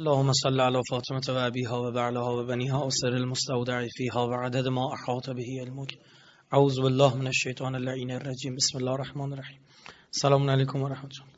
اللهم 0.00 0.32
صل 0.32 0.60
على 0.60 0.80
فاطمة 0.90 1.34
وأبيها 1.36 1.76
وبعلها 1.76 2.30
وبنيها 2.30 2.84
وسر 2.84 3.16
المستودع 3.16 3.86
فيها 3.90 4.20
وعدد 4.20 4.68
ما 4.68 4.94
أحاط 4.94 5.30
به 5.30 5.48
علمك 5.60 5.98
أعوذ 6.54 6.82
بالله 6.82 7.16
من 7.16 7.26
الشيطان 7.26 7.74
اللعين 7.74 8.10
الرجيم 8.10 8.54
بسم 8.54 8.78
الله 8.78 8.92
الرحمن 8.92 9.32
الرحیم. 9.32 9.60
سلام 10.10 10.50
علیکم 10.50 10.82
و 10.82 10.88
رحمت 10.88 11.12
الله. 11.20 11.32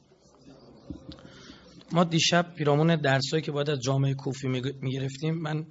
ما 1.93 2.05
دیشب 2.05 2.55
پیرامون 2.55 2.97
درسایی 2.97 3.43
که 3.43 3.53
باید 3.53 3.71
از 3.71 3.81
جامعه 3.81 4.15
کوفی 4.15 4.49
می‌گرفتیم 4.83 5.35
من 5.35 5.67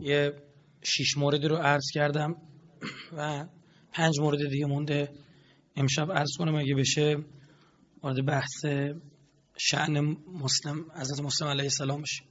یه 0.00 0.32
شیش 0.82 1.16
موردی 1.16 1.48
رو 1.48 1.56
عرض 1.56 1.84
کردم 1.94 2.36
و 3.16 3.46
پنج 3.92 4.20
مورد 4.20 4.48
دیگه 4.50 4.66
مونده. 4.66 5.12
امشب 5.76 6.12
عرض 6.12 6.30
کنم 6.38 6.54
اگه 6.54 6.74
بشه 6.74 7.16
وارد 8.02 8.26
بحث 8.26 8.64
شعن 9.56 10.00
مسلم 10.32 10.84
حضرت 10.94 11.20
مسلم 11.20 11.48
علیه 11.48 11.64
السلام 11.64 12.02
بشه 12.02 12.22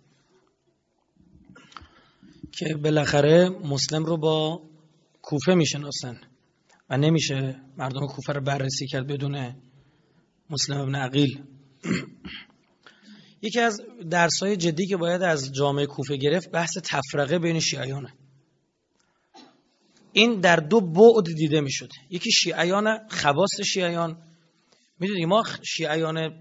که 2.51 2.75
بالاخره 2.75 3.49
مسلم 3.49 4.05
رو 4.05 4.17
با 4.17 4.61
کوفه 5.21 5.53
می‌شناسن 5.53 6.21
و 6.89 6.97
نمیشه 6.97 7.61
مردم 7.77 8.07
کوفه 8.07 8.33
رو 8.33 8.41
بررسی 8.41 8.87
کرد 8.87 9.07
بدون 9.07 9.55
مسلم 10.49 10.77
ابن 10.77 10.95
عقیل. 10.95 11.43
یکی 13.41 13.59
از 13.59 13.81
درسای 14.09 14.57
جدی 14.57 14.87
که 14.87 14.97
باید 14.97 15.21
از 15.21 15.51
جامعه 15.51 15.85
کوفه 15.85 16.17
گرفت 16.17 16.51
بحث 16.51 16.77
تفرقه 16.83 17.39
بین 17.39 17.59
شیعیانه 17.59 18.13
این 20.13 20.39
در 20.39 20.55
دو 20.55 20.81
بعد 20.81 21.25
دیده 21.35 21.61
می 21.61 21.71
شده 21.71 21.95
یکی 22.09 22.31
شیعیان 22.31 23.07
خواست 23.09 23.61
شیعیان. 23.63 24.17
می‌دونی 24.99 25.25
ما 25.25 25.43
شیعیان 25.63 26.33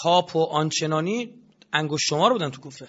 تاپ 0.00 0.36
و 0.36 0.42
آنچنانی 0.44 1.34
انگوش 1.72 2.00
شمار 2.08 2.32
بودن 2.32 2.50
تو 2.50 2.60
کوفه. 2.60 2.88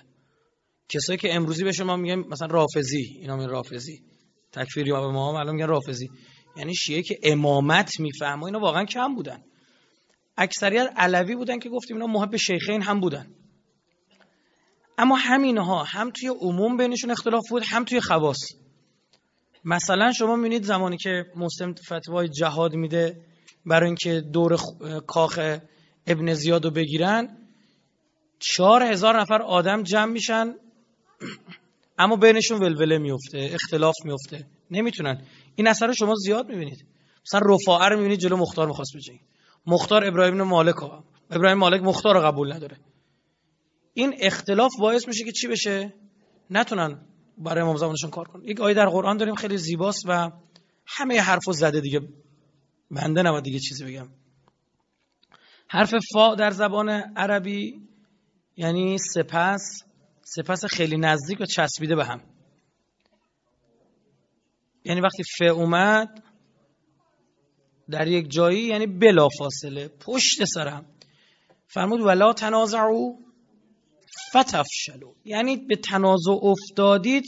کسایی 0.89 1.19
که 1.19 1.35
امروزی 1.35 1.63
به 1.63 1.71
شما 1.71 1.95
میگن 1.95 2.15
مثلا 2.15 2.47
رافزی 2.47 3.17
اینا 3.19 3.35
میگن 3.35 3.49
رافزی 3.49 4.03
تکفیری 4.51 4.91
ما 4.91 5.01
به 5.01 5.13
ما 5.13 5.33
معلوم 5.33 5.55
میگن 5.55 5.67
رافزی 5.67 6.09
یعنی 6.55 6.75
شیعه 6.75 7.01
که 7.01 7.19
امامت 7.23 7.99
می‌فهمه 7.99 8.43
اینا 8.43 8.59
واقعا 8.59 8.85
کم 8.85 9.15
بودن. 9.15 9.43
اکثریت 10.37 10.93
علوی 10.97 11.35
بودن 11.35 11.59
که 11.59 11.69
گفتیم 11.69 11.97
اینا 11.97 12.07
محب 12.07 12.35
شیخین 12.35 12.81
هم 12.81 12.99
بودن. 12.99 13.35
اما 14.97 15.15
همینها 15.15 15.83
هم 15.83 16.11
توی 16.11 16.29
عموم 16.29 16.77
بینشون 16.77 17.11
اختلاف 17.11 17.43
بود 17.49 17.63
هم 17.65 17.83
توی 17.83 18.01
خواص. 18.01 18.37
مثلا 19.65 20.11
شما 20.11 20.35
می‌بینید 20.35 20.63
زمانی 20.63 20.97
که 20.97 21.25
مسلم 21.35 21.73
فتوای 21.73 22.29
جهاد 22.29 22.73
میده 22.73 23.21
برای 23.65 23.85
اینکه 23.85 24.21
دور 24.21 24.57
کاخ 25.07 25.39
ابن 26.07 26.33
زیاد 26.33 26.65
رو 26.65 26.71
بگیرن 26.71 27.37
چهار 28.39 28.83
هزار 28.83 29.19
نفر 29.19 29.41
آدم 29.41 29.83
جمع 29.83 30.11
میشن 30.11 30.55
اما 31.97 32.15
بینشون 32.15 32.63
ولوله 32.63 32.97
میفته 32.97 33.49
اختلاف 33.53 33.95
میفته. 34.05 34.47
نمی‌تونن. 34.71 35.21
این 35.55 35.67
اثر 35.67 35.87
رو 35.87 35.93
شما 35.93 36.15
زیاد 36.15 36.49
می‌بینید. 36.49 36.85
مثلا 37.25 37.41
رفاعه 37.55 37.89
رو 37.89 37.97
می‌بینید 37.97 38.19
جلو 38.19 38.37
مختار 38.37 38.67
می‌خواست 38.67 38.91
بجنگه. 38.95 39.19
مختار 39.65 40.05
ابراهیم 40.05 40.41
مالک 40.41 40.75
ها. 40.75 41.03
ابراهیم 41.31 41.57
مالک 41.57 41.81
مختار 41.81 42.15
رو 42.15 42.21
قبول 42.21 42.53
نداره. 42.53 42.77
این 43.93 44.15
اختلاف 44.19 44.71
باعث 44.79 45.07
میشه 45.07 45.25
که 45.25 45.31
چی 45.31 45.47
بشه؟ 45.47 45.93
نتونن 46.49 47.01
برای 47.37 47.63
امام 47.63 47.75
زمانشون 47.77 48.09
کار 48.09 48.27
کنن. 48.27 48.43
یک 48.43 48.61
آیه 48.61 48.75
در 48.75 48.85
قرآن 48.85 49.17
داریم 49.17 49.35
خیلی 49.35 49.57
زیباست 49.57 50.03
و 50.07 50.31
همه 50.85 51.19
حرفو 51.19 51.51
زده 51.53 51.81
دیگه. 51.81 52.01
بنده 52.91 53.21
نباید 53.21 53.43
دیگه 53.43 53.59
چیزی 53.59 53.85
بگم. 53.85 54.07
حرف 55.73 55.95
فا 56.13 56.35
در 56.35 56.51
زبان 56.51 56.89
عربی 56.89 57.81
یعنی 58.57 58.97
سپس 58.97 59.83
سپس 60.21 60.65
خیلی 60.65 60.97
نزدیک 60.97 61.41
و 61.41 61.45
چسبیده 61.45 61.95
به 61.95 62.05
هم. 62.05 62.21
یعنی 64.85 65.01
وقتی 65.01 65.23
ف 65.37 65.41
اومد 65.41 66.23
در 67.89 68.07
یک 68.07 68.31
جایی 68.31 68.63
یعنی 68.63 68.87
بلا 68.87 69.27
فاصله 69.29 69.87
پشت 69.87 70.45
سرم 70.45 70.85
فرمود 71.67 72.01
ولا 72.01 72.33
تنازعو 72.33 73.15
فتفشلو 74.29 75.13
یعنی 75.25 75.57
به 75.57 75.75
تنازع 75.75 76.31
افتادید 76.31 77.23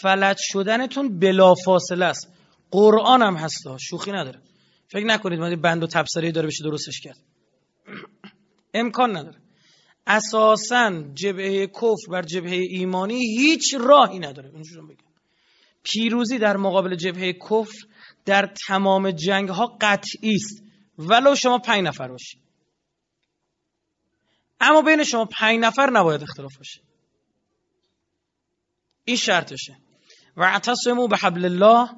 فلج 0.00 0.36
شدنتون 0.40 1.18
بلا 1.18 1.54
فاصله 1.54 2.04
است. 2.04 2.32
قرآن 2.70 3.22
هم 3.22 3.36
هستا 3.36 3.76
شوخی 3.78 4.12
نداره. 4.12 4.40
فکر 4.88 5.04
نکنید 5.04 5.38
من 5.38 5.60
بند 5.60 5.82
و 5.82 5.86
تبصره 5.86 6.32
داره 6.32 6.46
بشه 6.46 6.64
درستش 6.64 7.00
کرد. 7.00 7.33
امکان 8.74 9.16
نداره. 9.16 9.40
اساسا 10.06 11.02
جبهه 11.14 11.66
کفر 11.66 12.10
بر 12.10 12.22
جبهه 12.22 12.60
ایمانی 12.70 13.18
هیچ 13.38 13.74
راهی 13.80 14.18
نداره. 14.18 14.48
بگم. 14.48 14.96
پیروزی 15.82 16.38
در 16.38 16.56
مقابل 16.56 16.96
جبهه 16.96 17.32
کفر 17.32 17.86
در 18.24 18.52
تمام 18.66 19.10
جنگ 19.10 19.48
ها 19.48 19.76
قطعی 19.80 20.34
است. 20.34 20.62
ولو 20.98 21.34
شما 21.34 21.58
پنج 21.58 21.84
نفر 21.84 22.08
باشید. 22.08 22.40
اما 24.60 24.82
بین 24.82 25.04
شما 25.04 25.24
پنج 25.24 25.60
نفر 25.60 25.90
نباید 25.90 26.22
اختلاف 26.22 26.56
باشه. 26.56 26.80
این 29.04 29.16
شرطشه. 29.16 29.76
و 30.36 30.42
اعتصموا 30.42 31.06
به 31.06 31.16
حبل 31.16 31.44
الله 31.44 31.88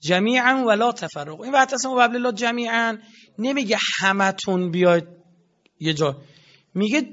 جمیعا 0.00 0.64
ولا 0.66 0.92
تفرق 0.92 1.40
این 1.40 1.52
و 1.52 1.56
اعتصموا 1.56 1.94
به 1.94 2.02
حبل 2.02 2.16
الله 2.16 2.32
جمیعا 2.32 2.98
نمیگه 3.38 3.78
همتون 3.98 4.70
بیاید 4.70 5.16
یه 5.80 5.94
جا. 5.94 6.16
میگه 6.74 7.08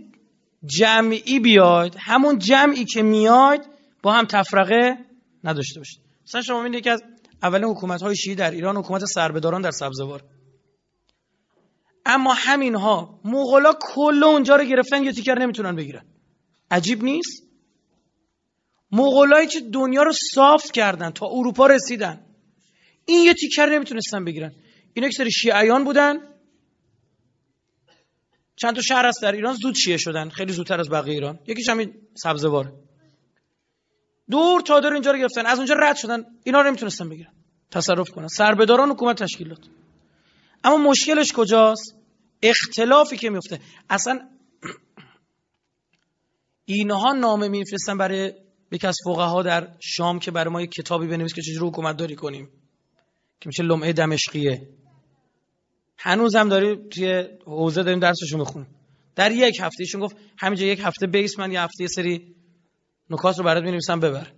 جمعی 0.66 1.40
بیاید. 1.40 1.96
همون 2.00 2.40
جمعی 2.40 2.85
که 2.85 3.01
میاید 3.01 3.62
با 4.03 4.13
هم 4.13 4.25
تفرقه 4.25 4.97
نداشته 5.44 5.79
باشید. 5.79 6.01
مثلا 6.28 6.41
شما 6.41 6.63
می‌بینید 6.63 6.84
که 6.84 6.91
از 6.91 7.03
اولین 7.44 7.66
حکومت 7.66 8.02
های 8.02 8.16
شیعی 8.16 8.35
در 8.35 8.52
ایران 8.52 8.78
حکومت 8.78 9.06
سربداران 9.06 9.62
در 9.62 9.72
سبزوار. 9.72 10.23
اما 12.06 12.34
همین 12.34 12.75
ها 12.75 13.19
مغلا 13.25 13.73
کل 13.81 14.23
اونجا 14.23 14.56
رو 14.56 14.63
گرفتن 14.63 15.03
یه 15.03 15.12
تیکر 15.12 15.40
نمی‌تونن 15.40 15.75
بگیرن. 15.75 16.06
عجیب 16.72 17.03
نیست؟ 17.03 17.44
مغولایی 18.91 19.47
که 19.47 19.59
دنیا 19.59 20.03
رو 20.03 20.12
صاف 20.34 20.72
کردن 20.72 21.09
تا 21.09 21.28
اروپا 21.31 21.68
رسیدن. 21.68 22.25
این 23.06 23.25
یه 23.25 23.34
تیکر 23.34 23.66
نمی‌تونستن 23.66 24.25
بگیرن. 24.25 24.56
اینا 24.94 25.07
که 25.07 25.16
سری 25.18 25.31
شیعیان 25.31 25.84
بودن. 25.84 26.33
چند 28.56 28.75
تا 28.75 28.81
شهر 28.81 29.06
هست 29.06 29.22
در 29.22 29.31
ایران 29.31 29.53
زود 29.53 29.75
شیعه 29.75 29.97
شدن. 29.97 30.30
خیلی 30.30 30.53
زودتر 30.53 30.80
از 30.80 30.90
بقیه 30.90 31.14
ایران. 31.14 31.40
یکیش 31.47 31.69
همین 31.69 31.94
سبزواره 32.16 32.74
دور 34.30 34.62
تا 34.62 34.80
دور 34.80 34.94
اینجا 34.94 35.12
رو 35.12 35.19
گرفتن. 35.19 35.46
از 35.46 35.58
اونجا 35.58 35.75
رد 35.80 35.96
شدن. 35.96 36.25
اینا 36.44 36.62
رو 36.62 36.68
نمی‌تونستن 36.68 37.09
بگیرن. 37.09 37.34
تصرف 37.72 38.09
کنن. 38.09 38.28
سربداران 38.28 38.90
حکومت 38.90 39.24
تشکیلات. 39.24 39.59
اما 40.64 40.78
مشکلش 40.78 41.34
کجاست؟ 41.34 41.96
اختلافی 42.41 43.18
که 43.18 43.30
میفته 43.30 43.59
اصلا 43.90 44.30
اینها 46.66 47.14
نامه 47.14 47.47
میفرستن 47.47 47.97
برای 47.97 48.34
یکی 48.72 48.88
از 48.88 48.97
فقها 49.06 49.44
در 49.44 49.68
شام 49.84 50.20
که 50.20 50.31
برای 50.31 50.53
ما 50.53 50.62
یک 50.62 50.72
کتابی 50.72 51.08
بنویس 51.08 51.34
که 51.34 51.41
چجوری 51.41 51.68
حکومت 51.68 51.97
داری 51.97 52.16
کنیم. 52.16 52.50
که 53.40 53.47
میشه 53.47 53.64
لمعه 53.64 53.94
دمشقیه. 53.94 54.68
هنوز 56.06 56.36
هم 56.36 56.50
داریم 56.50 56.90
توی 56.90 57.28
حوزه 57.46 57.84
داریم 57.84 58.00
درسشو 58.00 58.38
می‌خونیم. 58.38 58.75
در 59.16 59.31
یک 59.31 59.59
هفته 59.62 59.81
ایشون 59.84 60.02
گفت 60.02 60.16
همینجا 60.38 60.66
یک 60.66 60.80
هفته 60.80 61.08
بیس 61.08 61.40
من 61.40 61.52
یه 61.52 61.62
هفته 61.62 61.84
یه 61.84 61.88
سری 61.88 62.36
نکات 63.09 63.38
رو 63.38 63.44
برات 63.44 63.64
می‌نویسم 63.64 64.00
ببر. 64.00 64.31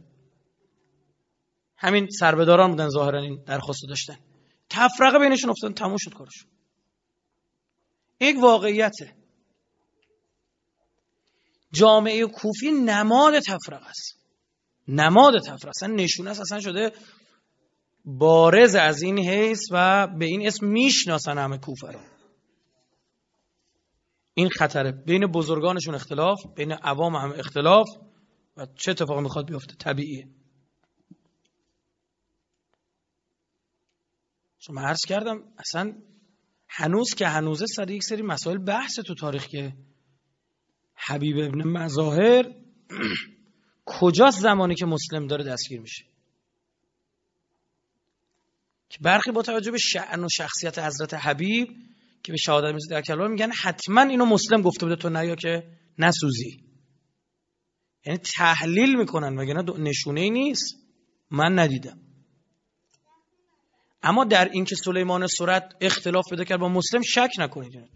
همین 1.78 2.09
سربداران 2.09 2.72
بودن 2.72 2.90
ظاهرا 2.90 3.22
این 3.22 3.44
درخواست 3.48 3.81
داشتن. 3.90 4.18
تفرقه 4.70 5.20
بینشون 5.20 5.50
افتاد 5.50 5.74
تموم 5.74 5.98
شد 5.98 6.14
کارشون. 6.14 6.50
یک 8.20 8.36
واقعیته. 8.42 9.16
جامعه 11.72 12.26
کوفی 12.26 12.72
نماد 12.72 13.40
تفرقه 13.40 13.85
است. 13.85 14.20
نماد 14.88 15.34
تفرقه 15.41 15.70
اصلا 15.70 15.94
نشونه 15.94 16.29
است 16.29 16.41
اصلا 16.41 16.59
شده 16.59 16.91
بارز 18.05 18.75
از 18.75 19.02
این 19.02 19.19
حیث 19.19 19.59
و 19.72 20.07
به 20.07 20.25
این 20.25 20.47
اسم 20.47 20.67
می‌شناسن 20.67 21.37
همه 21.37 21.57
کوفه 21.57 21.87
رو 21.87 21.99
این 24.34 24.49
خطره. 24.49 24.91
بین 24.91 25.28
بزرگانشون 25.28 25.96
اختلاف 25.96 26.40
بین 26.55 26.72
عوام 26.72 27.16
هم 27.16 27.31
اختلاف 27.31 27.87
و 28.57 28.66
چه 28.75 28.91
اتفاقی 28.91 29.22
می‌خواد 29.22 29.47
بیفته؟ 29.47 29.75
طبیعیه. 29.75 30.28
شما 34.59 34.81
عرض 34.81 35.05
کردم 35.07 35.43
اصلا 35.57 35.93
هنوز 36.69 37.16
که 37.16 37.28
هنوزه 37.28 37.66
سر 37.66 37.90
یک 37.90 38.03
سری 38.03 38.22
مسائل 38.22 38.57
بحث 38.57 38.99
تو 38.99 39.16
تاریخ 39.16 39.47
که 39.47 39.73
حبیب 40.96 41.37
ابن 41.37 41.67
مظاهر 41.67 42.55
کجاست 43.99 44.40
زمانی 44.40 44.75
که 44.75 44.85
مسلم 44.85 45.28
داره 45.28 45.43
دستگیر 45.43 45.81
میشه؟ 45.81 46.15
که 48.90 48.97
برخی 49.02 49.32
با 49.32 49.41
توجه 49.41 49.72
به 49.72 49.78
شعن 49.78 50.23
و 50.23 50.29
شخصیت 50.29 50.79
حضرت 50.79 51.14
حبیب 51.14 51.67
که 52.23 52.32
به 52.32 52.37
شهادت 52.37 52.67
می‌رسه 52.67 52.90
در 52.90 53.02
کلام 53.02 53.32
میگن 53.32 53.52
حتما 53.52 54.02
اینو 54.02 54.26
مسلم 54.26 54.61
گفته 54.61 54.85
بوده 54.85 55.02
تو 55.02 55.09
نیا 55.09 55.35
که 55.35 55.64
نسوزی. 55.99 56.64
یعنی 58.05 58.17
تحلیل 58.17 58.97
می‌کنن 58.97 59.29
مگه 59.29 59.53
نشونه 59.78 60.22
ای 60.22 60.29
نیست؟ 60.29 60.76
من 61.32 61.59
ندیدم. 61.59 61.99
اما 64.03 64.23
در 64.23 64.49
اینکه 64.49 64.76
سلیمان 64.76 65.28
سرت 65.28 65.76
اختلاف 65.81 66.26
بده 66.31 66.46
کرد 66.46 66.59
با 66.59 66.70
مسلم 66.70 67.02
شک 67.02 67.29
نکنید. 67.40 67.90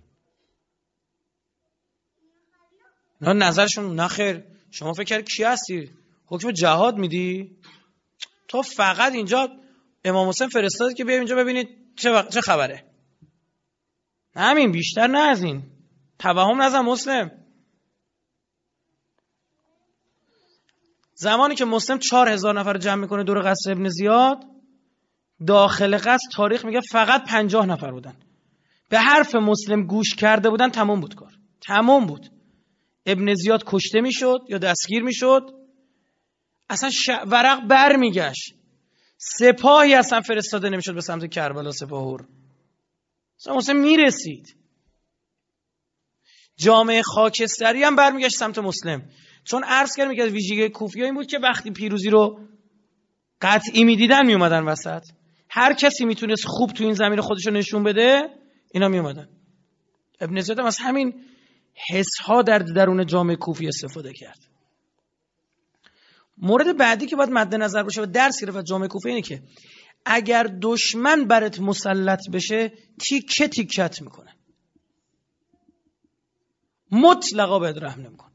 نه 3.22 3.34
نظرشون 3.34 4.00
نخیر 4.00 4.44
شما 4.72 4.94
فکر 4.94 5.22
کی 5.22 5.44
هستی؟ 5.44 5.92
حکم 6.26 6.52
جهاد 6.52 6.98
میدی؟ 6.98 7.58
تو 8.48 8.62
فقط 8.62 9.14
اینجا 9.14 9.50
امام 10.04 10.30
حسین 10.30 10.50
فرستاد 10.50 10.94
که 10.94 11.06
بیا 11.06 11.16
اینجا 11.16 11.36
ببینید 11.36 11.68
چه, 11.96 12.24
چه 12.34 12.42
خبره. 12.42 12.86
همین 14.36 14.72
بیشتر 14.72 15.08
نه 15.08 15.20
از 15.20 15.44
این. 15.44 15.64
توهم 16.20 16.62
نزن 16.62 16.82
مسلم. 16.82 17.32
زمانی 21.14 21.56
که 21.56 21.66
مسلم 21.66 22.00
چهار 22.00 22.30
هزار 22.30 22.60
نفر 22.60 22.78
جمع 22.78 23.02
می‌کنه 23.02 23.24
دور 23.24 23.52
قصر 23.52 23.72
ابن 23.72 23.90
زیاد 23.90 24.44
داخل 25.48 25.98
قصر 25.98 26.30
تاریخ 26.34 26.66
میگه 26.66 26.82
فقط 26.92 27.24
پنجاه 27.24 27.66
نفر 27.66 27.92
بودن. 27.92 28.16
به 28.90 29.00
حرف 29.00 29.36
مسلم 29.36 29.84
گوش 29.84 30.16
کرده 30.16 30.50
بودن 30.50 30.70
تمام 30.70 31.00
بود 31.00 31.16
کار. 31.16 31.34
تمام 31.62 32.06
بود. 32.06 32.32
ابن 33.06 33.34
زیاد 33.34 33.64
کشته 33.66 34.02
می‌شد 34.02 34.40
یا 34.50 34.58
دستگیر 34.58 35.04
می‌شد. 35.04 35.50
اصلا. 36.70 36.90
ورق 37.28 37.68
بر 37.68 37.96
میگشت 37.96 38.59
سپاهی 39.22 39.94
اصلا 39.94 40.22
فرستاده 40.22 40.70
نمی‌شد 40.70 40.94
به 40.94 41.02
سمت 41.02 41.30
کربلا 41.30 41.72
سپاهور 41.72 42.28
اصلا 43.40 43.56
مسلم 43.56 43.82
می‌رسید. 43.82 44.56
جامعه 46.58 47.02
خاکستری 47.02 47.84
هم 47.84 47.96
برمیگشت 47.96 48.38
سمت 48.38 48.60
مسلم. 48.60 49.10
چون 49.44 49.64
عرض 49.64 49.96
کردم 49.96 50.16
که 50.16 50.24
از 50.24 50.30
ویژگی 50.30 50.70
کوفی 50.70 51.04
این 51.04 51.14
بود 51.14 51.28
که 51.28 51.40
وقتی 51.40 51.72
پیروزی 51.72 52.10
رو 52.10 52.40
قطعی 53.42 53.84
می‌دیدن 53.84 54.26
میومدن 54.26 54.64
وسط. 54.64 55.04
هر 55.50 55.74
کسی 55.74 56.06
می‌تونست 56.06 56.46
خوب 56.46 56.72
تو 56.72 56.84
این 56.84 56.94
زمین 56.94 57.22
خودش 57.22 57.48
رو 57.48 57.54
نشون 57.54 57.84
بده 57.84 58.30
اینا 58.72 58.88
میومدن 58.88 59.30
ابن 60.22 60.42
زیاد 60.42 60.60
از 60.60 60.78
همین 60.78 61.26
حس 61.90 62.12
ها 62.26 62.42
در 62.42 62.60
درون 62.60 63.06
جامعه 63.06 63.36
کوفی 63.36 63.68
استفاده 63.68 64.14
کرد. 64.14 64.49
مورد 66.42 66.78
بعدی 66.78 67.06
که 67.06 67.16
باید 67.16 67.30
مد 67.30 67.56
نظر 67.56 67.84
باشه 67.84 68.02
و 68.02 68.06
درس 68.06 68.42
گرفت 68.42 68.66
جامعه 68.66 68.88
کوفی 68.88 69.10
اینه 69.10 69.22
که 69.22 69.44
اگر 70.06 70.58
دشمن 70.62 71.26
برات 71.26 71.60
مسلط 71.60 72.30
بشه 72.34 72.74
تیکه 73.00 73.48
تیکت 73.48 74.02
می‌کنه. 74.02 74.36
مطلقا 76.92 77.60
بهت 77.60 77.78
رحم 77.78 78.02
نمیکن 78.02 78.32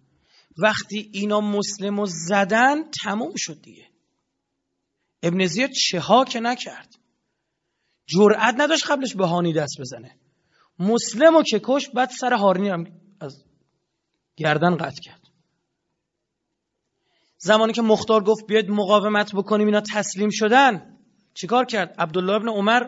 وقتی 0.59 1.11
اینا 1.13 1.41
مسلم 1.41 1.99
و 1.99 2.07
زدن 2.07 2.91
تموم 3.05 3.33
شد 3.37 3.63
دیگه. 3.63 3.89
ابن 5.23 5.47
زیاد 5.47 5.71
چه 5.71 6.01
ها 6.01 6.25
که 6.25 6.41
نکرد. 6.41 6.95
جرأت 8.07 8.55
نداشت 8.59 8.91
قبلش 8.91 9.15
به 9.15 9.27
هانی 9.27 9.53
دست 9.53 9.81
بزنه. 9.81 10.17
مسلم 10.79 11.43
که 11.43 11.61
کش 11.65 11.89
بعد 11.89 12.11
سر 12.11 12.33
هارنی 12.33 12.69
هم 12.69 12.87
از 13.21 13.45
گردن 14.37 14.77
قطع 14.77 15.01
کرد. 15.03 15.24
زمانی 17.45 17.73
که 17.73 17.83
مختار 17.83 18.25
گفت 18.25 18.47
بیاید 18.47 18.71
مقاومت 18.71 19.35
بکنیم 19.35 19.67
اینا 19.67 19.83
تسلیم 19.95 20.29
شدن. 20.33 20.99
چیکار 21.35 21.65
کرد؟ 21.65 21.95
عبدالله 21.99 22.33
ابن 22.33 22.49
عمر 22.49 22.83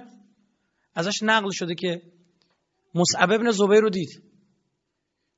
ازش 0.95 1.23
نقل 1.23 1.51
شده 1.53 1.75
که 1.75 2.03
مصعب 2.95 3.33
ابن 3.33 3.51
زبیر 3.51 3.81
رو 3.81 3.91
دید. 3.91 4.23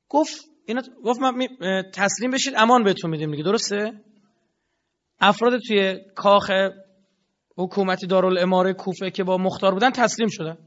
گفت 0.09 0.45
اینا 0.67 0.83
گفت 1.05 1.21
من 1.21 1.49
تسلیم 1.95 2.31
بشید 2.31 2.55
امان 2.57 2.85
بهتون 2.85 3.11
میدیم 3.11 3.31
دیگه. 3.31 3.43
درسته؟ 3.43 3.93
افراد 5.21 5.59
توی 5.69 6.01
کاخ 6.15 6.51
حکومتی 7.57 8.07
دارالاماره 8.07 8.73
کوفه 8.73 9.11
که 9.11 9.25
با 9.25 9.39
مختار 9.39 9.73
بودن 9.73 9.91
تسلیم 9.91 10.29
شدن. 10.31 10.59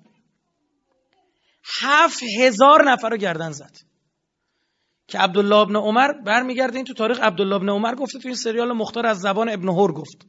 هفت 1.81 2.24
هزار 2.39 2.92
نفر 2.92 3.09
رو 3.09 3.18
گردن 3.18 3.51
زد. 3.51 3.90
که 5.11 5.19
عبدالله 5.19 5.55
ابن 5.55 5.75
عمر 5.75 6.11
برمیگرده 6.25 6.75
این 6.75 6.85
تو 6.85 6.93
تاریخ 6.93 7.19
عبدالله 7.19 7.55
ابن 7.55 7.69
عمر 7.69 7.95
گفته 7.95 8.19
تو 8.19 8.27
این 8.27 8.37
سریال 8.37 8.71
مختار 8.73 9.05
از 9.05 9.19
زبان 9.19 9.49
ابن 9.49 9.67
هور 9.67 9.93
گفت. 9.93 10.27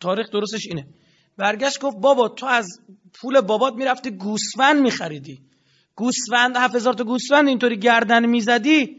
تاریخ 0.00 0.30
درستش 0.30 0.66
اینه. 0.66 0.88
برگشت 1.36 1.80
گفت 1.80 1.96
بابا 1.96 2.28
تو 2.28 2.46
از 2.46 2.80
پول 3.14 3.40
بابات 3.40 3.74
می‌رفتی 3.74 4.10
گوسفند 4.10 4.82
میخریدی. 4.82 5.42
گوسفند 5.94 6.56
هفت 6.56 6.74
هزار 6.74 6.94
تا 6.94 7.04
گوسفند 7.04 7.48
اینطوری 7.48 7.78
گردن 7.78 8.26
می‌زدی 8.26 8.96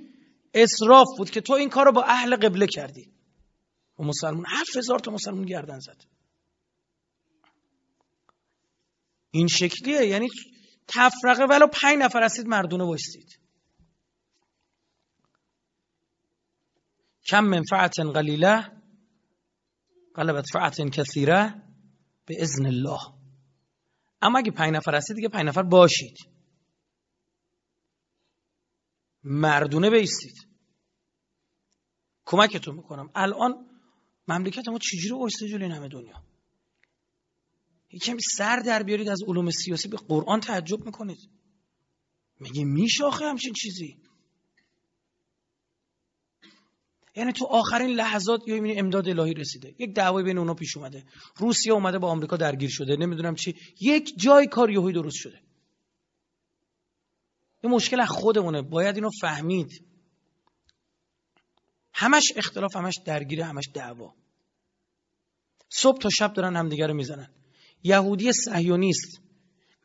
اسراف 0.53 1.07
بود 1.17 1.29
که 1.29 1.41
تو 1.41 1.53
این 1.53 1.69
کار 1.69 1.85
رو 1.85 1.91
با 1.91 2.03
اهل 2.03 2.35
قبله 2.35 2.67
کردی. 2.67 3.11
و 3.99 4.03
مسلمون 4.03 4.45
هفت 4.47 4.77
هزار 4.77 4.99
تا 4.99 5.11
مسلمون 5.11 5.45
گردن 5.45 5.79
زد. 5.79 6.03
این 9.31 9.47
شکلیه 9.47 10.05
یعنی 10.05 10.27
تفرقه 10.87 11.43
ولو 11.43 11.67
پنج 11.67 11.97
نفر 11.97 12.23
هستید 12.23 12.47
مردونه 12.47 12.85
باشید 12.85 13.46
کم 17.27 17.43
منفعت 17.43 17.99
قلیله 17.99 18.71
قلبت 20.15 20.45
فعت 20.53 20.81
کثیره 20.81 21.63
به 22.25 22.41
ازن 22.41 22.65
الله. 22.65 22.99
اما 24.21 24.39
اگه 24.39 24.51
پنج 24.51 24.73
نفر 24.73 24.95
هستید 24.95 25.15
دیگه 25.15 25.29
پنج 25.29 25.45
نفر 25.45 25.63
باشید. 25.63 26.17
مردونه 29.23 29.89
بیستید. 29.89 30.47
کمکتون 32.25 32.75
می‌کنم. 32.75 33.09
الان 33.15 33.69
مملکت 34.27 34.67
ما 34.67 34.79
چجوری 34.79 35.19
وایسته 35.19 35.47
جلوی 35.47 35.71
همه 35.71 35.87
دنیا؟ 35.87 36.23
کمی 38.01 38.21
سر 38.37 38.59
در 38.59 38.83
بیارید 38.83 39.09
از 39.09 39.19
علوم 39.27 39.49
سیاسی 39.51 39.87
به 39.87 39.97
قرآن 39.97 40.39
تعجب 40.39 40.85
می‌کنید. 40.85 41.29
میگه 42.39 42.63
میشاخه 42.63 43.25
همچین 43.25 43.53
چیزی؟ 43.53 44.06
یعنی 47.17 47.31
تو 47.31 47.45
آخرین 47.45 47.89
لحظات 47.89 48.47
یا 48.47 48.55
می‌بینی 48.55 48.79
امداد 48.79 49.09
الهی 49.09 49.33
رسیده. 49.33 49.75
یک 49.79 49.93
دعوای 49.93 50.23
بین 50.23 50.37
اونا 50.37 50.53
پیش 50.53 50.77
اومده. 50.77 51.03
روسیه 51.37 51.73
اومده 51.73 51.99
با 51.99 52.07
آمریکا 52.07 52.37
درگیر 52.37 52.69
شده. 52.69 52.95
نمی‌دونم 52.95 53.35
چی. 53.35 53.55
یک 53.81 54.13
جای 54.17 54.47
کار 54.47 54.69
یهویی 54.69 54.93
درست 54.93 55.15
شده. 55.15 55.41
یه 57.63 57.69
مشکل 57.69 57.99
از 57.99 58.09
خودمونه. 58.09 58.61
باید 58.61 58.95
اینو 58.95 59.09
فهمید. 59.21 59.85
همش 61.93 62.33
اختلاف 62.35 62.75
همش 62.75 62.95
درگیره 63.05 63.45
همش 63.45 63.69
دعوا. 63.73 64.13
صبح 65.69 65.97
تا 65.97 66.09
شب 66.09 66.33
دارن 66.33 66.55
همدیگه 66.55 66.87
رو 66.87 66.93
می‌زنن. 66.93 67.29
یهودی 67.83 68.31
صهیونیست 68.33 69.21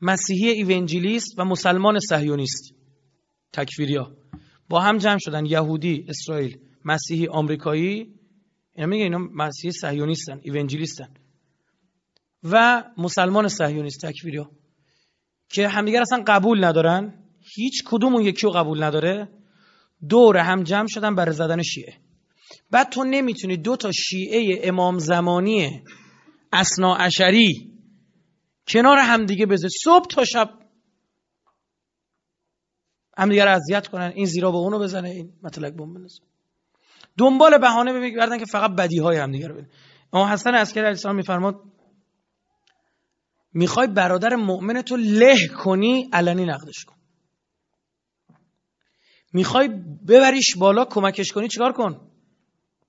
مسیحی 0.00 0.48
ایونجیلیست 0.48 1.38
و 1.38 1.44
مسلمان 1.44 1.98
صهیونیست. 2.08 2.74
تکفیریا 3.52 4.16
با 4.68 4.80
هم 4.80 4.98
جمع 4.98 5.18
شدن. 5.20 5.46
یهودی 5.46 6.06
اسرائیل. 6.08 6.71
مسیحی 6.84 7.26
آمریکایی 7.26 8.14
اینا 8.74 8.86
میگه 8.86 9.02
اینا 9.02 9.18
مسیحی 9.18 9.72
صهیونیستن 9.72 10.40
ایونجیلیستن. 10.42 11.14
و 12.42 12.84
مسلمان 12.98 13.48
صهیونیست 13.48 14.06
تکفیریا 14.06 14.50
که 15.48 15.68
همدیگر 15.68 16.00
اصلا 16.00 16.24
قبول 16.26 16.64
ندارن. 16.64 17.24
هیچ 17.40 17.82
کدوم 17.86 18.14
اون 18.14 18.24
یکی 18.24 18.46
رو 18.46 18.50
قبول 18.50 18.82
نداره. 18.82 19.28
دور 20.08 20.36
هم 20.36 20.62
جمع 20.62 20.86
شدن 20.88 21.14
برای 21.14 21.34
زدن 21.34 21.62
شیعه. 21.62 21.94
بعد 22.70 22.88
تو 22.88 23.04
نمی‌تونی 23.04 23.56
دو 23.56 23.76
تا 23.76 23.92
شیعه 23.92 24.60
امام 24.68 24.98
زمانی 24.98 25.82
اسنا 26.52 26.96
اشری 26.96 27.72
کنار 28.68 28.98
همدیگه 28.98 29.46
بذار 29.46 29.70
صبح 29.84 30.06
تا 30.06 30.24
شب 30.24 30.50
همدیگه 33.18 33.44
رو 33.44 33.50
اذیت 33.50 33.86
کنن. 33.86 34.12
این 34.14 34.26
زیرا 34.26 34.50
به 34.50 34.56
اونو 34.56 34.78
بزنه 34.78 35.08
این 35.08 35.32
مطلق 35.42 35.72
بم 35.76 35.94
بندازه. 35.94 36.31
دنبال 37.18 37.58
بهانه 37.58 37.92
بگردن 37.92 38.38
که 38.38 38.44
فقط 38.44 38.70
بدی 38.70 38.98
های 38.98 39.16
همدیگه 39.16 39.48
رو 39.48 39.54
ببینن 39.54 39.70
اما 40.12 40.28
حسن 40.28 40.54
عسکری 40.54 40.80
علیه 40.80 40.90
السلام 40.90 41.16
میفرماد 41.16 41.60
می‌خوای 43.54 43.86
برادر 43.86 44.36
مؤمن 44.36 44.82
تو 44.82 44.96
له 44.96 45.48
کنی 45.48 46.08
علنی 46.12 46.44
نقدش 46.44 46.84
کن. 46.84 46.96
می‌خوای 49.32 49.68
ببریش 50.08 50.56
بالا 50.56 50.84
کمکش 50.84 51.32
کنی 51.32 51.48
چیکار 51.48 51.72
کن؟ 51.72 52.10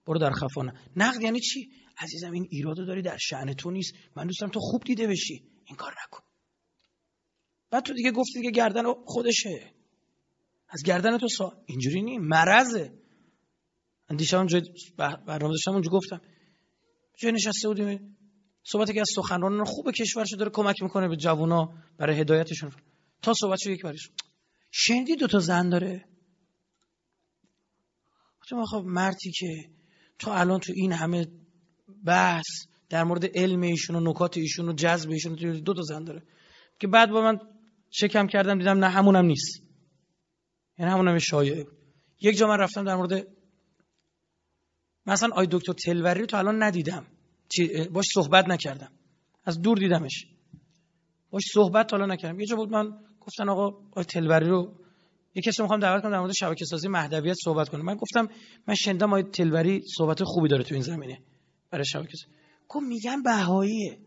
برو 0.06 0.20
در 0.20 0.32
خفانه. 0.32 0.74
نقد 0.96 1.22
یعنی 1.22 1.40
چی؟ 1.40 1.70
عزیزم 1.98 2.32
این 2.32 2.48
ایرادو 2.52 2.86
داری 2.86 3.02
در 3.02 3.18
شأن 3.18 3.54
تو 3.54 3.72
نیست. 3.72 3.94
من 4.16 4.28
دوستم 4.28 4.48
تو 4.48 4.60
خوب 4.60 4.84
دیده 4.84 5.08
بشی. 5.08 5.44
این 5.66 5.76
کار 5.76 5.92
نکن. 5.92 6.24
بعد 7.72 7.84
تو 7.84 7.94
دیگه 7.94 8.12
گفتی 8.12 8.42
که 8.42 8.52
گردن 8.52 8.84
خودشه. 9.06 9.74
از 10.70 10.84
گردن 10.84 11.18
تو 11.18 11.28
سا 11.28 11.64
اینجوری 11.66 12.02
نی. 12.02 12.18
مرزه 12.18 13.03
اندیشه 14.10 14.46
جای 14.46 14.62
برنامه 14.98 15.54
داشتم 15.54 15.72
اونجا 15.72 15.92
گفتم. 15.92 16.22
جای 17.18 17.32
نشسته 17.32 17.68
بودیم. 17.68 18.18
صحبت 18.64 18.94
که 18.94 19.02
از 19.02 19.10
سخنرانان 19.16 19.66
خوب 19.66 19.92
کشورش 19.92 20.34
داره 20.34 20.52
کمک 20.52 20.84
می‌کنه 20.84 21.08
به 21.08 21.16
جوونا 21.16 21.74
برای 21.98 22.20
هدایتشون. 22.20 22.72
تا 23.22 23.34
صحبت 23.34 23.60
شو 23.60 23.72
یک 23.72 23.82
بریش 23.82 24.10
شنیدی 24.72 25.16
دو 25.16 25.28
تا 25.28 25.40
زن 25.40 25.70
داره؟ 25.70 26.06
گفتم 28.42 28.66
خب 28.66 28.84
مردی 28.86 29.32
که 29.32 29.70
تو 30.20 30.32
الان 30.32 30.60
تو 30.60 30.74
این 30.76 30.92
همه 30.92 31.28
بحث 32.06 32.46
در 32.90 33.04
مورد 33.04 33.38
علم 33.38 33.62
ایشون 33.62 33.96
و 33.96 34.12
نکات 34.12 34.38
ایشون 34.38 34.70
و 34.70 34.74
جذب 34.74 35.10
ایشون 35.10 35.36
دو 35.36 35.74
تا 35.74 35.82
زن 35.82 36.04
داره. 36.04 36.24
که 36.80 36.88
بعد 36.88 37.10
با 37.10 37.22
من 37.22 37.40
شکم 37.90 38.28
کردم 38.28 38.58
دیدم 38.58 38.78
نه 38.78 38.90
همونم 38.90 39.26
نیست. 39.26 39.64
یعنی 40.78 40.92
همونم 40.92 41.18
شایعه 41.18 41.68
یک 42.22 42.38
جا 42.38 42.48
من 42.48 42.58
رفتم 42.58 42.84
در 42.84 42.96
مورد 42.96 43.28
مثلا 45.06 45.30
آی 45.36 45.48
دکتر 45.52 45.74
تلوری 45.74 46.20
رو 46.20 46.26
تا 46.26 46.38
الان 46.38 46.64
ندیدم. 46.64 47.06
باش 47.92 48.06
صحبت 48.14 48.50
نکردم. 48.50 48.92
از 49.46 49.62
دور 49.62 49.78
دیدمش. 49.78 50.28
باش 51.30 51.44
صحبت 51.54 51.88
تا 51.88 51.98
الان 51.98 52.12
نکردم. 52.12 52.40
یه 52.40 52.46
جا 52.46 52.56
بود 52.56 52.70
من 52.70 52.92
گفتن 53.20 53.50
آقا 53.50 53.78
آی 53.92 54.04
تلوری 54.04 54.50
رو 54.50 54.74
یه 55.36 55.42
کسی 55.42 55.62
می‌خوام 55.62 55.80
دعوت 55.80 56.02
کنم 56.02 56.12
در 56.12 56.20
مورد 56.20 56.32
شبکه 56.32 56.66
سازی 56.66 56.88
مهدویت 56.88 57.36
صحبت 57.44 57.70
کنم. 57.70 57.86
من 57.86 57.96
گفتم 57.96 58.28
من 58.68 58.76
شنیدم 58.76 59.14
آی 59.14 59.24
تلوری 59.24 59.82
صحبت 59.98 60.24
خوبی 60.24 60.50
داره 60.50 60.64
تو 60.64 60.76
این 60.76 60.84
زمینه 60.84 61.20
برای 61.72 61.86
شبکه 61.86 62.18
سازی. 62.18 62.34
گفت 62.70 62.86
میگن 62.88 63.24
بهاییه. 63.24 63.98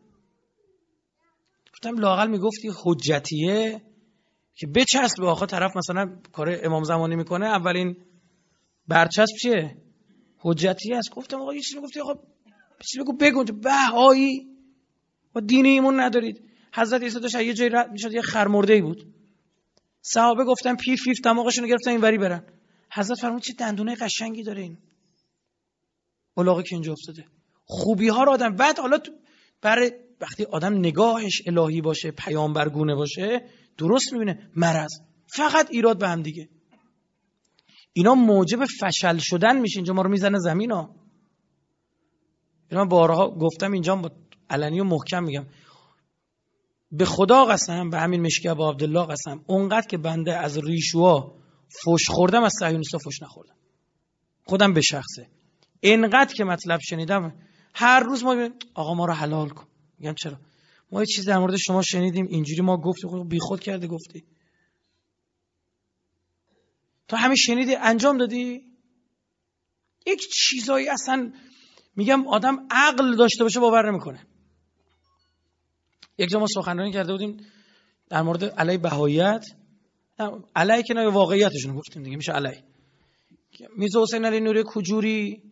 گفتم 1.73 1.99
لاقل 1.99 2.31
می‌گفتی 2.31 2.71
حجتیه 2.85 3.83
که 4.55 4.67
بچسب 4.67 5.21
به 5.21 5.27
آخه 5.27 5.47
طرف 5.47 5.77
مثلا 5.77 6.17
کار 6.33 6.61
امام 6.63 6.85
زمانی 6.85 7.17
می‌کنه 7.17 7.47
اولین 7.47 7.97
برچسب 8.89 9.35
چیه؟ 9.43 9.77
حجتی 10.47 10.93
است 10.93 11.11
گفتم 11.11 11.41
آقا 11.41 11.55
یه 11.55 11.61
چیزی 11.61 11.81
گفتی 11.81 12.01
آقا 12.01 12.15
چیزی 12.87 13.05
بگو 13.05 13.13
بگو. 13.13 13.45
بهایی. 13.45 14.47
و 15.35 15.41
دین 15.41 15.67
ایمون 15.67 16.01
ندارید. 16.01 16.45
حضرت 16.75 17.03
عیسی 17.03 17.21
داشت 17.21 17.35
یه 17.35 17.55
جایی 17.55 17.71
رد 17.71 17.91
می‌شد 17.93 18.13
یه 18.13 18.23
خرمرده 18.23 18.73
ای 18.73 18.81
بود. 18.81 19.15
صحابه 20.03 20.45
گفتن 20.45 20.77
پی 20.77 20.97
فیف 20.97 21.21
دماغشون 21.25 21.65
رو 21.65 21.71
گرفتن 21.71 21.91
اینوری 21.91 22.19
برن. 22.19 22.45
حضرت 22.93 23.19
فرمود 23.19 23.43
چه 23.43 23.53
دندونه 23.53 23.95
قشنگی 23.95 24.43
داره 24.43 24.63
این. 24.63 24.79
الاغه 26.37 26.63
که 26.63 26.75
اینجا 26.75 26.93
افتاده. 26.93 27.25
خوبی 27.65 28.09
ها 28.09 28.25
رو 28.25 28.33
آدم 28.33 28.57
بعد 28.57 28.79
حالا 28.79 28.99
برای 29.63 29.93
وقتی 30.21 30.45
آدم 30.45 30.79
نگاهش 30.79 31.43
الهی 31.47 31.81
باشه 31.81 32.11
پیامبرگونه 32.11 32.95
باشه 32.95 33.49
درست 33.79 34.13
می‌بینه. 34.13 34.51
مرض. 34.57 34.93
فقط 35.27 35.71
ایراد 35.71 35.99
به 35.99 36.09
هم 36.09 36.23
دیگه. 36.23 36.49
اینا 37.97 38.15
موجب 38.15 38.65
فشل 38.81 39.19
شدن 39.19 39.61
میشه 39.61 39.79
اینجا 39.79 39.93
ما 39.93 40.03
رو 40.03 40.11
می‌زنه 40.11 40.39
زمین 40.39 40.71
ها 40.71 40.95
من 42.73 42.89
بارها 42.89 43.31
گفتم 43.31 43.73
اینجا 43.73 43.97
با 43.97 44.11
علنی 44.51 44.81
و 44.81 44.85
محکم 44.85 45.25
میگم. 45.25 45.47
به 46.93 47.05
خدا 47.05 47.45
قسم 47.45 47.91
به 47.91 47.99
همین 47.99 48.23
مشکه 48.23 48.55
با 48.55 48.71
عبدالله 48.71 49.07
قسم 49.07 49.45
اونقدر 49.47 49.87
که 49.87 49.99
بنده 49.99 50.37
از 50.37 50.59
ریشوا 50.59 51.35
فش 51.69 52.09
خوردم 52.09 52.43
از 52.43 52.53
صهیونیستا 52.61 52.99
فش 52.99 53.23
نخوردم. 53.23 53.55
خودم 54.45 54.73
به 54.73 54.81
شخصه. 54.81 55.29
اینقدر 55.81 56.35
که 56.35 56.45
مطلب 56.45 56.81
شنیدم 56.81 57.35
هر 57.75 58.01
روز 58.01 58.25
ما 58.25 58.49
آقا 58.75 58.95
ما 58.95 59.05
رو 59.05 59.13
حلال 59.13 59.49
کن. 59.49 59.67
میگم 59.99 60.15
چرا؟ 60.15 60.37
ما 60.93 61.01
یه 61.01 61.07
چیز 61.07 61.29
در 61.29 61.39
مورد 61.39 61.57
شما 61.57 61.83
شنیدیم 61.83 62.27
اینجوری 62.27 62.63
ما 62.63 62.77
گفتیم 62.77 63.11
خب 63.11 63.29
بی 63.29 63.39
خود 63.39 63.61
کرده 63.61 63.87
گفتی. 63.87 64.25
تو 67.09 67.17
همین 67.17 67.37
شنیدی 67.37 67.75
انجام 67.75 68.19
دادی؟ 68.19 68.63
یک 70.07 70.21
چیزایی 70.33 70.89
اصلا 70.89 71.33
میگم 71.97 72.29
آدم 72.29 72.67
عقل 72.71 73.17
داشته 73.17 73.45
باشه 73.45 73.61
باور 73.61 73.91
نمی‌کنه. 73.91 74.27
یک 76.19 76.31
جا 76.31 76.39
ما 76.39 76.47
سخنرانی 76.55 76.93
کرده 76.93 77.13
بودیم 77.13 77.37
در 78.09 78.23
مورد 78.23 78.45
علی 78.45 78.79
بهاییت. 78.79 79.45
علی 80.57 80.83
که 80.83 80.95
نه 80.95 81.09
واقعیتشون 81.09 81.77
گفتیم 81.77 82.03
دیگه 82.03 82.17
میشه 82.17 82.33
علی. 82.33 82.63
میز 83.77 83.97
حسین 83.97 84.25
علی 84.25 84.41
نوری 84.41 84.63
کجوری؟ 84.67 85.43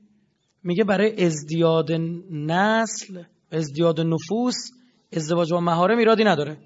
میگه 0.63 0.85
برای 0.85 1.25
ازدیاد 1.25 1.93
نسل 2.31 3.23
ازدیاد 3.51 4.01
نفوس 4.01 4.55
ازدواج 5.13 5.53
با 5.53 5.61
مهارم 5.61 5.99
ایرادی 5.99 6.25
نداره. 6.25 6.59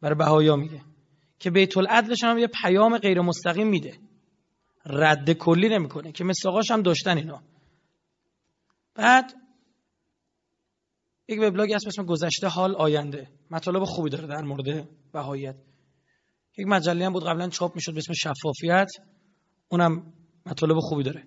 برای 0.00 0.14
بهایا 0.14 0.56
میگه. 0.56 0.82
که 1.38 1.50
بیت 1.50 1.76
العدلش 1.76 2.24
هم 2.24 2.38
یه 2.38 2.46
پیام 2.46 2.98
غیر 2.98 3.20
مستقیم 3.20 3.68
میده. 3.68 3.98
رد 4.86 5.32
کلی 5.32 5.68
نمی‌کنه 5.68 6.12
که 6.12 6.24
مساقاش 6.24 6.70
هم 6.70 6.82
داشتن 6.82 7.16
اینا. 7.16 7.42
بعد 8.94 9.34
یک 11.28 11.40
وبلاگ 11.42 11.72
هست 11.72 11.86
اسم 11.86 12.04
گذشته 12.04 12.46
حال 12.46 12.76
آینده. 12.76 13.30
مطالب 13.50 13.84
خوبی 13.84 14.10
داره 14.10 14.26
در 14.26 14.42
مورد 14.42 14.88
بهاییت. 15.12 15.56
یک 16.58 16.66
مجله 16.66 17.06
هم 17.06 17.12
بود 17.12 17.26
قبلا 17.26 17.48
چاپ 17.48 17.74
می‌شد 17.74 17.92
به 17.92 17.98
اسم 17.98 18.12
شفافیت. 18.12 18.88
اونم 19.68 20.12
مطالب 20.46 20.78
خوبی 20.78 21.02
داره. 21.02 21.26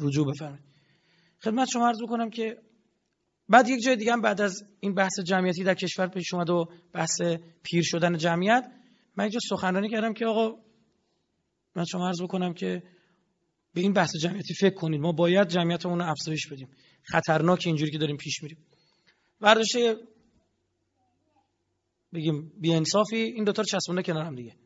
رجوع 0.00 0.26
بفرمایید. 0.32 0.64
خدمت 1.40 1.68
شما 1.72 1.88
عرض 1.88 2.02
بکنم 2.02 2.30
که 2.30 2.56
بعد 3.48 3.68
یک 3.68 3.82
جای 3.84 3.96
دیگه 3.96 4.12
هم 4.12 4.20
بعد 4.20 4.40
از 4.40 4.64
این 4.80 4.94
بحث 4.94 5.20
جمعیتی 5.20 5.64
در 5.64 5.74
کشور 5.74 6.06
پیش 6.06 6.34
اومد 6.34 6.50
و 6.50 6.68
بحث 6.92 7.20
پیر 7.62 7.82
شدن 7.82 8.16
جمعیت 8.16 8.72
من 9.16 9.24
اینجا 9.24 9.38
سخنرانی 9.48 9.88
کردم 9.88 10.12
که 10.12 10.26
آقا 10.26 10.58
من 11.74 11.84
شما 11.84 12.06
عرض 12.06 12.22
بکنم 12.22 12.54
که 12.54 12.82
به 13.74 13.80
این 13.80 13.92
بحث 13.92 14.16
جمعیتی 14.22 14.54
فکر 14.54 14.74
کنید. 14.74 15.00
ما 15.00 15.12
باید 15.12 15.48
جمعیتمون 15.48 15.98
رو 15.98 16.10
افزایش 16.10 16.46
بدیم. 16.46 16.68
خطرناک 17.02 17.62
اینجوری 17.66 17.90
که 17.90 17.98
داریم 17.98 18.16
پیش 18.16 18.42
میریم. 18.42 18.58
برداشته 19.40 19.96
بگیم 22.14 22.52
بی 22.60 22.74
انصافی 22.74 23.16
این 23.16 23.44
دوتا 23.44 23.62
رو 23.62 23.66
چسبونده 23.66 24.02
کنار 24.02 24.34
دیگه. 24.34 24.56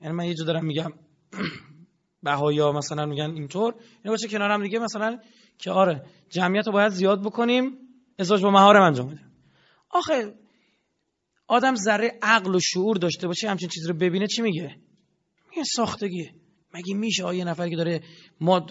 یعنی 0.00 0.14
من 0.14 0.26
یه 0.26 0.34
جا 0.34 0.44
دارم 0.44 0.64
میگم 0.64 0.92
بهایا 2.22 2.72
مثلا 2.72 3.06
میگن 3.06 3.30
اینطور. 3.30 3.74
اینا 3.74 4.12
باشه 4.12 4.28
کنار 4.28 4.50
هم 4.50 4.62
دیگه 4.62 4.78
مثلا 4.78 5.18
که 5.58 5.70
آره 5.70 6.06
جمعیت 6.28 6.66
رو 6.66 6.72
باید 6.72 6.92
زیاد 6.92 7.22
بکنیم 7.22 7.78
ازاج 8.18 8.42
با 8.42 8.50
مهارم 8.50 8.82
انجام 8.82 9.08
بده 9.08 9.20
آخه 9.90 10.34
آدم 11.46 11.74
ذره 11.74 12.18
عقل 12.22 12.54
و 12.54 12.60
شعور 12.60 12.96
داشته 12.96 13.26
باشه 13.26 13.50
همچین 13.50 13.68
چیزی 13.68 13.88
رو 13.88 13.94
ببینه 13.94 14.26
چی 14.26 14.42
میگه؟ 14.42 14.76
میگه 15.50 15.64
ساختگیه 15.64 16.34
مگه 16.74 16.94
میشه 16.94 17.24
آیه 17.24 17.44
نفر 17.44 17.68
که 17.68 17.76
داره 17.76 18.00
ما 18.40 18.66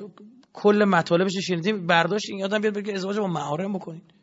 کل 0.53 0.83
مطالبش 0.83 1.31
شنیدیم 1.37 1.87
برداشت 1.87 2.29
این 2.29 2.43
آدم 2.43 2.61
بیاد 2.61 2.73
بگه 2.73 2.93
ازدواج 2.93 3.17
با 3.17 3.27
مهارم 3.27 3.73
بکنید 3.73 4.13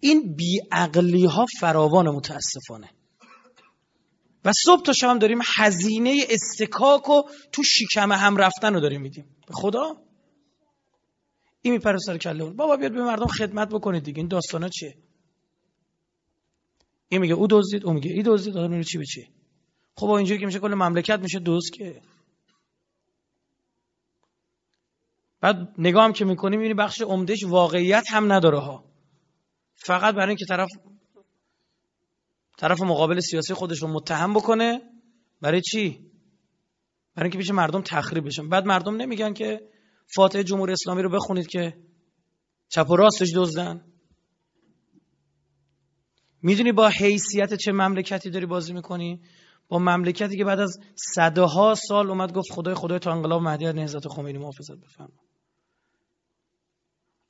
این 0.00 0.36
بیعقلی 0.36 1.24
ها 1.24 1.46
فراوان 1.60 2.08
متاسفانه. 2.08 2.90
و 4.44 4.52
صبح 4.64 4.82
تا 4.82 4.92
شام 4.92 5.18
داریم 5.18 5.38
هزینه 5.56 6.24
استکاک 6.30 7.08
و 7.08 7.22
تو 7.52 7.62
شکم 7.62 8.12
هم 8.12 8.36
رفتن 8.36 8.74
رو 8.74 8.80
داریم 8.80 9.00
میدیم. 9.00 9.24
به 9.46 9.54
خدا؟ 9.54 9.96
این 11.62 11.72
میپره 11.74 11.98
سر 11.98 12.18
کله 12.18 12.44
بابا 12.44 12.76
بیاد 12.76 12.92
به 12.92 13.02
مردم 13.02 13.26
خدمت 13.26 13.68
بکنید 13.68 14.02
دیگه 14.02 14.18
این 14.18 14.28
داستانا 14.28 14.68
چیه؟ 14.68 14.96
این 17.14 17.20
میگه 17.20 17.34
او 17.34 17.46
دزدید 17.50 17.84
اون 17.84 17.94
میگه 17.94 18.10
ای 18.10 18.22
دزدید 18.22 18.56
آدم 18.56 18.82
چی 18.82 18.98
به 18.98 19.04
چی؟ 19.04 19.28
خب 19.96 20.10
اینجوری 20.10 20.40
که 20.40 20.46
میشه 20.46 20.58
کل 20.58 20.74
مملکت 20.74 21.20
میشه 21.20 21.38
دوست 21.38 21.72
که. 21.72 22.02
بعد 25.40 25.74
نگاه 25.78 26.04
هم 26.04 26.12
که 26.12 26.24
می‌کنیم 26.24 26.60
این 26.60 26.76
بخش 26.76 27.02
عمدهش 27.02 27.44
واقعیت 27.44 28.04
هم 28.10 28.32
نداره 28.32 28.58
ها. 28.58 28.84
فقط 29.74 30.14
برای 30.14 30.28
اینکه 30.28 30.44
طرف 30.44 30.68
طرف 32.58 32.82
مقابل 32.82 33.20
سیاسی 33.20 33.54
خودش 33.54 33.82
رو 33.82 33.88
متهم 33.88 34.34
بکنه 34.34 34.80
برای 35.40 35.60
چی؟ 35.60 36.10
برای 37.14 37.26
اینکه 37.26 37.38
پیش 37.38 37.50
مردم 37.50 37.82
تخریب 37.82 38.26
بشن. 38.26 38.48
بعد 38.48 38.66
مردم 38.66 38.96
نمیگن 38.96 39.32
که 39.32 39.68
فاتحه 40.14 40.44
جمهوری 40.44 40.72
اسلامی 40.72 41.02
رو 41.02 41.10
بخونید 41.10 41.46
که 41.46 41.76
چپ 42.68 42.90
و 42.90 42.96
راستش 42.96 43.32
دزدن. 43.34 43.93
می‌دونی 46.46 46.72
با 46.72 46.88
حیثیت 46.88 47.54
چه 47.54 47.72
مملکتی 47.72 48.30
داری 48.30 48.46
بازی 48.46 48.72
می‌کنی؟ 48.72 49.20
با 49.68 49.78
مملکتی 49.78 50.36
که 50.36 50.44
بعد 50.44 50.60
از 50.60 50.78
صدها 50.94 51.74
سال 51.74 52.10
اومد 52.10 52.32
گفت 52.32 52.52
خدای 52.52 52.74
خدای 52.74 52.98
تا 52.98 53.12
انقلاب 53.12 53.42
مهدی 53.42 53.64
نهضت 53.64 54.08
خمینی 54.08 54.38
محافظت 54.38 54.76
بفهم 54.76 55.12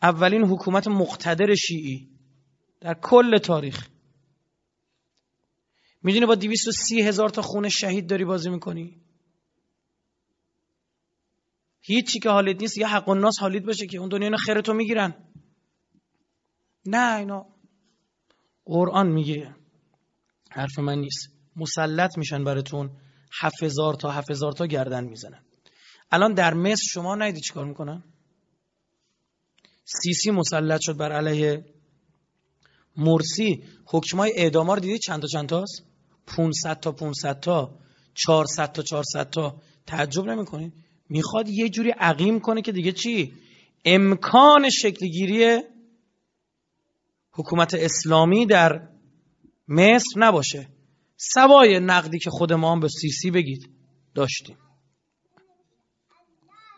اولین 0.02 0.42
حکومت 0.42 0.88
مقتدر 0.88 1.54
شیعی 1.54 2.08
در 2.80 2.94
کل 2.94 3.38
تاریخ. 3.38 3.88
می‌دونی 6.02 6.26
با 6.26 6.36
سی 6.72 7.02
هزار 7.02 7.28
تا 7.28 7.42
خونه 7.42 7.68
شهید 7.68 8.06
داری 8.06 8.24
بازی 8.24 8.50
می‌کنی؟ 8.50 9.00
هیچی 11.80 12.18
که 12.18 12.30
حالت 12.30 12.60
نیست 12.60 12.78
یه 12.78 12.86
حق 12.86 13.08
الناس 13.08 13.34
حالیت 13.40 13.62
باشه 13.64 13.86
که 13.86 13.98
اون 13.98 14.08
دنیا 14.08 14.26
اینا 14.26 14.36
خیرتو 14.36 14.74
می‌گیرن. 14.74 15.14
نه 16.86 17.16
اینا. 17.18 17.53
قرآن 18.64 19.08
میگه 19.08 19.54
حرف 20.50 20.78
من 20.78 20.98
نیست. 20.98 21.28
مسلط 21.56 22.18
میشن 22.18 22.44
براتون 22.44 22.90
هزار 23.62 23.94
تا 23.94 24.10
هزار 24.10 24.52
تا 24.52 24.66
گردن 24.66 25.04
می‌زنن. 25.04 25.44
الان 26.10 26.34
در 26.34 26.54
مصر 26.54 26.82
شما 26.92 27.14
نیدی 27.14 27.40
چیکار 27.40 27.64
می‌کنن؟ 27.64 28.02
سیسی 29.84 30.30
مسلط 30.30 30.80
شد 30.82 30.96
بر 30.96 31.12
علیه 31.12 31.64
مرسی. 32.96 33.62
حکمای 33.86 34.32
اعدامار 34.36 34.78
دیدی 34.78 34.98
چند 34.98 35.20
تا 35.20 35.26
چند 35.26 35.48
تاست؟ 35.48 35.82
500 36.26 36.80
تا 36.80 36.92
500 36.92 37.40
تا 37.40 37.78
400 38.14 38.72
تا 38.72 38.82
400 38.82 39.30
تا. 39.30 39.60
تعجب 39.86 40.24
نمی‌کنید 40.24 40.72
می‌خواد 41.08 41.48
یه 41.48 41.68
جوری 41.68 41.90
عقیم 41.90 42.40
کنه 42.40 42.62
که 42.62 42.72
دیگه 42.72 42.92
چی؟ 42.92 43.32
امکان 43.84 44.70
شکلگیری 44.70 45.60
حکومت 47.34 47.74
اسلامی 47.74 48.46
در 48.46 48.88
مصر 49.68 50.10
نباشه. 50.16 50.68
سوای 51.16 51.80
نقدی 51.80 52.18
که 52.18 52.30
خود 52.30 52.52
ما 52.52 52.72
هم 52.72 52.80
به 52.80 52.88
سیسی 52.88 53.30
بگید. 53.30 53.70
داشتیم. 54.14 54.56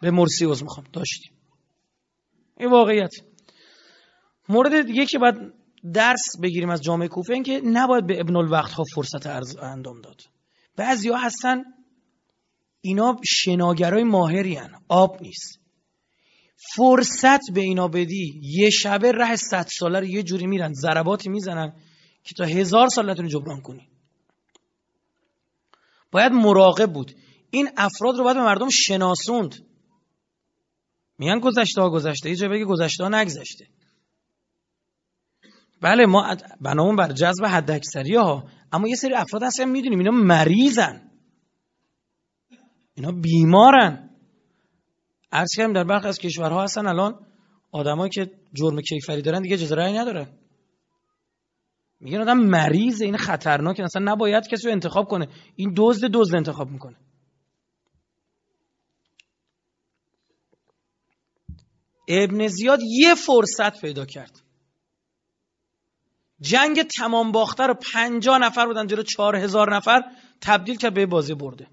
به 0.00 0.10
مرسی 0.10 0.46
از 0.46 0.62
می‌خوام. 0.62 0.86
داشتیم. 0.92 1.32
این 2.56 2.70
واقعیت. 2.70 3.12
مورد 4.48 4.86
دیگه 4.86 5.06
که 5.06 5.18
باید 5.18 5.34
درس 5.92 6.40
بگیریم 6.42 6.70
از 6.70 6.82
جامعه 6.82 7.08
کوفه 7.08 7.34
این 7.34 7.42
که 7.42 7.60
نباید 7.64 8.06
به 8.06 8.20
ابن 8.20 8.36
الوقت 8.36 8.72
ها 8.72 8.84
فرصت 8.94 9.26
اندام 9.62 10.00
داد. 10.00 10.20
بعضی 10.76 11.08
ها 11.08 11.16
هستن 11.16 11.64
اینا 12.80 13.16
شناگرای 13.24 14.04
ماهری 14.04 14.54
هن. 14.54 14.70
آب 14.88 15.22
نیست. 15.22 15.65
فرصت 16.56 17.40
به 17.54 17.60
اینا 17.60 17.88
بدی. 17.88 18.40
یه 18.42 18.70
شبه 18.70 19.12
ره 19.12 19.36
صد 19.36 19.66
ساله 19.78 20.00
رو 20.00 20.06
یه 20.06 20.22
جوری 20.22 20.46
میرن 20.46 20.72
ضرباتی 20.72 21.28
می‌زنن 21.28 21.72
که 22.24 22.34
تا 22.34 22.44
هزار 22.44 22.88
سال 22.88 23.10
نتونی 23.10 23.28
جبران 23.28 23.60
کنی. 23.60 23.88
باید 26.12 26.32
مراقب 26.32 26.92
بود. 26.92 27.12
این 27.50 27.68
افراد 27.76 28.16
رو 28.16 28.24
باید 28.24 28.36
به 28.36 28.42
مردم 28.42 28.68
شناسوند. 28.70 29.54
میگن 31.18 31.38
گذشته 31.38 31.82
ها 31.82 31.90
گذشته 31.90 32.30
یه 32.30 32.36
جا 32.36 32.48
بگه 32.48 32.64
گذشته 32.64 33.04
ها 33.04 33.10
نگذشته. 33.20 33.66
بله 35.82 36.06
ما 36.06 36.36
بنامون 36.60 36.96
بر 36.96 37.12
جذب 37.12 37.44
حد 37.44 37.70
اکثری 37.70 38.14
ها 38.14 38.48
اما 38.72 38.88
یه 38.88 38.94
سری 38.94 39.14
افراد 39.14 39.42
هستن 39.42 39.64
می‌دونیم 39.64 39.98
اینا 39.98 40.10
مریضن. 40.10 41.10
اینا 42.94 43.12
بیمارن. 43.12 44.05
عرض 45.36 45.48
کردم 45.56 45.72
در 45.72 45.84
برخی 45.84 46.08
از 46.08 46.18
کشورها 46.18 46.62
هستن 46.62 46.86
الان 46.86 47.26
آدمایی 47.72 48.10
که 48.10 48.30
جرم 48.54 48.80
کیفری 48.80 49.22
دارن 49.22 49.42
دیگه 49.42 49.54
اجازه 49.54 49.74
رأی 49.74 49.92
ندارن 49.92 50.26
میگن 52.00 52.20
آدم 52.20 52.38
مریضه 52.38 53.04
این 53.04 53.16
خطرناکه 53.16 53.84
اصلا 53.84 54.12
نباید 54.12 54.48
کسی 54.48 54.66
رو 54.66 54.72
انتخاب 54.72 55.08
کنه. 55.08 55.28
این 55.56 55.74
دزد 55.76 56.06
دزد 56.12 56.36
انتخاب 56.36 56.70
می‌کنه. 56.70 56.96
ابن 62.08 62.48
زیاد 62.48 62.80
یه 62.82 63.14
فرصت 63.14 63.80
پیدا 63.80 64.04
کرد. 64.04 64.42
جنگ 66.40 66.82
تمام 66.82 67.32
باخته 67.32 67.66
رو 67.66 67.74
پنجا 67.92 68.38
نفر 68.38 68.66
بودن 68.66 68.86
جلو 68.86 69.02
چهار 69.02 69.36
هزار 69.36 69.76
نفر 69.76 70.02
تبدیل 70.40 70.76
کرد 70.76 70.94
به 70.94 71.06
بازی 71.06 71.34
برده. 71.34 71.66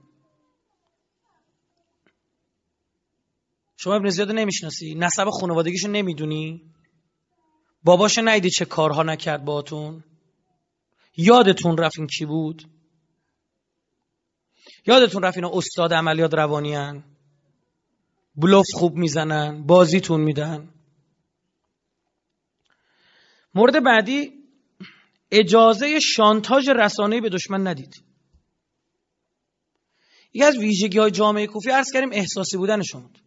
شما 3.84 3.96
ابن 3.96 4.10
زیاد 4.10 4.32
نمی‌شناسی؟ 4.32 4.96
نسب 4.96 5.30
خانوادگیشو 5.30 5.88
نمی‌دونی؟ 5.88 6.62
باباشو 7.84 8.22
نیدی 8.22 8.50
چه 8.50 8.66
کارها 8.66 9.04
نکرد 9.04 9.46
باتون 9.46 10.04
یادتون 11.18 11.78
رفت 11.78 11.98
این 11.98 12.08
کی 12.08 12.26
بود؟ 12.26 12.64
یادتون 14.88 15.24
رفت 15.24 15.38
اینا 15.38 15.52
استاد 15.54 15.94
عملیات 15.94 16.34
روانی 16.34 16.76
هن؟ 16.76 17.04
بلوف 18.36 18.66
خوب 18.74 18.96
می‌زنن 18.96 19.64
بازیتون 19.64 20.22
میدن؟ 20.22 20.74
مورد 23.56 23.84
بعدی 23.84 24.34
اجازه 25.32 26.00
شانتاژ 26.00 26.70
رسانه‌ای 26.70 27.22
به 27.22 27.30
دشمن 27.30 27.68
ندید. 27.68 28.04
یکی 30.34 30.44
از 30.44 30.58
ویژگی 30.58 30.98
های 30.98 31.12
جامعه 31.12 31.48
کوفی 31.48 31.70
عرض 31.70 31.92
کردیم 31.94 32.12
احساسی 32.12 32.58
بودنشون 32.58 33.02
بود 33.02 33.23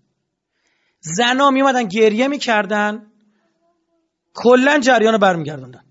زنا 1.14 1.50
میمدن 1.50 1.88
گریه 1.88 2.28
می‌کردن. 2.28 3.12
کلا 4.34 4.78
جریان 4.78 5.12
رو 5.12 5.18
برمیگردوندن. 5.18 5.84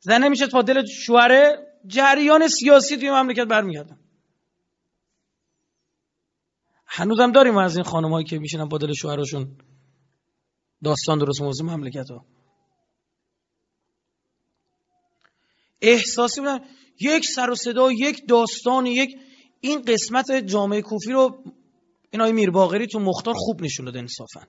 زن 0.00 0.24
نمیشه 0.24 0.46
با 0.46 0.62
دل 0.62 0.84
شوهره 0.86 1.74
جریان 1.86 2.48
سیاسی 2.48 2.96
توی 2.96 3.10
مملکت 3.10 3.44
برمیگردن 3.44 3.98
هنوزم 6.86 7.32
داریم 7.32 7.56
از 7.56 7.76
این 7.76 7.84
خانمایی 7.84 8.26
که 8.26 8.38
میشینن 8.38 8.64
با 8.64 8.78
دل 8.78 8.92
شوهرشون 8.92 9.56
داستان 10.84 11.18
درست 11.18 11.42
موضوع 11.42 11.66
مملکت 11.66 12.10
ها 12.10 12.24
احساسی 15.80 16.40
بودن 16.40 16.60
یک 17.00 17.24
سر 17.26 17.50
و 17.50 17.54
صدا 17.54 17.92
یک 17.92 18.28
داستان 18.28 18.86
یک 18.86 19.16
این 19.60 19.82
قسمت 19.82 20.32
جامعه 20.32 20.82
کوفی 20.82 21.12
رو 21.12 21.44
این 22.14 22.20
های 22.20 22.32
میرباغری 22.32 22.86
تو 22.86 22.98
مختار 22.98 23.34
خوب 23.36 23.62
نشون 23.62 23.84
داده 23.84 23.98
انصافا. 23.98 24.40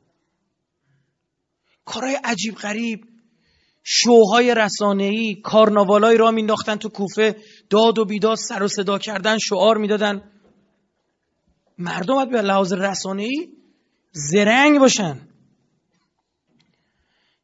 کارهای 1.86 2.16
عجیب 2.24 2.56
غریب 2.56 3.06
شوهای 3.84 4.56
رسانه‌ای 4.56 5.36
کارناوالای 5.36 6.18
را 6.18 6.32
مینداختن 6.32 6.76
تو 6.76 6.90
کوفه 6.90 7.36
داد 7.70 8.00
و 8.00 8.06
بیداد 8.06 8.38
سر 8.38 8.64
و 8.64 8.68
صدا 8.68 9.00
کردن 9.00 9.38
شعار 9.38 9.78
می‌دادن. 9.78 10.32
مردم 11.78 12.26
به 12.26 12.42
لحاظ 12.42 12.74
رسانه‌ای 12.74 13.50
زرنگ 14.12 14.80
باشن. 14.80 15.28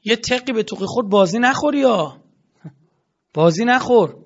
یه 0.03 0.15
تقی 0.15 0.53
به 0.53 0.63
توقی 0.63 0.85
خود 0.85 1.09
بازی 1.09 1.39
نخوری 1.39 1.79
یا. 1.79 2.23
بازی 3.33 3.65
نخور. 3.65 4.25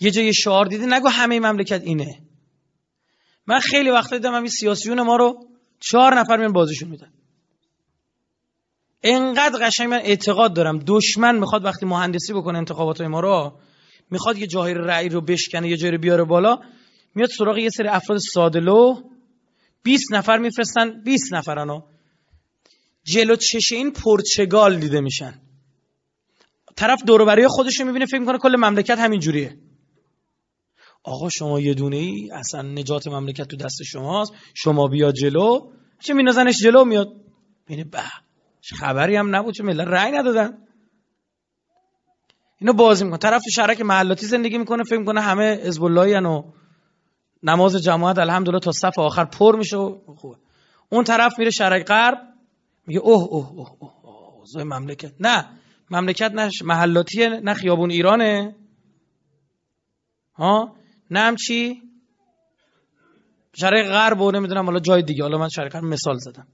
یه 0.00 0.10
جای 0.10 0.34
شعار 0.34 0.66
دیدی 0.66 0.86
نگو 0.86 1.08
همه 1.08 1.40
مملکت 1.40 1.82
اینه. 1.82 2.25
من 3.46 3.60
خیلی 3.60 3.90
وقت 3.90 4.14
دیدم 4.14 4.34
همین 4.34 4.50
سیاسیون 4.50 5.02
ما 5.02 5.16
رو 5.16 5.46
چهار 5.80 6.18
نفر 6.18 6.36
من 6.36 6.52
بازیشون 6.52 6.88
میدن. 6.88 7.12
انقدر 9.02 9.66
قشنگ 9.66 9.88
من 9.88 10.00
اعتقاد 10.00 10.54
دارم. 10.54 10.78
دشمن 10.86 11.38
می‌خواد 11.38 11.64
وقتی 11.64 11.86
مهندسی 11.86 12.32
بکنه 12.32 12.58
انتخابات 12.58 13.00
ما 13.00 13.20
رو 13.20 13.58
می‌خواد 14.10 14.38
یه 14.38 14.46
جایی 14.46 14.74
رأی 14.74 15.08
رو 15.08 15.20
بشکنه 15.20 15.68
یه 15.68 15.76
جایی 15.76 15.92
رو 15.92 15.98
بیاره 15.98 16.24
بالا 16.24 16.58
میاد 17.14 17.28
سراغ 17.38 17.58
یه 17.58 17.70
سری 17.70 17.88
افراد 17.88 18.18
سادلو 18.18 19.02
20 19.82 20.12
نفر 20.12 20.38
میفرستن 20.38 21.02
20 21.02 21.32
نفرانو. 21.34 21.82
جلو 23.04 23.36
چش 23.36 23.72
این 23.72 23.90
پرچگال 23.90 24.78
دیده 24.78 25.00
میشن. 25.00 25.40
طرف 26.76 27.02
دوروبری 27.06 27.46
خودش 27.48 27.80
رو 27.80 27.86
می‌بینه 27.86 28.06
فکر 28.06 28.18
می‌کنه 28.18 28.38
کل 28.38 28.56
مملکت 28.56 28.98
همین 28.98 29.20
جوریه 29.20 29.56
آقا 31.06 31.28
شما 31.28 31.60
یه 31.60 31.74
دونه 31.74 31.96
ای؟ 31.96 32.30
اصلا 32.32 32.62
نجات 32.62 33.08
مملکت 33.08 33.48
تو 33.48 33.56
دست 33.56 33.82
شماست. 33.82 34.32
شما 34.54 34.86
بیا 34.86 35.12
جلو. 35.12 35.70
چه 36.00 36.14
مینازنش 36.14 36.58
جلو 36.62 36.84
میاد. 36.84 37.08
بینه 37.66 37.84
به 37.84 38.02
خبری 38.78 39.16
هم 39.16 39.36
نبود 39.36 39.54
چه 39.54 39.64
ملت 39.64 39.88
رأی 39.88 40.12
ندادن. 40.12 40.58
اینو 42.58 42.72
بازی 42.72 43.04
می‌کنه. 43.04 43.18
طرف 43.18 43.42
تو 43.44 43.50
شهرک 43.50 43.80
محلاتی 43.80 44.26
زندگی 44.26 44.58
می‌کنه 44.58 44.82
فکر 44.84 44.98
می‌کنه 44.98 45.20
همه 45.20 45.54
حزب 45.64 45.82
و 45.82 46.42
نماز 47.42 47.76
جماعت 47.76 48.18
الحمدلله 48.18 48.60
تا 48.60 48.72
صف 48.72 48.98
آخر 48.98 49.24
پر 49.24 49.56
میشه 49.56 49.76
خوبه. 50.16 50.36
اون 50.88 51.04
طرف 51.04 51.38
میره 51.38 51.50
شرک 51.50 51.86
غرب 51.86 52.18
میگه 52.86 53.00
اوه 53.00 53.22
اوه 53.22 53.50
اوه 53.50 53.76
اوه, 53.80 53.92
اوه 54.54 54.64
مملکت. 54.64 55.12
نه 55.20 55.48
مملکت 55.90 56.32
نه 56.34 56.50
محلاتیه 56.64 57.28
نه 57.28 57.54
خیابون 57.54 57.90
ایرانه. 57.90 58.56
ها؟ 60.34 60.76
نه 61.10 61.20
هم 61.20 61.36
چی؟ 61.36 61.82
شرق 63.52 63.88
غرب 63.88 64.20
و 64.20 64.30
نمی‌دونم 64.30 64.64
حالا 64.66 64.80
جای 64.80 65.02
دیگه. 65.02 65.22
حالا 65.22 65.38
من 65.38 65.48
شرق 65.48 65.76
مثال 65.76 66.18
زدم. 66.18 66.46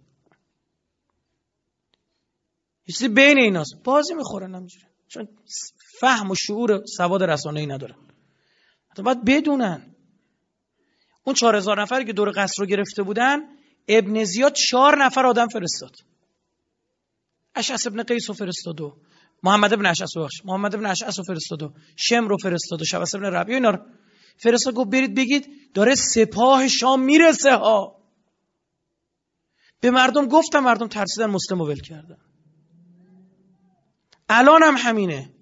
چیزی 2.87 3.09
بین 3.09 3.39
ایناست. 3.39 3.75
بازی 3.85 4.15
می‌خورن 4.15 4.55
همینجوری 4.55 4.87
چون 5.09 5.29
فهم 6.01 6.31
و 6.31 6.35
شعور 6.35 6.85
سواد 6.97 7.23
رسانه 7.23 7.61
ای 7.61 7.67
ندارن 7.67 7.97
حتی 8.91 9.03
باید 9.03 9.25
بدونن. 9.25 9.95
اون 11.25 11.35
چهار 11.35 11.57
هزار 11.57 11.83
نفری 11.83 12.05
که 12.05 12.13
دور 12.13 12.33
قصر 12.37 12.63
رو 12.63 12.67
گرفته 12.67 13.03
بودن 13.03 13.39
ابن 13.89 14.25
زیاد 14.25 14.53
چهار 14.53 15.05
نفر 15.05 15.27
آدم 15.27 15.49
فرستاد. 15.49 15.97
اشعث 17.55 17.87
ابن 17.87 18.03
قیس 18.03 18.31
رو 18.31 18.35
فرستاد 18.35 18.81
و 18.81 18.97
محمد 19.43 19.73
ابن 19.73 19.87
اشعث 19.87 20.17
بخش 20.17 20.45
محمد 20.45 20.75
ابن 20.75 20.87
اشعث 20.87 21.19
رو 21.19 21.25
فرستاد 21.25 21.63
و 21.63 21.73
شم 21.97 22.29
رو 22.29 22.37
فرستاد 22.43 22.83
و 22.83 22.85
شبس 22.85 23.15
ابن 23.15 23.25
ربیع 23.25 23.55
اینا 23.55 23.87
رو 24.35 24.39
فرستاد 24.39 24.75
گفت 24.75 24.91
برید 24.91 25.15
بگید 25.15 25.47
داره 25.75 25.95
سپاه 25.95 26.69
شام 26.69 27.01
می‌رسه 27.03 27.57
ها. 27.57 28.03
به 29.81 29.91
مردم 29.91 30.27
گفتم 30.27 30.61
مردم 30.61 30.89
ترسیدن 30.89 31.27
مسلم 31.27 31.61
ول 31.61 31.81
کردن. 31.81 32.19
الان 34.29 34.63
هم 34.63 34.75
همینه. 34.79 35.35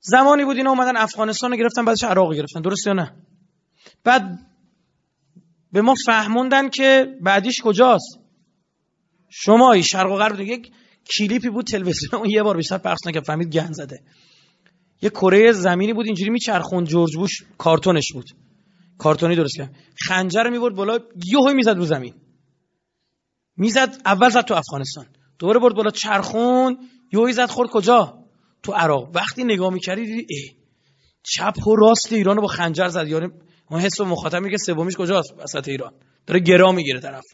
زمانی 0.00 0.44
بود 0.44 0.56
اینا 0.56 0.70
اومدن 0.70 0.96
افغانستان 0.96 1.50
رو 1.50 1.56
گرفتن 1.56 1.84
بعدش 1.84 2.04
عراق 2.04 2.34
گرفتن. 2.34 2.60
درست 2.60 2.86
یا 2.86 2.92
نه؟ 2.92 3.16
بعد 4.04 4.38
به 5.72 5.82
ما 5.82 5.94
فهموندن 6.06 6.68
که 6.68 7.18
بعدیش 7.20 7.60
کجاست؟ 7.62 8.18
شمایی 9.28 9.82
شرق 9.82 10.10
و 10.12 10.16
غرب. 10.16 10.40
یک 10.40 10.72
کلیپی 11.16 11.48
بود 11.48 11.66
تلویزیون. 11.66 12.14
اون 12.14 12.30
یه 12.30 12.42
بار 12.42 12.56
بیشتر 12.56 12.78
پخش 12.78 12.98
نکرد. 13.06 13.24
فهمید 13.24 13.48
گن 13.48 13.72
زده. 13.72 14.02
یه 15.02 15.10
کره 15.10 15.52
زمینی 15.52 15.92
بود 15.92 16.06
اینجوری 16.06 16.30
میچرخوند 16.30 16.86
جورج 16.86 17.16
بوش. 17.16 17.30
کارتونش 17.58 18.12
بود. 18.12 18.30
کارتونی 18.98 19.36
درست 19.36 19.56
کرد. 19.56 19.76
خنجر 20.06 20.50
می‌برد 20.50 20.74
بالا 20.74 20.98
یهو 21.32 21.52
می‌زد 21.54 21.76
رو 21.76 21.84
زمین. 21.84 22.14
می‌زد 23.56 24.02
اول 24.06 24.28
زد 24.28 24.40
تو 24.44 24.54
افغانستان. 24.54 25.06
دوباره 25.38 25.60
برد 25.60 25.74
بالا 25.74 25.90
چرخون 25.90 26.78
یهو 27.12 27.32
زد 27.32 27.50
خورد 27.50 27.70
کجا؟ 27.70 28.24
تو 28.62 28.72
عراق. 28.72 29.10
وقتی 29.14 29.44
نگاه 29.44 29.72
می‌کردی 29.72 30.06
دیدی 30.06 30.26
ای 30.28 30.50
چپ 31.22 31.66
و 31.66 31.76
راست 31.76 32.12
ایران 32.12 32.36
رو 32.36 32.42
با 32.42 32.48
خنجر 32.48 32.88
زد. 32.88 33.08
یعنی 33.08 33.28
اون 33.70 33.80
حس 33.80 34.00
و 34.00 34.04
مخاطب 34.04 34.38
میگه 34.38 34.56
سومیش 34.56 34.96
کجاست 34.96 35.32
وسط 35.38 35.68
ایران. 35.68 35.92
داره 36.26 36.40
گرا 36.40 36.72
می‌گیره 36.72 37.00
طرف. 37.00 37.24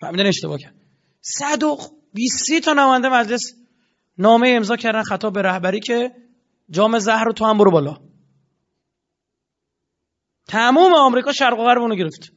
فهمیدن 0.00 0.26
اشتباه 0.26 0.58
کرد. 0.58 0.74
120 1.20 2.60
تا 2.64 2.72
نماینده 2.72 3.08
مجلس 3.08 3.54
نامه 4.18 4.48
امضا 4.48 4.76
کردن 4.76 5.02
خطاب 5.02 5.34
به 5.34 5.42
رهبری 5.42 5.80
که 5.80 6.10
جام 6.70 6.98
زهر 6.98 7.32
تو 7.32 7.44
هم 7.44 7.58
برو 7.58 7.70
بالا. 7.70 7.96
تمام 10.48 10.94
آمریکا 10.94 11.32
شرق 11.32 11.58
و 11.58 11.64
غرب 11.64 11.82
اونو 11.82 11.94
گرفت. 11.94 12.32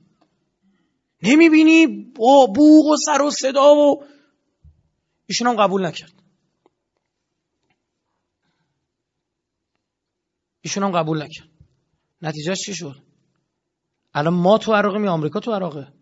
نمی‌بینی؟ 1.23 1.87
با 1.87 2.45
بوغ 2.55 2.85
و 2.85 2.95
سر 3.05 3.21
و 3.21 3.31
صدا 3.31 3.75
و 3.75 4.03
ایشون 5.25 5.47
هم 5.47 5.55
قبول 5.55 5.85
نکرد. 5.85 6.23
ایشون 10.61 10.83
هم 10.83 10.91
قبول 10.91 11.23
نکرد. 11.23 11.49
نتیجهش 12.21 12.65
چی 12.65 12.75
شد؟ 12.75 12.95
الان 14.13 14.33
ما 14.33 14.57
تو 14.57 14.73
عراقیم 14.73 15.05
یا 15.05 15.11
آمریکا 15.11 15.39
تو 15.39 15.51
عراقه؟ 15.51 15.93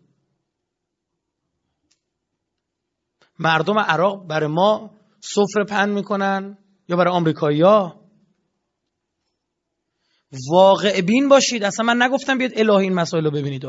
مردم 3.38 3.78
عراق 3.78 4.26
برای 4.26 4.50
ما 4.50 4.90
سفره 5.20 5.64
پن 5.64 5.90
می‌کنن 5.90 6.58
یا 6.88 6.96
برای 6.96 7.14
آمریکایی‌ها؟ 7.14 8.01
واقع 10.50 11.00
بین 11.00 11.28
باشید. 11.28 11.64
اصلا 11.64 11.86
من 11.86 12.02
نگفتم 12.02 12.38
بیاد 12.38 12.52
الهی 12.56 12.84
این 12.84 12.94
مسائل 12.94 13.24
رو 13.24 13.30
ببینید. 13.30 13.64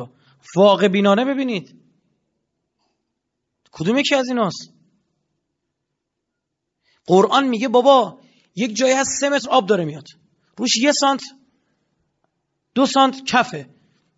واقع 0.56 0.88
بینانه 0.88 1.26
ببینید. 1.26 1.76
کدوم 3.71 3.97
یکی 3.97 4.15
از 4.15 4.28
ایناست؟ 4.28 4.73
قرآن 7.06 7.47
میگه 7.47 7.67
بابا 7.67 8.19
یک 8.56 8.76
جایی 8.76 8.93
هست 8.93 9.10
سه 9.19 9.30
متر 9.30 9.49
آب 9.49 9.65
داره 9.67 9.86
میاد. 9.86 10.08
روش 10.58 10.78
یه 10.78 10.91
سانت 10.91 11.21
دو 12.76 12.86
سانت 12.86 13.26
کفه. 13.26 13.69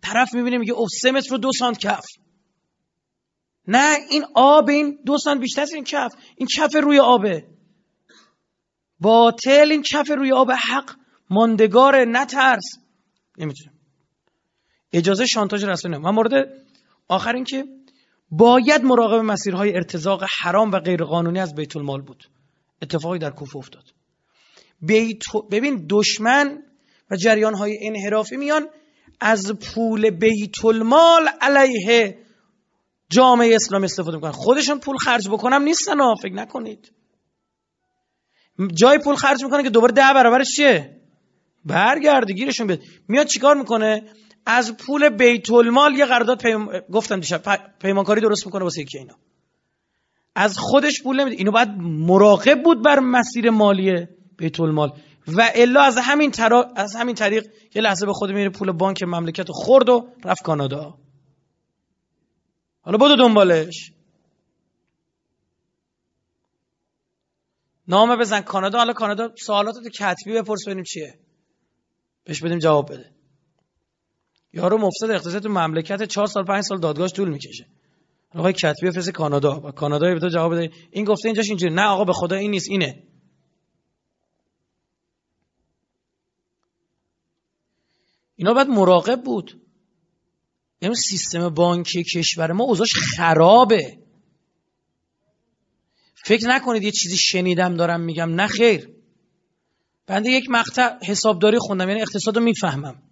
طرف 0.02 0.34
می‌بینه 0.34 0.58
میگه 0.58 0.72
اوه 0.72 0.88
سه 1.02 1.10
متر 1.10 1.30
رو 1.30 1.38
دو 1.38 1.50
سانت 1.58 1.78
کف. 1.78 2.04
نه 3.68 3.96
این 4.10 4.24
آب 4.34 4.68
این 4.68 4.98
دو 5.06 5.18
سانت 5.18 5.40
بیشتر 5.40 5.66
این 5.74 5.84
کف. 5.84 6.14
این 6.36 6.48
کف 6.56 6.74
روی 6.74 6.98
آبه. 6.98 7.46
باطل 9.00 9.68
این 9.70 9.82
کف 9.82 10.10
روی 10.10 10.32
آب 10.32 10.50
حق. 10.50 11.05
ماندگار 11.30 12.04
نترس. 12.04 12.64
نمی‌تونم 13.38 13.72
اجازه 14.92 15.26
شانتاج 15.26 15.64
رسول 15.64 15.94
و 15.94 16.12
مورد 16.12 16.48
آخر 17.08 17.34
این 17.34 17.44
که 17.44 17.64
باید 18.30 18.84
مراقب 18.84 19.20
مسیرهای 19.20 19.74
ارتزاق 19.74 20.24
حرام 20.40 20.70
و 20.72 20.78
غیرقانونی 20.78 21.40
از 21.40 21.54
بیت 21.54 21.76
المال 21.76 22.02
بود. 22.02 22.24
اتفاقی 22.82 23.18
در 23.18 23.30
کوفه 23.30 23.56
افتاد. 23.56 23.84
بیت 24.80 25.22
ببین 25.50 25.86
دشمن 25.90 26.62
و 27.10 27.16
جریان 27.16 27.54
های 27.54 27.78
انحرافی 27.82 28.36
میان 28.36 28.68
از 29.20 29.52
پول 29.52 30.10
بیت 30.10 30.64
المال 30.64 31.28
علیه 31.40 32.18
جامعه 33.10 33.54
اسلام 33.54 33.84
استفاده 33.84 34.16
می‌کنن. 34.16 34.32
خودشون 34.32 34.80
پول 34.80 34.96
خرج 34.96 35.28
بکنم 35.28 35.62
نیستن 35.62 36.00
ها 36.00 36.14
فکر 36.22 36.34
نکنید. 36.34 36.92
جای 38.74 38.98
پول 38.98 39.14
خرج 39.14 39.44
می‌کنه 39.44 39.62
که 39.62 39.70
دوباره 39.70 39.92
ده 39.92 40.14
برابرش 40.14 40.46
چیه؟ 40.56 40.95
برگرده 41.66 42.32
گیرشون 42.32 42.66
بیاد. 42.66 42.80
میاد 43.08 43.26
چیکار 43.26 43.56
می‌کنه؟ 43.56 44.02
از 44.46 44.76
پول 44.76 45.08
بیت 45.08 45.50
المال 45.50 45.94
یه 45.94 46.06
قرارداد 46.06 46.42
پیم... 46.42 46.66
گفتم 46.92 47.20
دیشب 47.20 47.42
پیمانکاری 47.80 48.20
درست 48.20 48.46
می‌کنه 48.46 48.64
واسه 48.64 48.82
یکی 48.82 48.98
اینا. 48.98 49.14
از 50.34 50.58
خودش 50.58 51.02
پول 51.02 51.20
نمیده. 51.20 51.36
اینو 51.36 51.50
باید 51.50 51.68
مراقب 51.78 52.62
بود 52.62 52.84
بر 52.84 52.98
مسیر 52.98 53.50
مالی 53.50 54.06
بیت 54.38 54.60
المال. 54.60 54.92
و 55.26 55.50
الا 55.54 55.82
از 55.82 55.98
همین 55.98 56.30
ترا... 56.30 56.72
از 56.76 56.96
همین 56.96 57.14
طریق 57.14 57.46
یه 57.74 57.82
لحظه 57.82 58.06
به 58.06 58.12
خود 58.12 58.30
میره 58.30 58.50
پول 58.50 58.72
بانک 58.72 59.02
مملکت 59.02 59.46
خورد 59.48 59.88
و 59.88 60.08
رفت 60.24 60.42
کانادا. 60.42 60.98
حالا 62.80 62.98
بدو 62.98 63.16
دنبالش. 63.16 63.92
نامه 67.88 68.16
بزن 68.16 68.40
کانادا. 68.40 68.78
حالا 68.78 68.92
کانادا 68.92 69.32
سوالات 69.36 69.74
تو 69.74 69.90
کتبی 69.90 70.32
بپرس 70.32 70.64
ببینیم 70.66 70.84
چیه. 70.84 71.18
بهش 72.26 72.42
بدیم 72.42 72.58
جواب 72.58 72.92
بده. 72.92 73.10
یارو 74.52 74.78
مفسد 74.78 75.10
اقتصادی 75.10 75.40
تو 75.40 75.48
مملکت 75.48 76.02
4 76.02 76.26
سال 76.26 76.44
5 76.44 76.64
سال 76.64 76.80
دادگاهش 76.80 77.12
طول 77.12 77.28
می‌کشه. 77.28 77.66
آقای 78.34 78.52
کتبی 78.52 78.86
بفرست 78.86 79.10
کانادا. 79.10 79.60
و 79.60 79.70
کانادا 79.70 80.14
به 80.14 80.20
تو 80.20 80.28
جواب 80.28 80.54
بده. 80.54 80.70
این 80.90 81.04
گفته 81.04 81.28
اینجاش 81.28 81.48
اینجوری. 81.48 81.74
نه 81.74 81.82
آقا 81.82 82.04
به 82.04 82.12
خدا 82.12 82.36
این 82.36 82.50
نیست 82.50 82.70
اینه. 82.70 83.02
اینا 88.36 88.54
باید 88.54 88.68
مراقب 88.68 89.22
بود. 89.22 89.60
یعنی 90.80 90.94
سیستم 90.94 91.48
بانکی 91.48 92.04
کشور 92.04 92.52
ما 92.52 92.64
اوضاعش 92.64 92.94
خرابه. 92.94 93.98
فکر 96.14 96.48
نکنید 96.48 96.82
یه 96.82 96.90
چیزی 96.90 97.16
شنیدم 97.16 97.76
دارم 97.76 98.00
میگم. 98.00 98.34
نه 98.34 98.46
خیر. 98.46 98.95
بنده 100.06 100.30
یک 100.30 100.50
مقطع 100.50 100.98
حسابداری 101.04 101.58
خوندم 101.60 101.88
یعنی 101.88 102.02
اقتصاد 102.02 102.36
رو 102.36 102.42
می‌فهمم. 102.42 103.02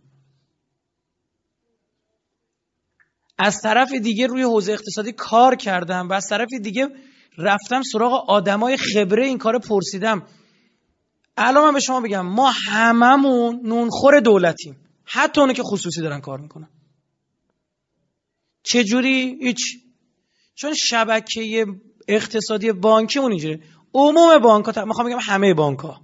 از 3.38 3.60
طرف 3.62 3.92
دیگه 3.92 4.26
روی 4.26 4.42
حوزه 4.42 4.72
اقتصادی 4.72 5.12
کار 5.12 5.56
کردم 5.56 6.08
و 6.08 6.12
از 6.12 6.26
طرف 6.28 6.48
دیگه 6.62 6.88
رفتم 7.38 7.82
سراغ 7.82 8.30
آدمای 8.30 8.76
خبره 8.76 9.26
این 9.26 9.38
کار 9.38 9.58
پرسیدم. 9.58 10.26
الان 11.36 11.64
من 11.64 11.74
به 11.74 11.80
شما 11.80 12.00
بگم 12.00 12.26
ما 12.26 12.50
هممون 12.66 13.60
نونخور 13.64 14.20
دولتیم. 14.20 14.76
حتی 15.04 15.40
اونو 15.40 15.52
که 15.52 15.62
خصوصی 15.62 16.00
دارن 16.00 16.20
کار 16.20 16.40
می‌کنن. 16.40 16.68
چجوری؟ 18.62 19.38
هیچ. 19.40 19.60
چون 20.54 20.74
شبکه 20.74 21.66
اقتصادی 22.08 22.72
بانکیمون 22.72 23.30
اینجوری 23.30 23.62
عموم 23.94 24.38
بانک 24.38 24.66
ها 24.66 24.84
می‌خوام 24.84 25.06
بگم 25.06 25.18
همه 25.20 25.54
بانک 25.54 25.78
ها 25.78 26.00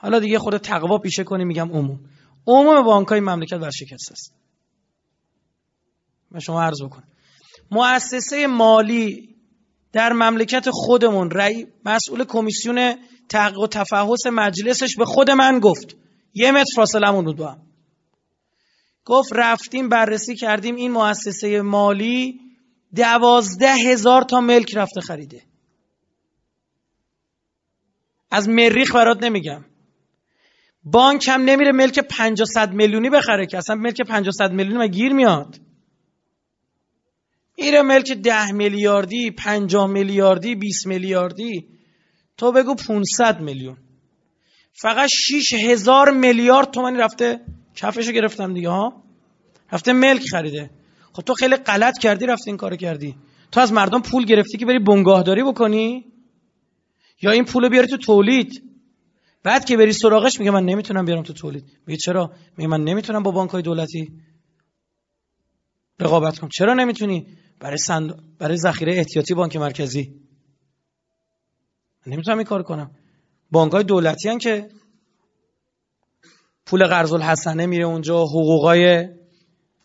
حالا 0.00 0.18
دیگه 0.18 0.38
خود 0.38 0.56
تقوا 0.56 0.98
پیشه 0.98 1.24
کنی 1.24 1.44
میگم 1.44 1.72
عموم. 1.72 2.00
عموم 2.46 2.82
بانک 2.82 3.08
های 3.08 3.20
مملکت 3.20 3.52
ورشکست 3.52 4.12
است. 4.12 4.34
من 6.30 6.40
شما 6.40 6.62
عرض 6.62 6.82
بکنم. 6.82 7.08
مؤسسه 7.70 8.46
مالی 8.46 9.36
در 9.92 10.12
مملکت 10.12 10.70
خودمون 10.70 11.30
رئی 11.30 11.66
مسئول 11.84 12.24
کمیسیون 12.24 12.94
تحقیق 13.28 13.58
و 13.58 13.66
تفحص 13.66 14.26
مجلسش 14.26 14.96
به 14.96 15.04
خود 15.04 15.30
من 15.30 15.60
گفت. 15.60 15.96
یه 16.34 16.52
متر 16.52 16.72
فاصله 16.76 17.12
بود 17.12 17.40
هم. 17.40 17.62
گفت 19.04 19.32
رفتیم 19.32 19.88
بررسی 19.88 20.36
کردیم 20.36 20.74
این 20.74 20.92
مؤسسه 20.92 21.62
مالی 21.62 22.40
دوازده 22.94 23.74
هزار 23.74 24.22
تا 24.22 24.40
ملک 24.40 24.76
رفته 24.76 25.00
خریده. 25.00 25.42
از 28.30 28.48
مریخ 28.48 28.94
برات 28.94 29.22
نمیگم. 29.22 29.64
بانک 30.92 31.28
هم 31.28 31.40
نمیره 31.40 31.72
ملک 31.72 31.98
500 31.98 32.72
میلیونی 32.72 33.10
بخره 33.10 33.46
که. 33.46 33.58
اصلا 33.58 33.76
ملک 33.76 34.02
500 34.02 34.52
میلیونی 34.52 34.88
گیر 34.88 35.12
میاد؟ 35.12 35.60
میره 37.58 37.82
ملک 37.82 38.12
10 38.12 38.52
میلیاردی 38.52 39.30
50 39.30 39.86
میلیاردی 39.86 40.54
20 40.54 40.86
میلیاردی. 40.86 41.66
تو 42.36 42.52
بگو 42.52 42.74
500 42.74 43.40
میلیون. 43.40 43.76
فقط 44.72 45.08
6 45.12 45.52
هزار 45.52 46.10
میلیارد 46.10 46.70
تومانی 46.70 46.98
رفته. 46.98 47.40
کفشو 47.74 48.12
گرفتم 48.12 48.54
دیگه 48.54 48.68
ها؟ 48.68 49.02
رفته 49.72 49.92
ملک 49.92 50.22
خریده. 50.30 50.70
خب 51.12 51.22
تو 51.22 51.34
خیلی 51.34 51.56
غلط 51.56 51.98
کردی 51.98 52.26
رفتی 52.26 52.50
این 52.50 52.56
کارو 52.56 52.76
کردی. 52.76 53.16
تو 53.52 53.60
از 53.60 53.72
مردم 53.72 54.02
پول 54.02 54.24
گرفتی 54.24 54.58
که 54.58 54.66
بری 54.66 54.78
بنگاهداری 54.78 55.42
بکنی؟ 55.42 56.04
یا 57.22 57.30
این 57.30 57.44
پول 57.44 57.68
بیاری 57.68 57.86
تو 57.86 57.96
تولید؟ 57.96 58.67
بعد 59.42 59.64
که 59.64 59.76
بری 59.76 59.92
سراغش 59.92 60.38
میگه 60.38 60.50
من 60.50 60.64
نمی‌تونم 60.64 61.04
بیارم 61.04 61.22
تو 61.22 61.32
تولید. 61.32 61.64
میگه 61.86 61.98
چرا؟ 62.04 62.32
میگه 62.56 62.68
من 62.68 62.84
نمی‌تونم 62.84 63.22
با 63.22 63.30
بانک 63.30 63.50
های 63.50 63.62
دولتی 63.62 64.12
رقابت 66.00 66.38
کنم. 66.38 66.50
چرا 66.50 66.74
نمی‌تونی؟ 66.74 67.26
برای 67.60 67.78
سند... 67.78 68.38
برای 68.38 68.56
ذخیره 68.56 68.94
احتیاطی 68.96 69.34
بانک 69.34 69.56
مرکزی. 69.56 70.14
من 72.06 72.12
نمی‌تونم 72.12 72.38
این 72.38 72.46
کار 72.46 72.62
کنم. 72.62 72.90
بانک 73.50 73.72
های 73.72 73.84
دولتی 73.84 74.28
هن 74.28 74.38
که 74.38 74.68
پول 76.66 76.84
قرض 76.86 77.12
الحسنه 77.12 77.66
میره 77.66 77.84
اونجا 77.84 78.22
حقوقای 78.22 79.08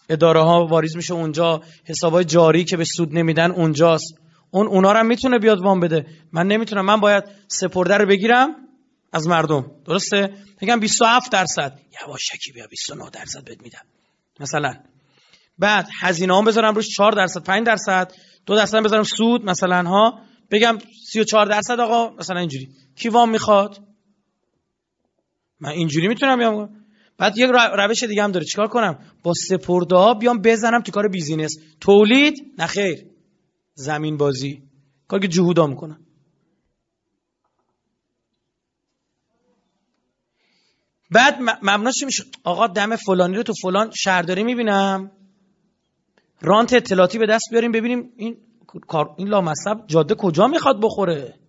اداره 0.10 0.42
ها 0.42 0.66
واریز 0.66 0.96
میشه 0.96 1.14
اونجا 1.14 1.62
حسابای 1.86 2.26
جاری 2.26 2.64
که 2.64 2.78
به 2.78 2.86
سود 2.86 3.18
نمیدن 3.18 3.52
اونجاست. 3.52 4.14
اون 4.52 4.68
اونا 4.68 4.92
رو 4.92 5.04
می‌تونه 5.04 5.40
بیاد 5.40 5.62
وام 5.62 5.80
بده. 5.80 6.06
من 6.32 6.48
نمی‌تونم. 6.48 6.86
من 6.86 7.00
باید 7.00 7.24
سپرده 7.48 7.98
رو 7.98 8.06
بگیرم. 8.06 8.56
از 9.14 9.28
مردم. 9.28 9.72
درسته؟ 9.86 10.34
میگم 10.62 10.80
27 10.80 11.32
درصد. 11.32 11.80
یواشکی 12.08 12.52
بیا 12.52 12.68
29 12.68 13.10
درصد 13.10 13.44
بهت 13.44 13.62
میدم. 13.62 13.86
مثلا. 14.40 14.74
بعد 15.60 15.88
هزینه 16.00 16.38
هم 16.38 16.46
بذارم 16.46 16.76
روش 16.76 16.90
4 16.90 17.12
درصد 17.12 17.44
5 17.44 17.66
درصد. 17.66 18.12
2 18.46 18.56
درصد 18.56 18.84
بذارم 18.84 19.04
سود 19.04 19.46
مثلا 19.46 19.90
ها. 19.90 20.20
بگم 20.52 20.78
34 21.12 21.46
درصد 21.46 21.80
آقا 21.80 22.16
مثلا 22.16 22.40
اینجوری. 22.40 22.70
کی 22.96 23.10
وام 23.10 23.30
می‌خواد؟ 23.30 23.80
من 25.60 25.70
اینجوری 25.70 26.08
می‌تونم 26.08 26.38
بیام؟ 26.38 26.70
بعد 27.18 27.38
یک 27.38 27.50
روش 27.78 28.04
دیگه 28.04 28.24
هم 28.24 28.32
داره. 28.32 28.46
چیکار 28.46 28.68
کنم؟ 28.68 29.00
با 29.24 29.34
سپرده 29.50 29.96
ها 29.96 30.14
بیام 30.14 30.42
بزنم 30.42 30.82
تو 30.82 30.92
کار 30.92 31.08
بیزینس. 31.08 31.58
تولید؟ 31.82 32.54
نه 32.58 32.68
خیر. 32.68 33.06
زمین 33.74 34.18
بازی. 34.18 34.64
کار 35.08 35.20
که 35.20 35.28
جهودا 35.28 35.68
می‌کنم. 35.68 36.03
بعد 41.14 41.38
مبنا 41.42 41.92
چی 41.92 42.06
میشه؟ 42.06 42.24
آقا 42.44 42.68
دم 42.68 42.96
فلانی 42.96 43.36
رو 43.36 43.44
تو 43.44 43.54
فلان 43.62 43.92
شهرداری 43.92 44.44
می‌بینم. 44.44 45.12
رانت 46.42 46.74
اطلاعاتی 46.74 47.18
به 47.18 47.26
دست 47.26 47.46
بیاریم 47.52 47.72
ببینیم 47.72 48.14
این 48.18 48.38
کار 48.88 49.16
این 49.18 49.28
لامصب 49.28 49.88
جاده 49.88 50.16
کجا 50.16 50.48
می‌خواد 50.48 50.82
بخوره. 50.82 51.40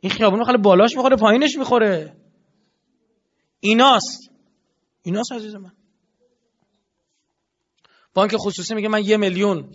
این 0.00 0.12
خیابون 0.12 0.38
می‌خواد 0.38 0.62
بالاش 0.62 0.96
می‌خوره 0.96 1.16
پایینش 1.16 1.58
می‌خوره. 1.58 2.16
ایناست. 3.60 4.30
ایناست 5.02 5.32
عزیز 5.32 5.54
من. 5.54 5.72
بانک 8.14 8.36
خصوصی 8.36 8.74
میگه 8.74 8.88
من 8.88 9.04
یه 9.04 9.16
میلیون 9.16 9.70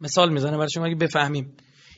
مثال 0.00 0.32
می‌زنه 0.32 0.56
برای 0.56 0.70
شما 0.70 0.86
اگه 0.86 0.94
بفهمیم. 0.94 1.56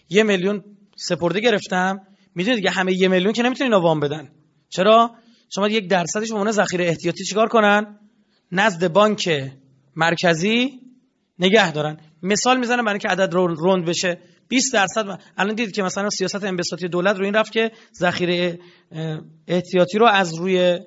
یه 0.09 0.22
میلیون 0.22 0.64
سپرده 0.96 1.40
گرفتم. 1.40 2.06
می‌دونید 2.35 2.59
دیگه 2.59 2.70
همه 2.70 2.92
یه 2.92 3.09
میلیون 3.09 3.33
که 3.33 3.42
نمی‌تونین 3.42 3.74
وام 3.74 4.00
بدن. 4.00 4.33
چرا؟ 4.68 5.14
شما 5.55 5.69
یک 5.69 5.89
درصدش 5.89 6.33
به 6.33 6.53
ذخیره 6.53 6.87
احتیاطی 6.87 7.25
چیکار 7.25 7.49
کنن؟ 7.49 7.99
نزد 8.53 8.89
بانک 8.93 9.51
مرکزی 9.97 10.81
نگه 11.39 11.73
دارن. 11.73 12.01
مثال 12.23 12.59
می‌زنم 12.59 12.85
برای 12.85 12.93
اینکه 12.93 13.09
عدد 13.09 13.35
روند 13.35 13.85
بشه. 13.85 14.19
20 14.49 14.73
درصد 14.73 15.21
الان 15.37 15.55
دیدید 15.55 15.75
که 15.75 15.83
مثلا 15.83 16.11
سیاست 16.11 16.45
انبساطی 16.45 16.89
دولت 16.89 17.17
رو 17.17 17.25
این 17.25 17.35
رفت 17.35 17.53
که 17.53 17.73
ذخیره 17.99 18.59
احتیاطی 19.47 19.99
رو 19.99 20.07
از 20.07 20.35
روی 20.35 20.79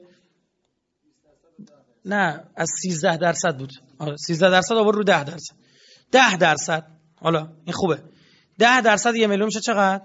نه 2.06 2.43
از 2.56 2.69
13 2.84 3.17
درصد 3.17 3.58
بود. 3.58 3.71
13 4.28 4.45
آره، 4.45 4.56
درصد 4.56 4.76
آورد 4.76 4.97
رو 4.97 5.04
10 5.04 5.23
درصد. 5.23 5.56
10 6.12 6.38
درصد. 6.38 6.88
حالا 7.15 7.47
این 7.65 7.73
خوبه. 7.73 7.99
10 8.60 8.82
درصد 8.82 9.15
یه 9.15 9.28
میلیون 9.28 9.45
میشه 9.45 9.60
چقدر؟ 9.60 10.02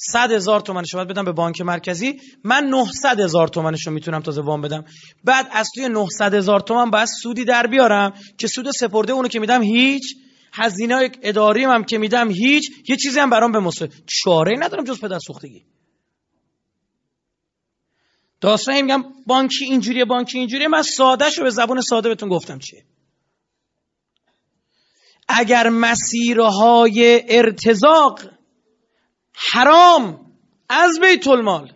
100 0.00 0.32
هزار 0.32 0.60
تومنش 0.60 0.94
باید 0.94 1.08
بدم 1.08 1.24
به 1.24 1.32
بانک 1.32 1.60
مرکزی. 1.60 2.20
من 2.44 2.64
900 2.64 3.20
هزار 3.20 3.48
تومنش 3.48 3.86
رو 3.86 3.92
می‌تونم 3.92 4.20
تازه 4.20 4.42
وام 4.42 4.60
بدم. 4.60 4.84
بعد 5.24 5.48
از 5.52 5.68
توی 5.74 5.88
900 5.88 6.34
هزار 6.34 6.60
تومن 6.60 6.90
باید 6.90 7.08
سودی 7.22 7.44
در 7.44 7.66
بیارم 7.66 8.12
که 8.38 8.46
سود 8.46 8.70
سپرده 8.70 9.12
اونو 9.12 9.28
که 9.28 9.40
میدم 9.40 9.62
هیچ. 9.62 10.02
هزینه 10.52 11.10
اداری 11.22 11.64
هم 11.64 11.84
که 11.84 11.98
میدم 11.98 12.30
هیچ. 12.30 12.70
یه 12.88 12.96
چیزی 12.96 13.20
هم 13.20 13.30
برام 13.30 13.52
به 13.52 13.58
مصرف 13.58 13.90
چاره 14.06 14.56
ندارم 14.58 14.84
جز 14.84 15.00
پدر 15.00 15.18
سوختگی. 15.18 15.64
داستان 18.40 18.82
میگم 18.82 19.04
بانکی 19.26 19.64
اینجوریه 19.64 20.04
بانکی 20.04 20.38
اینجوریه. 20.38 20.68
من 20.68 20.82
ساده 20.82 21.30
شو 21.30 21.42
به 21.42 21.50
زبون 21.50 21.80
ساده 21.80 22.08
بهتون 22.08 22.28
گفتم 22.28 22.58
چیه. 22.58 22.84
اگر 25.28 25.68
مسیرهای 25.68 27.22
ارتزاق 27.28 28.37
حرام. 29.38 30.32
از 30.68 31.00
بیت 31.00 31.26
المال 31.28 31.72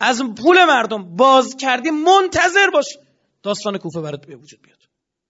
از 0.00 0.22
پول 0.42 0.64
مردم 0.64 1.16
باز 1.16 1.56
کردی 1.60 1.90
منتظر 1.90 2.70
باش. 2.72 2.98
داستان 3.42 3.78
کوفه 3.78 4.00
برات 4.00 4.26
به 4.26 4.36
وجود 4.36 4.62
بیاد. 4.62 4.78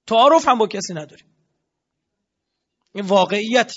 تعارف 0.07 0.48
هم 0.48 0.59
با 0.59 0.66
کسی 0.66 0.94
نداریم 0.94 1.26
این 2.92 3.05
واقعیت. 3.05 3.72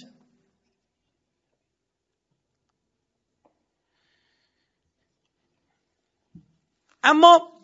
اما 7.03 7.59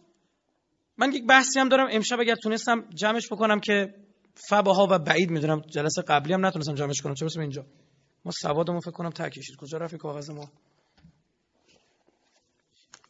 من 0.97 1.11
یک 1.11 1.27
بحثی 1.27 1.59
هم 1.59 1.69
دارم. 1.69 1.87
امشب 1.91 2.19
اگر 2.19 2.35
تونستم 2.35 2.89
جمعش 2.89 3.31
بکنم 3.31 3.59
که 3.59 3.95
فباها 4.49 4.87
و 4.89 4.99
بعید 4.99 5.29
می‌دونم 5.29 5.61
جلسه 5.61 6.01
قبلی 6.01 6.33
هم 6.33 6.45
نتونستم 6.45 6.73
جمعش 6.73 7.01
کنم. 7.01 7.13
چه 7.13 7.39
اینجا؟ 7.39 7.65
ما 8.25 8.31
سوادمو 8.31 8.79
فکر 8.79 8.91
کنم 8.91 9.09
تکشید 9.09 9.55
کجا 9.55 9.77
رفت 9.77 9.95
کاغذ 9.95 10.29
ما؟ 10.29 10.51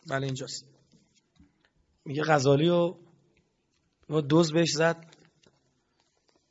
بله 0.08 0.26
اینجاست. 0.26 0.66
میگه 2.06 2.24
غزالی 2.24 2.70
و 2.70 2.96
و 4.10 4.22
دوز 4.22 4.54
بهش 4.54 4.72
زد. 4.72 5.16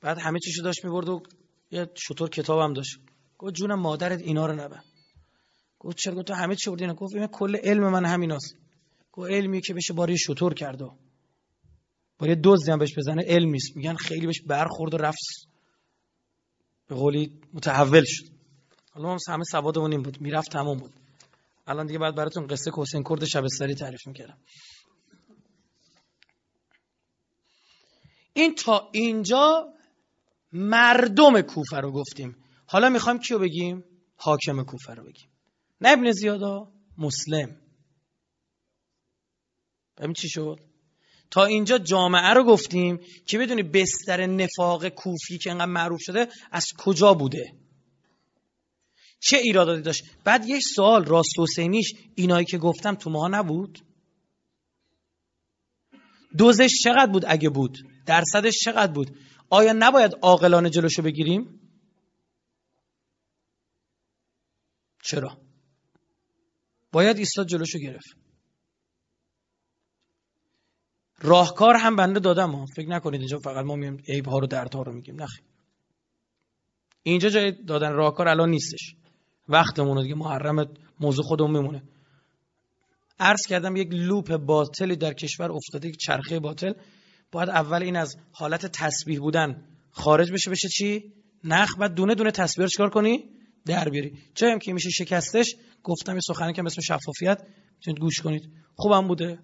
بعد 0.01 0.19
همه 0.19 0.39
چیشو 0.39 0.63
داشت 0.63 0.85
می‌برد 0.85 1.09
و 1.09 1.23
یه 1.71 1.91
شطور 1.95 2.31
کتابم 2.31 2.73
داشت. 2.73 2.99
گفت 3.39 3.55
جونم 3.55 3.81
مادرت 3.81 4.21
اینا 4.21 4.47
رو 4.47 4.53
نبه. 4.53 4.81
گفت 5.79 5.97
چرا؟ 5.97 6.23
تو 6.23 6.35
همه 6.35 6.57
چی 6.57 6.71
بردی 6.71 6.87
گفت 6.87 7.15
این 7.15 7.27
کل 7.27 7.57
علم 7.57 7.93
من 7.93 8.05
همیناست. 8.05 8.57
گفت 9.13 9.31
علمی 9.31 9.61
که 9.61 9.75
بشه 9.75 9.93
باری 9.93 10.19
شطور 10.19 10.55
کرد 10.55 10.83
و 10.83 10.97
باری 12.19 12.35
دوز 12.35 12.69
هم 12.69 12.79
بهش 12.79 12.99
بزنه 12.99 13.23
علمیست. 13.27 13.77
میگن 13.77 13.95
خیلی 13.95 14.27
بهش 14.27 14.43
برخورد 14.43 14.95
و 14.95 14.97
رفت. 14.97 15.49
به 16.87 16.95
قولی 16.95 17.41
متحول 17.53 18.05
شد. 18.07 18.34
حالا 18.95 19.09
ما 19.09 19.19
همه 19.29 19.45
سوادمون 19.45 19.93
این 19.93 20.03
بود. 20.03 20.21
می‌رفت 20.21 20.53
تمام 20.53 20.79
بود. 20.79 20.93
الان 21.67 21.87
دیگه 21.87 21.99
بعد 21.99 22.15
براتون 22.15 22.47
قصه 22.47 22.71
حسین 22.77 23.03
کرد 23.03 23.25
شبستری 23.25 23.75
تعریف 23.75 24.07
می‌کردم. 24.07 24.39
این 28.33 28.55
تا 28.55 28.89
اینجا 28.93 29.73
مردم 30.53 31.41
کوفه 31.41 31.77
رو 31.77 31.93
گفتیم. 31.93 32.37
حالا 32.67 32.89
می‌خوایم 32.89 33.19
کیو 33.19 33.39
بگیم؟ 33.39 33.85
حاکم 34.17 34.63
کوفه 34.63 34.95
رو 34.95 35.05
بگیم. 35.05 35.29
نه 35.81 35.89
ابن 35.89 36.13
زیادا 36.13 36.73
مسلم. 36.99 37.57
ببین 39.99 40.13
چی 40.13 40.29
شد؟ 40.29 40.61
تا 41.31 41.45
اینجا 41.45 41.79
جامعه 41.79 42.35
رو 42.35 42.45
گفتیم 42.45 43.01
که 43.27 43.39
بدونی 43.39 43.63
بستر 43.63 44.27
نفاق 44.27 44.89
کوفی 44.89 45.39
که 45.39 45.51
انقدر 45.51 45.67
معروف 45.67 46.01
شده 46.03 46.29
از 46.53 46.67
کجا 46.79 47.15
بوده؟ 47.15 47.64
چه 49.27 49.37
ایراداتی 49.37 49.83
داشت؟ 49.83 50.05
بعد 50.25 50.49
یک 50.49 50.63
سوال 50.75 51.05
راست 51.05 51.33
حسینیش 51.39 51.93
اینایی 52.15 52.47
که 52.47 52.59
گفتم 52.59 52.95
تو 52.95 53.11
ماها 53.11 53.29
نبود. 53.29 53.79
دوزش 56.37 56.71
چقدر 56.83 57.13
بود 57.13 57.25
اگه 57.27 57.49
بود؟ 57.49 57.79
درصدش 58.07 58.59
چقدر 58.65 58.93
بود؟ 58.93 59.19
آیا 59.51 59.73
نباید 59.79 60.13
عاقلانه 60.23 60.71
جلوشو 60.71 61.03
بگیریم؟ 61.03 61.61
چرا؟ 65.03 65.39
باید 66.93 67.19
ایستاد 67.19 67.47
جلوشو 67.47 67.79
گرفت. 67.79 68.17
راهکار 71.19 71.77
هم 71.77 71.97
بنده 71.97 72.21
دادم 72.21 72.51
ها. 72.51 72.67
فکر 72.77 72.89
نکنید 72.89 73.21
اینجا 73.21 73.39
فقط 73.39 73.65
ما 73.65 73.77
میگیم 73.77 74.03
عیب 74.09 74.27
ها 74.29 74.39
رو 74.39 74.47
درد 74.47 74.75
ها 74.75 74.83
رو 74.83 74.93
میگیم. 74.93 75.23
نخیر. 75.23 75.45
اینجا 77.03 77.29
جای 77.29 77.53
دادن 77.53 77.93
راهکار 77.93 78.29
الان 78.29 78.51
نیستش. 78.51 78.97
وقتمون 79.49 80.03
دیگه 80.03 80.15
محرم 80.15 80.69
موضوع 81.01 81.25
خودمون 81.25 81.51
میمونه. 81.51 81.83
عرض 83.21 83.47
کردم 83.47 83.77
یک 83.77 83.89
لوپ 83.93 84.37
باطلی 84.37 84.97
در 84.97 85.13
کشور 85.13 85.53
افتاده 85.53 85.89
یک 85.89 85.97
چرخه 85.97 86.41
باطل. 86.41 86.73
باید 87.33 87.49
اول 87.49 87.83
این 87.83 87.97
از 87.97 88.17
حالت 88.33 88.67
تسبیح 88.67 89.19
بودن 89.21 89.65
خارج 89.91 90.33
بشه 90.33 90.51
بشه 90.51 90.69
چی؟ 90.69 91.13
نخ 91.45 91.79
بعد 91.79 91.95
دونه 91.95 92.15
دونه 92.15 92.31
تسبیح 92.31 92.65
رو 92.65 92.69
چکار 92.69 92.91
کنی؟ 92.91 93.25
در 93.67 93.89
بیاری. 93.89 94.19
چه 94.35 94.47
هم 94.47 94.59
که 94.59 94.73
میشه 94.73 94.91
شکستش؟ 94.91 95.55
گفتم 95.83 96.15
یه 96.15 96.21
سخنی 96.21 96.53
که 96.53 96.63
اسم 96.67 96.81
شفافیت 96.81 97.43
می‌تونید 97.77 98.01
گوش 98.01 98.21
کنید. 98.21 98.53
خوبم 98.77 99.09
بوده. 99.09 99.39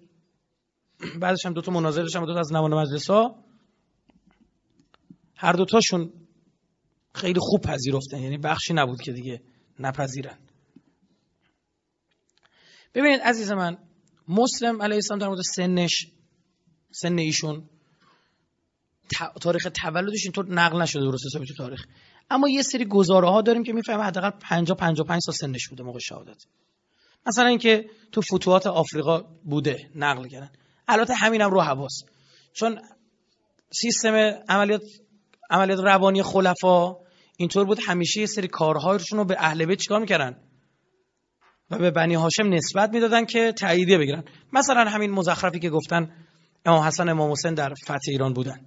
بعدش 1.19 1.45
هم 1.45 1.53
دو 1.53 1.61
تا 1.61 1.71
مناظره 1.71 2.03
داشتم 2.03 2.25
دو 2.25 2.33
تا 2.33 2.39
از 2.39 2.53
نوان 2.53 2.73
مجلس 2.73 3.09
ها 3.09 3.35
هر 5.35 5.53
دوتاشون 5.53 6.13
خیلی 7.15 7.39
خوب 7.39 7.61
پذیرفتن 7.61 8.19
یعنی 8.19 8.37
بخشی 8.37 8.73
نبود 8.73 9.01
که 9.01 9.11
دیگه. 9.11 9.41
نپذیرن 9.85 10.37
ببینید 12.93 13.21
عزیز 13.21 13.51
من 13.51 13.77
مسلم 14.27 14.81
علیه 14.81 14.95
السلام 14.95 15.19
در 15.19 15.27
مورد 15.27 15.41
سنش 15.41 16.07
سن 16.91 17.17
ایشون 17.17 17.69
تاریخ 19.41 19.67
تولدش 19.83 20.23
اینطور 20.23 20.45
نقل 20.49 20.81
نشده 20.81 21.01
درست 21.01 21.25
حسابی 21.25 21.45
تو 21.45 21.53
تاریخ. 21.53 21.85
اما 22.29 22.49
یه 22.49 22.61
سری 22.61 22.85
گزاره 22.85 23.29
ها 23.29 23.41
داریم 23.41 23.63
که 23.63 23.73
می‌فهمه 23.73 24.03
حداقل 24.03 24.29
50 24.29 24.77
55 24.77 25.21
سال 25.25 25.35
سنش 25.35 25.67
بوده 25.69 25.83
موقع 25.83 25.99
شهادت. 25.99 26.45
مثلا 27.27 27.47
اینکه 27.47 27.89
تو 28.11 28.21
فتوحات 28.21 28.67
آفریقا 28.67 29.21
بوده 29.21 29.89
نقل 29.95 30.27
کردن. 30.27 30.51
البته 30.87 31.13
همینم 31.13 31.49
رو 31.49 31.61
حواس. 31.61 32.03
چون 32.53 32.79
سیستم 33.73 34.15
عملیات 34.49 34.81
عملیات 35.49 35.79
روانی 35.79 36.23
خلفا 36.23 36.95
اینطور 37.41 37.65
بود 37.65 37.79
همیشه 37.87 38.19
یه 38.19 38.25
سری 38.25 38.47
کارهایشون 38.47 39.19
رو 39.19 39.25
به 39.25 39.35
اهل 39.39 39.65
بیت 39.65 39.79
چیکار 39.79 39.99
می‌کردن؟ 39.99 40.37
و 41.71 41.77
به 41.77 41.91
بنی 41.91 42.13
هاشم 42.13 42.43
نسبت 42.43 42.89
می‌دادن 42.93 43.25
که 43.25 43.51
تاییدیه 43.51 43.97
بگیرن. 43.97 44.23
مثلا 44.53 44.89
همین 44.89 45.11
مزخرفی 45.11 45.59
که 45.59 45.69
گفتن 45.69 46.11
امام 46.65 46.83
حسن 46.83 47.09
امام 47.09 47.31
حسین 47.31 47.53
در 47.53 47.73
فتح 47.83 47.97
ایران 48.07 48.33
بودن. 48.33 48.65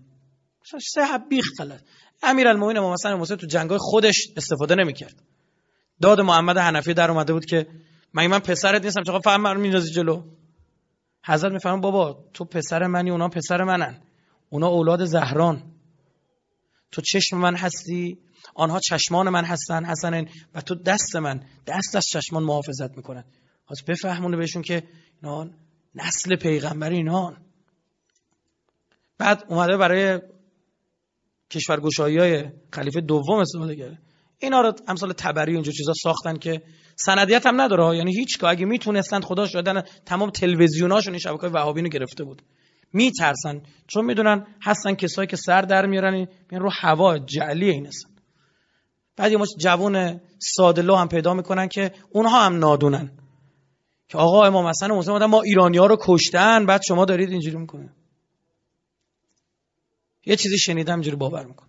سه 0.95 1.19
بیخ 1.31 1.47
غلط. 1.59 1.81
امیرالمومنین 2.23 2.79
امام 2.79 2.93
حسن 2.93 3.09
امام 3.09 3.23
حسین 3.23 3.37
تو 3.37 3.47
جنگای 3.47 3.79
خودش 3.81 4.29
استفاده 4.37 4.75
نمی‌کرد. 4.75 5.23
داد 6.03 6.21
محمد 6.21 6.59
حنفی 6.59 6.95
در 6.95 7.11
اومده 7.11 7.33
بود 7.33 7.45
که 7.45 7.67
مگه 8.15 8.29
من 8.29 8.39
پسرت 8.39 8.85
نیستم 8.85 9.03
چقدر 9.03 9.21
فهم 9.25 9.41
من 9.41 9.57
میندازی 9.57 9.93
جلو؟ 9.93 10.23
حضرت 11.27 11.53
می‌فهمن 11.53 11.81
بابا 11.81 12.25
تو 12.35 12.45
پسر 12.45 12.87
منی 12.87 13.11
اونا 13.11 13.29
پسر 13.29 13.65
منن. 13.65 14.01
اونا 14.51 14.69
اولاد 14.69 15.05
زهران. 15.05 15.63
تو 16.93 17.03
چشم 17.03 17.37
من 17.37 17.57
هستی؟ 17.57 18.19
آنها 18.55 18.81
چشمان 18.81 19.29
من 19.29 19.45
هستن 19.45 19.85
حسنن 19.85 20.27
و 20.55 20.61
تو 20.61 20.75
دست 20.75 21.17
من 21.17 21.41
دست 21.67 21.97
از 21.97 22.07
چشمان 22.13 22.43
محافظت 22.43 22.97
می‌کنن. 22.97 23.25
خواست 23.65 23.85
بفهمونه 23.87 24.37
بهشون 24.37 24.63
که 24.63 24.83
اینا 25.23 25.51
نسل 25.95 26.37
پیغمبر 26.37 26.91
اینا. 26.91 27.37
بعد 29.19 29.45
اومده 29.49 29.77
برای 29.77 30.21
کشورگشایی 31.51 32.19
های 32.19 32.45
خلیفه 32.73 33.01
دوم 33.01 33.39
استفاده 33.39 33.77
کرده. 33.77 33.99
اینا 34.39 34.61
رو 34.61 34.73
امثال 34.89 35.13
تبری 35.13 35.53
و 35.53 35.55
اینجور 35.55 35.75
چیزا 35.75 35.93
ساختن 36.03 36.37
که 36.37 36.63
سندیت 36.97 37.47
هم 37.47 37.61
نداره 37.61 37.97
یعنی 37.97 38.17
هیچ 38.17 38.39
که 38.39 38.47
اگه 38.47 38.65
می‌تونستند 38.65 39.25
خدا 39.25 39.47
شدن 39.47 39.83
تمام 40.07 40.31
تلویزیوناشون 40.31 41.13
این 41.15 41.21
شبکه 41.21 41.47
وهابی 41.47 41.89
گرفته 41.89 42.25
بود. 42.25 42.43
میترسن. 42.93 43.63
چون 43.87 44.05
می‌دونن 44.05 44.47
هستن 44.63 44.95
کسایی 44.95 45.27
که 45.27 45.37
سر 45.37 45.63
در 45.63 45.87
میارن 45.87 46.15
میان 46.51 46.63
رو 46.63 46.71
هوا 46.73 47.19
جعلی 47.19 47.71
این 47.71 47.87
هستن. 47.87 48.14
بعد 49.17 49.33
مش 49.33 49.49
جوون 49.59 50.21
ساده 50.39 50.93
هم 50.93 51.09
پیدا 51.09 51.35
می‌کنن 51.35 51.69
که 51.69 51.93
اونها 52.11 52.47
هم 52.47 52.59
نادونن. 52.59 53.11
که 54.09 54.19
آقا 54.19 54.47
امام 54.47 54.67
حسن 54.67 54.93
مسلم 54.93 55.25
ما 55.25 55.43
ایرانی 55.43 55.79
ها 55.79 55.87
رو 55.87 55.97
کشتن 56.01 56.67
بعد 56.67 56.81
شما 56.89 57.05
دارید 57.05 57.31
اینجوری 57.31 57.57
می‌کنه 57.57 57.91
یه 60.27 60.37
چیزی 60.37 60.59
شنیدم 60.59 60.93
اینجوری 60.93 61.17
باور 61.17 61.47
می‌کنه 61.47 61.69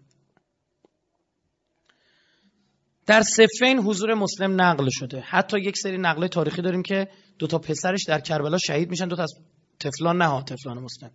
در 3.06 3.22
صفین 3.22 3.80
حضور 3.80 4.14
مسلم 4.14 4.62
نقل 4.62 4.90
شده. 4.90 5.20
حتی 5.20 5.60
یک 5.60 5.78
سری 5.78 5.98
نقل 5.98 6.28
تاریخی 6.28 6.62
داریم 6.62 6.84
که 6.84 7.08
دو 7.40 7.48
تا 7.48 7.60
پسرش 7.60 8.04
در 8.08 8.20
کربلا 8.20 8.58
شهید 8.58 8.90
میشن 8.90 9.08
دو 9.08 9.16
تا 9.16 9.24
از 9.24 9.34
تفلان 9.80 10.22
نه 10.22 10.44
تفلان 10.44 10.80
مسلم 10.80 11.12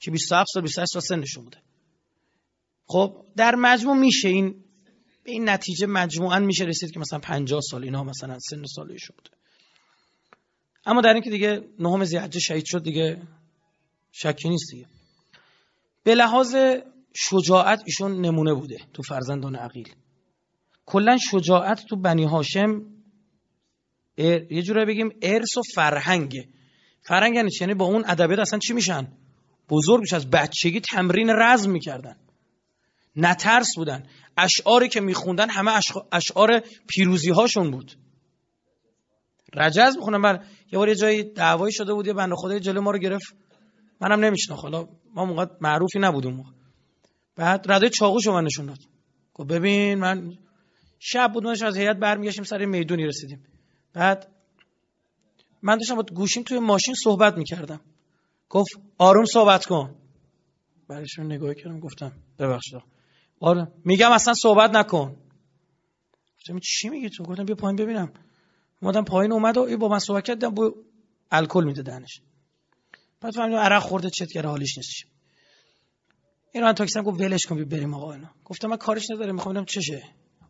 که 0.00 0.10
27 0.10 0.50
سال 0.54 0.62
28 0.62 0.92
سال 0.92 1.02
سنشون 1.02 1.44
بوده. 1.44 1.58
خب 2.86 3.26
در 3.36 3.54
مجموع 3.54 3.96
میشه 3.96 4.28
این 4.28 4.63
به 5.24 5.30
این 5.30 5.48
نتیجه 5.48 5.86
مجموعا 5.86 6.38
میشه 6.38 6.64
رسید 6.64 6.90
که 6.90 7.00
مثلا 7.00 7.18
50 7.18 7.60
سال 7.60 7.84
اینا 7.84 8.04
مثلا 8.04 8.38
سن 8.38 8.64
سالش 8.64 9.10
بوده. 9.10 9.30
اما 10.86 11.00
در 11.00 11.14
اینکه 11.14 11.30
دیگه 11.30 11.68
نهم 11.78 12.04
زیحجه 12.04 12.40
شهید 12.40 12.64
شد 12.64 12.82
دیگه 12.82 13.22
شکی 14.12 14.48
نیست 14.48 14.70
دیگه. 14.70 14.86
به 16.04 16.14
لحاظ 16.14 16.56
شجاعت 17.14 17.82
ایشون 17.84 18.20
نمونه 18.20 18.54
بوده 18.54 18.78
تو 18.92 19.02
فرزندان 19.02 19.56
عقیل. 19.56 19.94
کلا 20.86 21.18
شجاعت 21.30 21.84
تو 21.86 21.96
بنی 21.96 22.24
هاشم 22.24 22.82
یه 24.16 24.62
جوری 24.62 24.84
بگیم 24.84 25.10
ارث 25.22 25.56
و 25.56 25.62
فرهنگه. 25.74 26.48
فرهنگ 27.02 27.34
یعنی, 27.34 27.50
یعنی 27.60 27.74
با 27.74 27.84
اون 27.84 28.04
ادبیات 28.06 28.38
اصلا 28.40 28.58
چی 28.58 28.72
میشن؟ 28.72 29.12
بزرگ 29.68 30.00
میشه 30.00 30.16
از 30.16 30.30
بچگی 30.30 30.80
تمرین 30.80 31.30
رزم 31.30 31.70
می‌کردن. 31.70 32.16
نترس 33.16 33.68
بودن. 33.76 34.06
اشعاری 34.36 34.88
که 34.88 35.00
میخوندن 35.00 35.50
همه 35.50 35.72
اشعار 36.12 36.62
پیروزی 36.86 37.30
هاشون 37.30 37.70
بود 37.70 37.92
رجز 39.54 39.96
می‌خونن 39.96 40.22
بر 40.22 40.44
یه 40.72 40.78
بار 40.78 40.88
یه 40.88 40.94
جایی 40.94 41.22
دعوایی 41.22 41.72
شده 41.72 41.94
بود 41.94 42.06
یه 42.06 42.12
بنده 42.12 42.34
خدای 42.36 42.60
جلو 42.60 42.80
ما 42.80 42.90
رو 42.90 42.98
گرفت. 42.98 43.36
منم 44.00 44.24
نمیشنم 44.24 44.56
حالا 44.56 44.88
ما 45.14 45.24
موقع 45.24 45.46
معروفی 45.60 45.98
نبودیم 45.98 46.44
بعد 47.36 47.72
رده 47.72 47.88
چاقوشو 47.88 48.32
من 48.32 48.44
نشون 48.44 48.66
داد. 48.66 48.78
گفت 49.34 49.48
ببین 49.48 49.98
من 49.98 50.38
شب 50.98 51.32
بود 51.32 51.46
از 51.46 51.76
هیئت 51.76 51.96
برمیگشتیم 51.96 52.44
سر 52.44 52.64
می‌دونی 52.64 53.06
رسیدیم. 53.06 53.44
بعد 53.92 54.28
من 55.62 55.78
داشتم 55.78 55.94
با 55.94 56.02
گوشیم 56.02 56.42
توی 56.42 56.58
ماشین 56.58 56.94
صحبت 56.94 57.36
می‌کردم. 57.36 57.80
گفت 58.48 58.70
آروم 58.98 59.24
صحبت 59.24 59.66
کن. 59.66 59.94
برایشون 60.88 61.26
نگاه 61.26 61.54
کردم 61.54 61.80
گفتم 61.80 62.12
ببخشید 62.38 62.93
آره. 63.44 63.72
میگم 63.84 64.12
اصلا 64.12 64.34
صحبت 64.34 64.70
نکن. 64.70 65.16
گفتم 66.36 66.58
چی 66.58 66.88
میگی 66.88 67.10
تو؟ 67.10 67.24
گفتم 67.24 67.44
بیا 67.44 67.54
پایین 67.54 67.76
ببینم. 67.76 68.12
اومدم 68.82 69.04
پایین 69.04 69.32
اومد 69.32 69.56
و 69.56 69.60
ای 69.60 69.76
با 69.76 69.88
من 69.88 69.98
صحبت 69.98 70.24
کردم 70.24 70.50
با 70.50 70.74
الکل 71.30 71.64
میده 71.64 71.82
دهنش. 71.82 72.20
بعد 73.20 73.32
فهمیدم 73.34 73.58
عرق 73.58 73.82
خورده 73.82 74.10
چت 74.10 74.32
کرده 74.32 74.48
حالیش 74.48 74.78
نیست 74.78 74.90
این 76.52 76.64
من 76.64 76.72
تاکسی 76.72 77.02
گفت 77.02 77.20
ولش 77.20 77.46
کن 77.46 77.64
بریم 77.64 77.94
آقا 77.94 78.12
اینا. 78.12 78.30
گفتم 78.44 78.68
من 78.68 78.76
کارش 78.76 79.10
نداره 79.10 79.32
می‌خوام 79.32 79.64
چشه. 79.64 80.02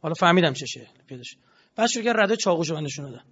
حالا 0.02 0.14
فهمیدم 0.14 0.52
چشه 0.52 0.88
پیداش. 1.07 1.37
بعد 1.76 1.88
شروع 1.88 2.04
کرد 2.04 2.20
رده 2.20 2.37
چاقوشو 2.37 2.74
من 2.74 2.83
نشون 2.83 3.11
دادم 3.11 3.24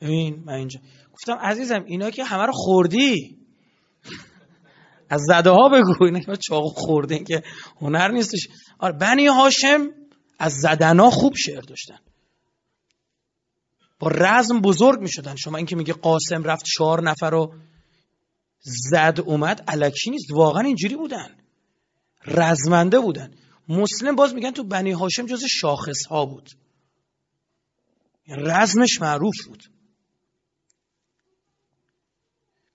این 0.00 0.42
من 0.44 0.54
اینجا. 0.54 0.80
گفتم 1.12 1.32
عزیزم 1.32 1.84
اینا 1.86 2.10
که 2.10 2.24
همه 2.24 2.46
رو 2.46 2.52
خوردی. 2.52 3.37
از 5.10 5.20
زده 5.28 5.50
ها 5.50 5.68
بگو. 5.68 6.04
اینا 6.04 6.20
که 6.20 6.36
چاقو 6.36 6.68
خوردین 6.68 7.24
که 7.24 7.42
هنر 7.80 8.08
نیستش. 8.08 8.48
آره 8.78 8.98
بنی 8.98 9.26
هاشم 9.26 9.90
از 10.38 10.52
زدنا 10.52 11.10
خوب 11.10 11.32
شعر 11.36 11.60
داشتن. 11.60 11.98
با 13.98 14.08
رزم 14.08 14.60
بزرگ 14.60 15.00
می 15.00 15.08
شدن 15.08 15.36
شما 15.36 15.56
اینکه 15.56 15.76
میگه 15.76 15.92
قاسم 15.92 16.42
رفت 16.42 16.64
چهار 16.64 17.02
نفر 17.02 17.30
رو 17.30 17.54
زد 18.60 19.20
اومد 19.26 19.64
علکی 19.68 20.10
نیست. 20.10 20.30
واقعا 20.30 20.62
اینجوری 20.62 20.96
بودن. 20.96 21.36
رزمنده 22.26 23.00
بودن. 23.00 23.34
مسلم 23.68 24.16
باز 24.16 24.34
میگن 24.34 24.50
تو 24.50 24.64
بنی 24.64 24.92
هاشم 24.92 25.26
جز 25.26 25.44
شاخص 25.44 26.06
ها 26.10 26.26
بود. 26.26 26.50
یعنی 28.26 28.42
رزمش 28.46 29.00
معروف 29.00 29.34
بود. 29.46 29.64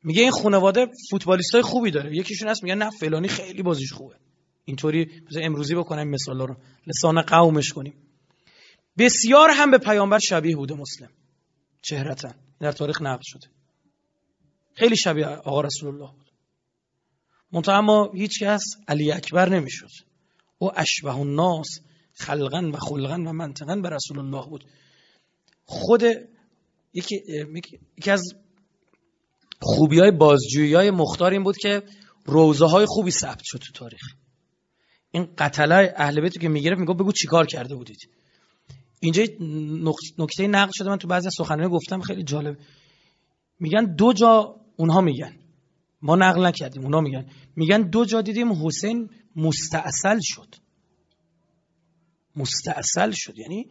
میگه 0.04 0.22
این 0.22 0.32
خانواده 0.32 0.88
فوتبالیست 1.12 1.52
های 1.54 1.62
خوبی 1.62 1.92
داره. 1.92 2.16
یکیشون 2.16 2.48
هست 2.48 2.64
میگن 2.64 2.78
نه 2.78 2.90
فلانی 2.90 3.28
خیلی 3.28 3.64
بازیش 3.64 3.94
خوبه. 3.94 4.16
اینطوری 4.66 5.12
امروزی 5.42 5.76
بکنیم 5.76 6.08
مثال 6.08 6.42
رو. 6.42 6.58
لسان 6.88 7.22
قومش 7.22 7.74
کنیم. 7.74 7.94
بسیار 8.98 9.50
هم 9.54 9.72
به 9.72 9.78
پیامبر 9.78 10.20
شبیه 10.20 10.56
بوده 10.56 10.74
مسلم. 10.76 11.10
چهرتا. 11.82 12.34
در 12.60 12.72
تاریخ 12.72 13.02
نقل 13.02 13.22
شده. 13.24 13.48
خیلی 14.74 14.98
شبیه 14.98 15.26
آقا 15.26 15.62
رسول 15.62 15.90
الله 15.96 16.12
بود. 16.12 16.32
منتها 17.52 17.78
اما 17.78 18.12
هیچ 18.14 18.44
کس 18.44 18.64
علی 18.88 19.12
اکبر 19.12 19.50
نمی‌شد. 19.50 19.90
او 20.58 20.80
اشبه 20.80 21.16
الناس 21.16 21.68
خلقا 22.14 22.72
و 22.74 22.78
خلقا 22.78 23.16
و 23.16 23.34
منطقا 23.34 23.76
به 23.76 23.90
رسول 23.90 24.20
الله 24.20 24.50
بود. 24.50 24.66
خود 25.66 26.04
یکی, 26.94 27.22
یکی 27.98 28.12
از 28.12 28.24
خوبی 29.64 30.00
های 30.00 30.12
بازجویی 30.12 30.74
های 30.74 30.92
مختار 30.92 31.32
این 31.32 31.44
بود 31.44 31.58
که 31.58 31.84
روزه 32.26 32.66
های 32.66 32.86
خوبی 32.86 33.12
ثبت 33.12 33.42
شد 33.44 33.58
تو 33.58 33.72
تاریخ. 33.74 34.02
این 35.12 35.28
قتله 35.38 35.94
اهل 35.98 36.22
بیتو 36.22 36.40
که 36.40 36.50
می‌گرفت 36.50 36.80
میگه 36.80 36.94
بگو 36.94 37.12
چیکار 37.12 37.46
کرده 37.46 37.76
بودید. 37.76 38.10
اینجا 39.00 39.24
نکته 40.18 40.48
نقل 40.48 40.72
شده 40.74 40.90
من 40.90 40.98
تو 40.98 41.08
بعضی 41.08 41.30
سخنرانی 41.38 41.70
گفتم 41.70 42.02
خیلی 42.02 42.24
جالب. 42.24 42.58
میگن 43.60 43.96
دو 43.96 44.14
جا 44.14 44.56
اونها 44.76 45.02
میگن. 45.02 45.36
ما 46.02 46.16
نقل 46.16 46.46
نکردیم 46.46 46.84
اونها 46.84 47.02
میگن. 47.02 47.26
میگن 47.56 47.82
دو 47.82 48.06
جا 48.06 48.22
دیدیم 48.22 48.66
حسین 48.66 49.10
مستاصل 49.36 50.20
شد. 50.22 50.56
مستاصل 52.36 53.12
شد. 53.12 53.38
یعنی 53.38 53.68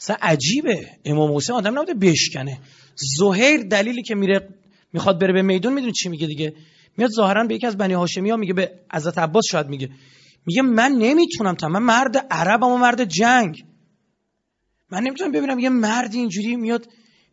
اصلا 0.00 0.16
عجیبه. 0.22 0.98
امام 1.04 1.36
حسین 1.36 1.54
آدم 1.54 1.78
نبوده 1.78 1.94
بشکنه. 1.94 2.60
زهیر 2.94 3.62
دلیلی 3.62 4.02
که 4.02 4.14
میره 4.14 4.48
می‌خواد 4.94 5.20
بره 5.20 5.32
به 5.32 5.42
میدون 5.42 5.72
می‌دونی 5.72 5.92
چی 5.92 6.08
میگه 6.08 6.26
دیگه؟ 6.26 6.54
میاد 6.96 7.10
ظاهرا 7.10 7.44
به 7.44 7.54
یکی 7.54 7.66
از 7.66 7.76
بنی 7.76 7.94
هاشمی 7.94 8.30
ها 8.30 8.36
میگه 8.36 8.52
به 8.52 8.72
حضرت 8.92 9.18
عباس 9.18 9.44
شاید 9.50 9.66
میگه. 9.68 9.88
میگه 10.46 10.62
من 10.62 10.92
نمی‌تونم 10.92 11.54
تا 11.54 11.68
من 11.68 11.82
مرد 11.82 12.26
عربم 12.30 12.68
و 12.68 12.78
مرد 12.78 13.04
جنگ. 13.04 13.64
من 14.90 15.02
نمی‌تونم 15.02 15.32
ببینم 15.32 15.58
یه 15.58 15.68
مردی 15.68 16.18
اینجوری 16.18 16.56
میاد 16.56 16.86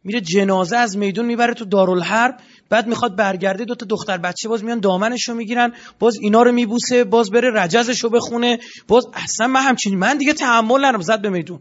میره 0.03 0.21
جنازه 0.21 0.77
از 0.77 0.97
میدون 0.97 1.25
می‌بره 1.25 1.53
تو 1.53 1.65
دارالحرب 1.65 2.37
بعد 2.69 2.87
می‌خواد 2.87 3.15
برگرده 3.15 3.65
دو 3.65 3.75
تا 3.75 3.85
دختر 3.85 4.17
بچه 4.17 4.49
باز 4.49 4.63
میان 4.63 4.79
دامنشو 4.79 5.33
می‌گیرن 5.33 5.73
باز 5.99 6.17
اینا 6.21 6.43
رو 6.43 6.51
میبوسه 6.51 7.03
باز 7.03 7.31
بره 7.31 7.51
رجزشو 7.53 8.09
بخونه 8.09 8.59
باز 8.87 9.03
اصلا 9.13 9.47
من 9.47 9.61
همچین 9.61 9.97
من 9.97 10.17
دیگه 10.17 10.33
تحمل 10.33 10.81
نرم 10.81 11.01
زد 11.01 11.21
به 11.21 11.29
میدون. 11.29 11.59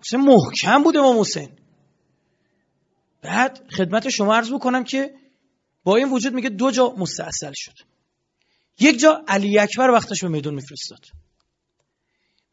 اصلا 0.00 0.20
محکم 0.20 0.82
بوده 0.82 1.00
ما 1.00 1.20
حسین. 1.20 1.48
بعد 3.22 3.66
خدمت 3.76 4.08
شما 4.08 4.36
عرض 4.36 4.52
بکنم 4.52 4.84
که 4.84 5.14
با 5.84 5.96
این 5.96 6.12
وجود 6.12 6.34
میگه 6.34 6.48
دو 6.48 6.70
جا 6.70 6.94
مستاصل 6.98 7.52
شد. 7.54 7.74
یک 8.80 9.00
جا 9.00 9.24
علی 9.28 9.58
اکبر 9.58 9.90
وقتش 9.90 10.22
به 10.22 10.28
میدون 10.28 10.54
میفرستاد. 10.54 11.00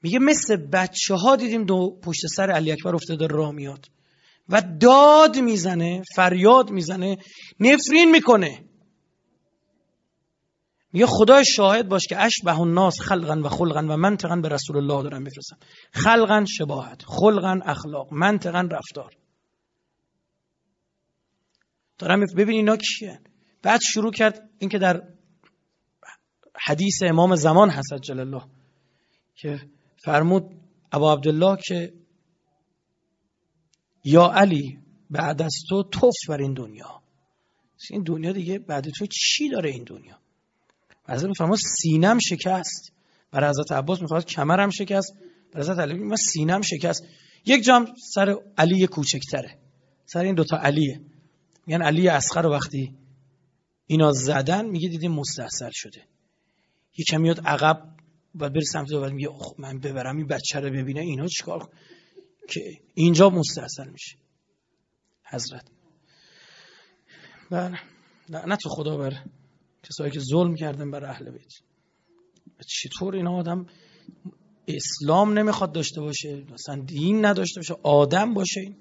میگه 0.02 0.20
مثل 0.20 0.56
بچه 0.56 1.16
ها 1.16 1.36
دیدیم 1.36 1.66
دو 1.66 2.00
پشت 2.04 2.28
سر 2.28 2.52
علی 2.52 2.72
اکبر 2.72 2.96
افتاده 2.96 3.28
راه 3.28 3.52
میاد. 3.52 3.86
و 4.50 4.62
داد 4.80 5.38
می‌زنه 5.38 6.04
فریاد 6.16 6.70
می‌زنه 6.70 7.18
نفرین 7.60 8.12
می‌کنه. 8.12 8.64
میگه 10.94 11.06
خدای 11.06 11.46
شاهد 11.46 11.88
باش 11.88 12.08
که 12.08 12.20
اشبه 12.20 12.60
الناس 12.60 13.02
خلقا 13.02 13.42
و 13.44 13.50
خلقا 13.50 13.80
و 13.80 13.98
منطقا 13.98 14.36
به 14.36 14.50
رسول 14.50 14.78
الله 14.78 15.04
دارم 15.04 15.22
میفرستم 15.22 15.58
خلقا 15.92 16.46
شباهت 16.48 17.02
خلقا 17.06 17.60
اخلاق 17.66 18.14
منطقا 18.14 18.68
رفتار. 18.72 19.12
دارم 21.98 22.26
ببین 22.38 22.56
اینا 22.56 22.78
کیه؟ 22.78 23.20
بعد 23.62 23.80
شروع 23.82 24.12
کرد 24.12 24.50
اینکه 24.60 24.78
در 24.78 25.04
حدیث 26.56 27.04
امام 27.04 27.36
زمان 27.36 27.70
حسد 27.70 27.98
جل 28.02 28.20
الله 28.20 28.44
که 29.36 29.60
فرمود 29.98 30.44
ابا 30.92 31.14
عبدالله 31.14 31.58
که 31.68 31.94
یا 34.04 34.28
علی 34.28 34.80
بعد 35.10 35.42
از 35.42 35.54
تو 35.70 35.84
توف 35.84 36.14
بر 36.30 36.42
این 36.42 36.54
دنیا. 36.54 37.02
این 37.90 38.04
دنیا 38.04 38.32
دیگه 38.32 38.60
بعد 38.60 38.90
تو 38.90 39.06
چی 39.06 39.50
داره 39.50 39.70
این 39.70 39.84
دنیا؟ 39.84 40.20
حضرت 41.10 41.26
میفرماد 41.28 41.58
سینم 41.58 42.20
شکست. 42.20 42.94
برای 43.32 43.50
حضرت 43.50 43.72
عباس 43.72 44.02
می‌خواد 44.02 44.26
کمرم 44.26 44.70
شکست. 44.70 45.14
برای 45.54 45.66
حضرت 45.66 45.80
علی 45.80 45.94
میگه 45.94 46.16
سینم 46.16 46.62
شکست. 46.62 47.04
یک 47.46 47.64
جام 47.64 47.88
سر 48.14 48.36
علی 48.58 48.88
کوچکتره. 48.88 49.60
سر 50.06 50.20
این 50.20 50.36
دوتا 50.36 50.58
علیه. 50.58 51.02
میگن 51.68 51.82
علی 51.82 52.08
اصغر 52.08 52.46
وقتی 52.46 52.96
اینا 53.88 54.12
زدن 54.12 54.66
میگه 54.66 54.90
دیدیم 54.90 55.12
مستحصل 55.12 55.70
شده. 55.74 56.04
یه 56.98 57.18
میاد 57.18 57.48
عقب 57.48 57.96
و 58.36 58.50
بره 58.50 58.62
سمت 58.62 58.92
و 58.92 59.10
میگه 59.10 59.30
من 59.58 59.80
ببرم 59.80 60.18
این 60.18 60.28
بچه 60.28 60.60
رو 60.60 60.70
ببینه 60.70 61.02
اینا 61.02 61.28
چیکار 61.28 61.70
که 62.50 62.82
اینجا 62.94 63.30
مستحصل 63.30 63.90
میشه. 63.90 64.18
حضرت. 65.24 65.68
بله. 67.52 67.80
لعنت 68.30 68.60
خدا 68.66 68.98
بر 68.98 69.24
کسایی 69.84 70.12
که 70.12 70.20
ظلم 70.20 70.56
کردن 70.56 70.92
بر 70.92 71.06
اهل 71.06 71.32
بیت. 71.32 71.54
چطور 72.68 73.16
این 73.16 73.28
آدم 73.28 73.66
اسلام 74.68 75.40
نمی‌خواد 75.40 75.72
داشته 75.72 76.02
باشه 76.02 76.44
مثلا 76.54 76.82
دین 76.82 77.26
نداشته 77.26 77.60
باشه 77.60 77.76
آدم 77.84 78.34
باشه 78.34 78.60
این. 78.60 78.76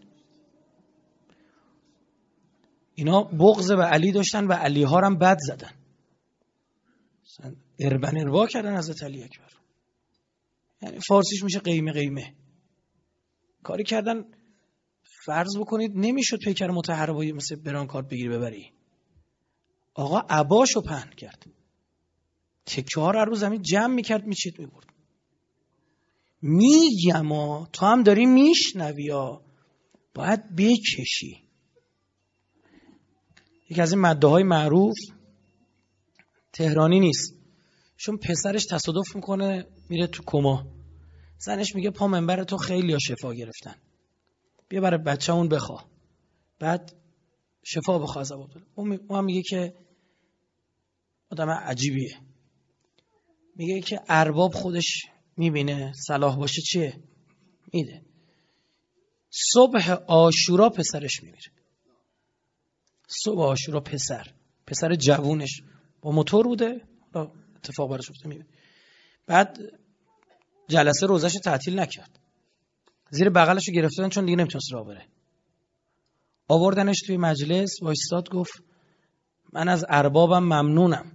اینا 2.94 3.22
بغض 3.22 3.72
به 3.72 3.84
علی 3.84 4.12
داشتن 4.12 4.46
و 4.46 4.52
علی 4.52 4.82
ها 4.82 5.00
هم 5.00 5.18
بد 5.18 5.36
زدن. 5.40 5.70
اربن 7.78 8.18
اربا 8.18 8.46
کردن 8.46 8.72
از 8.72 9.02
علی 9.02 9.22
اکبر. 9.22 9.52
یعنی 10.82 10.98
فارسیش 11.08 11.44
میشه 11.44 11.58
قیمه 11.58 11.92
قیمه. 11.92 12.34
کاری 13.62 13.84
کردن 13.84 14.24
فرض 15.24 15.56
بکنید 15.56 15.92
نمی‌شد 15.94 16.38
پیکر 16.38 16.66
متحربایی 16.66 17.32
مثل 17.32 17.56
بران 17.56 17.86
کارت 17.86 18.08
بگیری 18.08 18.28
ببری. 18.28 18.72
آقا 19.94 20.18
عباشو 20.18 20.80
پهن 20.80 21.10
کرد. 21.10 21.46
تکه 22.66 23.00
ها 23.00 23.10
رو 23.10 23.34
زمین 23.34 23.62
جمع 23.62 23.94
می‌کرد 23.94 24.26
میچید 24.26 24.58
می‌برد. 24.58 24.86
میگم 26.42 27.64
تو 27.64 27.86
هم 27.86 28.02
داری 28.02 28.26
میشنوی 28.26 29.10
باید 30.14 30.56
بکشی. 30.56 31.43
یکی 33.70 33.80
از 33.80 33.92
این 33.92 34.00
مده 34.00 34.26
های 34.26 34.42
معروف 34.42 34.96
تهرانی 36.52 37.00
نیست. 37.00 37.34
چون 37.96 38.16
پسرش 38.16 38.64
تصادف 38.64 39.16
می‌کنه 39.16 39.66
میره 39.88 40.06
تو 40.06 40.22
کما. 40.26 40.66
زنش 41.38 41.74
میگه 41.74 41.90
پا 41.90 42.08
منبر 42.08 42.44
تو 42.44 42.56
خیلی 42.56 42.92
ها 42.92 42.98
شفا 42.98 43.34
گرفتن. 43.34 43.74
بیا 44.68 44.80
برای 44.80 44.98
بچه 44.98 45.32
اون 45.32 45.48
بخوا. 45.48 45.84
بعد 46.58 46.92
شفا 47.64 47.98
بخوا 47.98 48.20
از 48.20 48.32
اون 48.74 49.00
هم 49.10 49.24
میگه 49.24 49.42
که 49.42 49.74
آدم 51.30 51.50
عجیبیه. 51.50 52.18
میگه 53.56 53.80
که 53.80 54.00
ارباب 54.08 54.54
خودش 54.54 55.02
می‌بینه 55.36 55.92
صلاح 56.06 56.36
باشه 56.36 56.62
چیه؟ 56.62 57.00
میده. 57.72 58.02
صبح 59.30 59.90
آشورا 60.06 60.70
پسرش 60.70 61.22
میمیره. 61.22 61.53
صبح 63.22 63.42
آشورا 63.42 63.80
پسر. 63.80 64.26
پسر 64.66 64.94
جوونش 64.94 65.62
با 66.00 66.10
موتور 66.10 66.46
بوده 66.46 66.80
اتفاق 67.56 67.90
براش 67.90 68.10
افتاده. 68.10 68.46
بعد 69.26 69.58
جلسه 70.68 71.06
روزش 71.06 71.32
تعطیل 71.44 71.78
نکرد. 71.78 72.20
زیر 73.10 73.30
بغلش 73.30 73.68
رو 73.68 73.74
گرفتن 73.74 74.08
چون 74.08 74.24
دیگه 74.24 74.36
نمی‌تونست 74.36 74.72
راه 74.72 74.86
بره. 74.86 75.06
آوردنش 76.48 77.00
توی 77.06 77.16
مجلس 77.16 77.82
وایستاد 77.82 78.30
گفت 78.30 78.52
من 79.52 79.68
از 79.68 79.84
اربابم 79.88 80.42
ممنونم. 80.42 81.12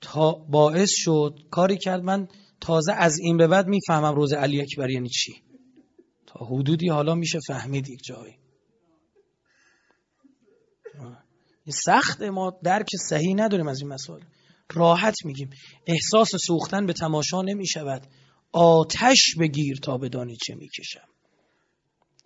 تا 0.00 0.32
باعث 0.32 0.90
شد 0.92 1.38
کاری 1.50 1.78
کرد 1.78 2.02
من 2.02 2.28
تازه 2.60 2.92
از 2.92 3.18
این 3.18 3.36
به 3.36 3.46
بعد 3.46 3.66
می‌فهمم 3.66 4.14
روز 4.14 4.32
علی 4.32 4.60
اکبر 4.60 4.90
یعنی 4.90 5.08
چی. 5.08 5.42
تا 6.26 6.44
حدودی 6.44 6.88
حالا 6.88 7.14
میشه 7.14 7.38
فهمید 7.46 7.88
یک 7.88 8.00
جایی. 8.04 8.41
سخت 11.68 12.22
ما 12.22 12.58
درک 12.64 12.88
صحیح 13.08 13.34
نداریم 13.36 13.68
از 13.68 13.80
این 13.80 13.88
مسائل. 13.92 14.22
راحت 14.72 15.14
میگیم. 15.24 15.50
احساس 15.86 16.30
سوختن 16.46 16.86
به 16.86 16.92
تماشا 16.92 17.42
نمی‌شود. 17.42 18.06
آتش 18.52 19.34
بگیر 19.40 19.76
تا 19.76 19.98
بدانی 19.98 20.36
چه 20.36 20.54
می‌کشم. 20.54 21.08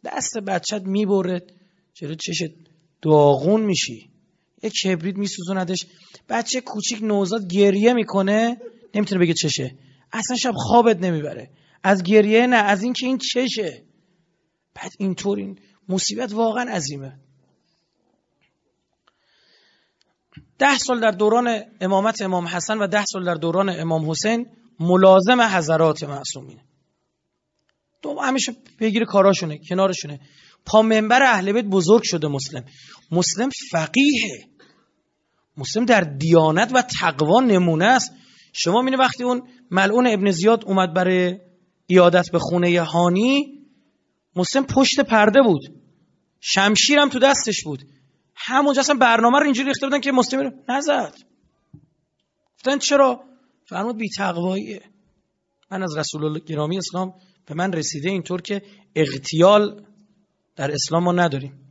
دست 0.04 0.38
بچت 0.38 0.82
می‌برد 0.82 1.52
چرا 1.94 2.14
چشت 2.14 2.50
داغون 3.02 3.62
میشی؟ 3.62 4.10
یک 4.62 4.72
کبریت 4.72 5.16
میسوزوندش. 5.16 5.86
بچه 6.28 6.60
کوچیک 6.60 7.02
نوزاد 7.02 7.52
گریه 7.52 7.92
می‌کنه. 7.92 8.56
نمی‌تونه 8.94 9.20
بگه 9.20 9.34
چشه. 9.34 9.78
اصلا 10.12 10.36
شب 10.36 10.52
خوابت 10.56 10.96
نمی‌بره. 10.96 11.50
از 11.82 12.02
گریه 12.02 12.46
نه 12.46 12.56
از 12.56 12.82
اینکه 12.82 13.06
این 13.06 13.18
چشه. 13.18 13.82
بعد 14.74 14.90
اینطور 14.98 15.38
این 15.38 15.58
مصیبت 15.88 16.32
واقعا 16.32 16.70
عظیمه. 16.70 17.20
ده 20.58 20.78
سال 20.78 21.00
در 21.00 21.10
دوران 21.10 21.62
امامت 21.80 22.22
امام 22.22 22.46
حسن 22.46 22.78
و 22.78 22.86
ده 22.86 23.04
سال 23.04 23.24
در 23.24 23.34
دوران 23.34 23.68
امام 23.68 24.10
حسین 24.10 24.46
ملازم 24.80 25.40
حضرات 25.40 26.04
معصومینه. 26.04 26.64
دو 28.02 28.20
همیشه 28.20 28.56
پیگیر 28.78 29.04
کاراشونه 29.04 29.58
کنارشونه. 29.68 30.20
پا 30.66 30.82
منبر 30.82 31.22
اهل 31.22 31.52
بیت 31.52 31.64
بزرگ 31.64 32.02
شده 32.04 32.28
مسلم. 32.28 32.64
مسلم 33.10 33.50
فقیه 33.70 34.48
مسلم 35.56 35.84
در 35.84 36.00
دیانت 36.00 36.70
و 36.74 36.82
تقوا 37.00 37.40
نمونه 37.40 37.84
است. 37.84 38.12
شما 38.52 38.82
می‌بینید 38.82 39.00
وقتی 39.00 39.24
اون 39.24 39.42
ملعون 39.70 40.06
ابن 40.06 40.30
زیاد 40.30 40.64
اومد 40.64 40.94
برای 40.94 41.38
ایادت 41.86 42.30
به 42.32 42.38
خونه 42.38 42.82
هانی 42.82 43.62
مسلم 44.36 44.66
پشت 44.66 45.00
پرده 45.00 45.42
بود. 45.42 45.62
شمشیرم 46.40 47.08
تو 47.08 47.18
دستش 47.18 47.64
بود. 47.64 47.82
همونجا 48.36 48.80
اصلا 48.80 48.94
برنامه 48.94 49.38
رو 49.38 49.44
اینجوری 49.44 49.68
ریخته 49.68 49.86
بودن 49.86 50.00
که 50.00 50.12
مسلم 50.12 50.40
رو 50.40 50.50
نزد. 50.68 51.14
گفتن 52.56 52.78
چرا؟ 52.78 53.24
فرمود 53.64 53.96
بی 53.96 54.08
تقواییه 54.16 54.82
من 55.70 55.82
از 55.82 55.96
رسول 55.96 56.24
الله 56.24 56.38
گرامی 56.38 56.78
اسلام 56.78 57.14
به 57.46 57.54
من 57.54 57.72
رسیده 57.72 58.10
اینطور 58.10 58.42
که 58.42 58.62
اغتیال 58.96 59.86
در 60.56 60.72
اسلام 60.72 61.04
ما 61.04 61.12
نداریم. 61.12 61.66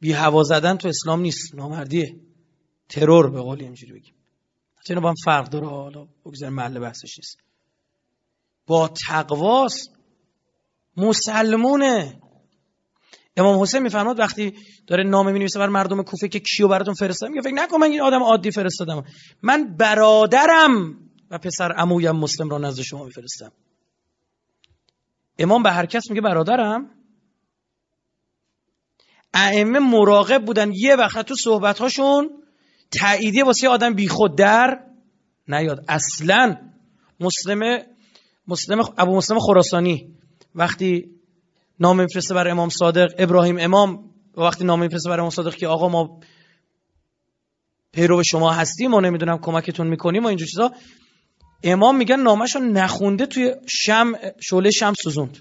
بی 0.00 0.12
هوا 0.12 0.42
زدن 0.42 0.76
تو 0.76 0.88
اسلام 0.88 1.20
نیست. 1.20 1.54
نامردیه. 1.54 2.16
ترور 2.88 3.30
به 3.30 3.40
قول 3.40 3.62
اینجوری 3.62 3.92
بگیم. 3.92 4.14
اینا 4.88 5.00
با 5.00 5.08
هم 5.08 5.14
فرق 5.24 5.48
داره. 5.48 5.66
حالا 5.66 6.08
بگذار 6.24 6.50
محل 6.50 6.78
بحثش 6.78 7.18
نیست. 7.18 7.38
با 8.66 8.88
تقواست 9.08 9.90
مسلمونه. 10.96 12.20
امام 13.38 13.62
حسین 13.62 13.82
میفرماد 13.82 14.18
وقتی 14.18 14.54
داره 14.86 15.04
نامه 15.04 15.32
می‌نویسه 15.32 15.58
بر 15.58 15.68
مردم 15.68 16.02
کوفه 16.02 16.28
که 16.28 16.40
کیو 16.40 16.68
براتون 16.68 16.94
فرستادم 16.94 17.32
میگه 17.32 17.42
فکر 17.42 17.54
نکن 17.54 17.76
من 17.76 17.90
این 17.90 18.00
آدم 18.00 18.22
عادی 18.22 18.50
فرستادم. 18.50 19.04
من 19.42 19.76
برادرم 19.76 20.98
و 21.30 21.38
پسر 21.38 21.72
عمویم 21.72 22.16
مسلم 22.16 22.48
را 22.48 22.58
نزد 22.58 22.82
شما 22.82 23.04
میفرستم. 23.04 23.52
امام 25.38 25.62
به 25.62 25.70
هر 25.70 25.86
کس 25.86 26.10
میگه 26.10 26.20
برادرم. 26.20 26.90
ائمه 29.34 29.78
مراقب 29.78 30.44
بودن 30.44 30.72
یه 30.74 30.96
وقت 30.96 31.26
تو 31.26 31.34
صحبتهاشون 31.44 32.30
تاییدیه 33.00 33.44
واسه 33.44 33.68
آدم 33.68 33.94
بیخود 33.94 34.36
در 34.36 34.80
نیاد. 35.48 35.84
اصلا 35.88 36.56
مسلم 37.20 37.82
مسلم 38.48 38.80
ابو 38.98 39.16
مسلم 39.16 39.38
خراسانی 39.38 40.14
وقتی 40.54 41.17
نام 41.80 42.00
میفرسته 42.00 42.34
برای 42.34 42.50
امام 42.50 42.68
صادق. 42.68 43.14
ابراهیم 43.18 43.56
امام 43.60 44.10
وقتی 44.36 44.64
نام 44.64 44.80
میفرسته 44.80 45.08
برای 45.08 45.20
امام 45.20 45.30
صادق 45.30 45.54
که 45.54 45.66
آقا 45.66 45.88
ما 45.88 46.20
پیرو 47.92 48.22
شما 48.24 48.52
هستیم 48.52 48.90
ما 48.90 49.00
نمی‌دونم 49.00 49.38
کمکتون 49.38 49.86
می‌کنیم 49.86 50.24
و 50.24 50.26
اینجور 50.26 50.48
چیزا. 50.48 50.72
امام 51.62 51.96
میگن 51.96 52.20
نامش 52.20 52.56
رو 52.56 52.60
نخونده 52.60 53.26
توی 53.26 53.54
شم 53.68 54.12
شعله 54.40 54.70
شم 54.70 54.92
سوزوند. 55.02 55.38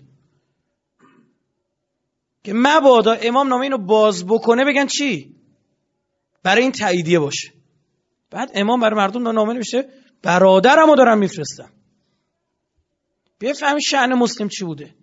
که 2.44 2.54
مبادا 2.56 3.12
امام 3.12 3.48
نامه 3.48 3.64
اینو 3.64 3.78
باز 3.78 4.26
بکنه 4.26 4.66
بگن 4.66 4.86
چی؟ 4.86 5.36
برای 6.44 6.62
این 6.64 6.72
تاییدیه 6.72 7.20
باشه. 7.20 7.54
بعد 8.32 8.52
امام 8.54 8.80
برای 8.80 8.96
مردم 8.96 9.28
نامه 9.28 9.54
نوشته 9.54 9.90
برادرمو 10.24 10.96
دارم 10.96 11.18
میفرستم. 11.18 11.72
بفهمی 13.42 13.84
شعن 13.84 14.14
مسلم 14.14 14.48
چی 14.48 14.66
بوده؟ 14.66 14.96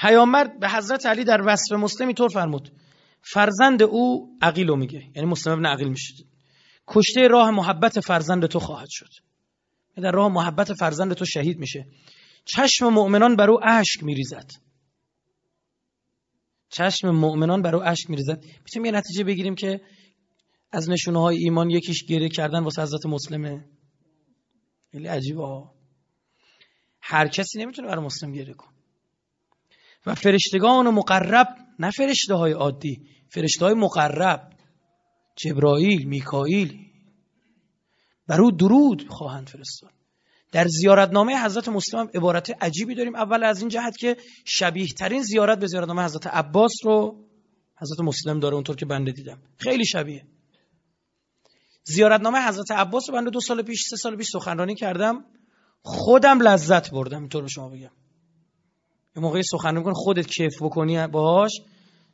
پیامبر 0.00 0.46
به 0.60 0.68
حضرت 0.68 1.06
علی 1.06 1.24
در 1.24 1.42
وصف 1.46 1.72
مسلم 1.72 2.06
اینطور 2.06 2.28
فرمود. 2.28 2.72
فرزند 3.22 3.82
او 3.82 4.36
عقیلو 4.42 4.76
میگه. 4.76 5.10
یعنی 5.16 5.28
مسلم 5.28 5.52
ابن 5.52 5.66
عقیل 5.66 5.88
میشه. 5.88 6.14
کشته 6.86 7.28
راه 7.28 7.50
محبت 7.50 8.00
فرزند 8.00 8.46
تو 8.46 8.58
خواهد 8.58 8.88
شد. 8.90 9.10
در 9.96 10.12
راه 10.12 10.28
محبت 10.28 10.72
فرزند 10.72 11.12
تو 11.12 11.24
شهید 11.24 11.58
میشه. 11.58 11.86
چشم 12.44 12.88
مؤمنان 12.88 13.36
بر 13.36 13.50
او 13.50 13.60
اشک 13.64 14.02
میریزد. 14.02 14.50
چشم 16.68 17.10
مؤمنان 17.10 17.62
بر 17.62 17.76
او 17.76 17.82
اشک 17.82 18.10
میریزد. 18.10 18.44
می‌تونیم 18.44 18.84
یه 18.84 18.92
نتیجه 18.92 19.24
بگیریم 19.24 19.54
که 19.54 19.80
از 20.72 20.90
نشونه 20.90 21.20
های 21.20 21.36
ایمان 21.36 21.70
یکیش 21.70 22.04
گره 22.04 22.28
کردن 22.28 22.62
واسه 22.62 22.82
حضرت 22.82 23.06
مسلمه. 23.06 23.64
خیلی 24.92 25.06
عجیبه. 25.06 25.64
هر 27.00 27.28
کسی 27.28 27.58
نمی‌تونه 27.58 27.88
برای 27.88 28.04
مسلم 28.04 28.32
گره 28.32 28.54
کن 28.54 28.69
و 30.06 30.14
فرشتگان 30.14 30.86
و 30.86 30.90
مقرب 30.90 31.48
نه 31.78 31.90
فرشته 31.90 32.34
های 32.34 32.52
عادی 32.52 33.02
فرشته 33.28 33.64
های 33.64 33.74
مقرب 33.74 34.50
جبرائیل 35.36 36.04
میکائیل 36.04 36.90
بر 38.26 38.40
او 38.40 38.50
درود 38.50 39.08
خواهند 39.08 39.48
فرستاد. 39.48 39.90
در 40.52 40.66
زیارتنامه 40.68 41.44
حضرت 41.44 41.68
مسلم 41.68 42.08
عبارت 42.14 42.62
عجیبی 42.62 42.94
داریم. 42.94 43.14
اول 43.14 43.44
از 43.44 43.60
این 43.60 43.68
جهت 43.68 43.96
که 43.96 44.16
شبیه 44.44 44.86
ترین 44.86 45.22
زیارت 45.22 45.58
به 45.58 45.66
زیارتنامه 45.66 46.04
حضرت 46.04 46.26
عباس 46.26 46.72
رو 46.84 47.24
حضرت 47.80 48.00
مسلم 48.00 48.40
داره 48.40 48.54
اونطور 48.54 48.76
که 48.76 48.86
بنده 48.86 49.12
دیدم. 49.12 49.38
خیلی 49.56 49.86
شبیه. 49.86 50.26
زیارتنامه 51.84 52.48
حضرت 52.48 52.70
عباس 52.70 53.08
رو 53.08 53.14
بنده 53.14 53.30
دو 53.30 53.40
سال 53.40 53.62
پیش 53.62 53.82
سه 53.90 53.96
سال 53.96 54.16
پیش 54.16 54.28
سخنرانی 54.32 54.74
کردم. 54.74 55.24
خودم 55.82 56.40
لذت 56.42 56.90
بردم 56.90 57.18
اینطور 57.18 57.42
به 57.42 57.48
شما 57.48 57.68
بگم. 57.68 57.90
یه 59.16 59.22
موقعی 59.22 59.42
سخنرانی 59.42 59.84
کن 59.84 59.92
خودت 59.92 60.26
کیف 60.26 60.62
بکنی 60.62 61.06
باهاش 61.06 61.60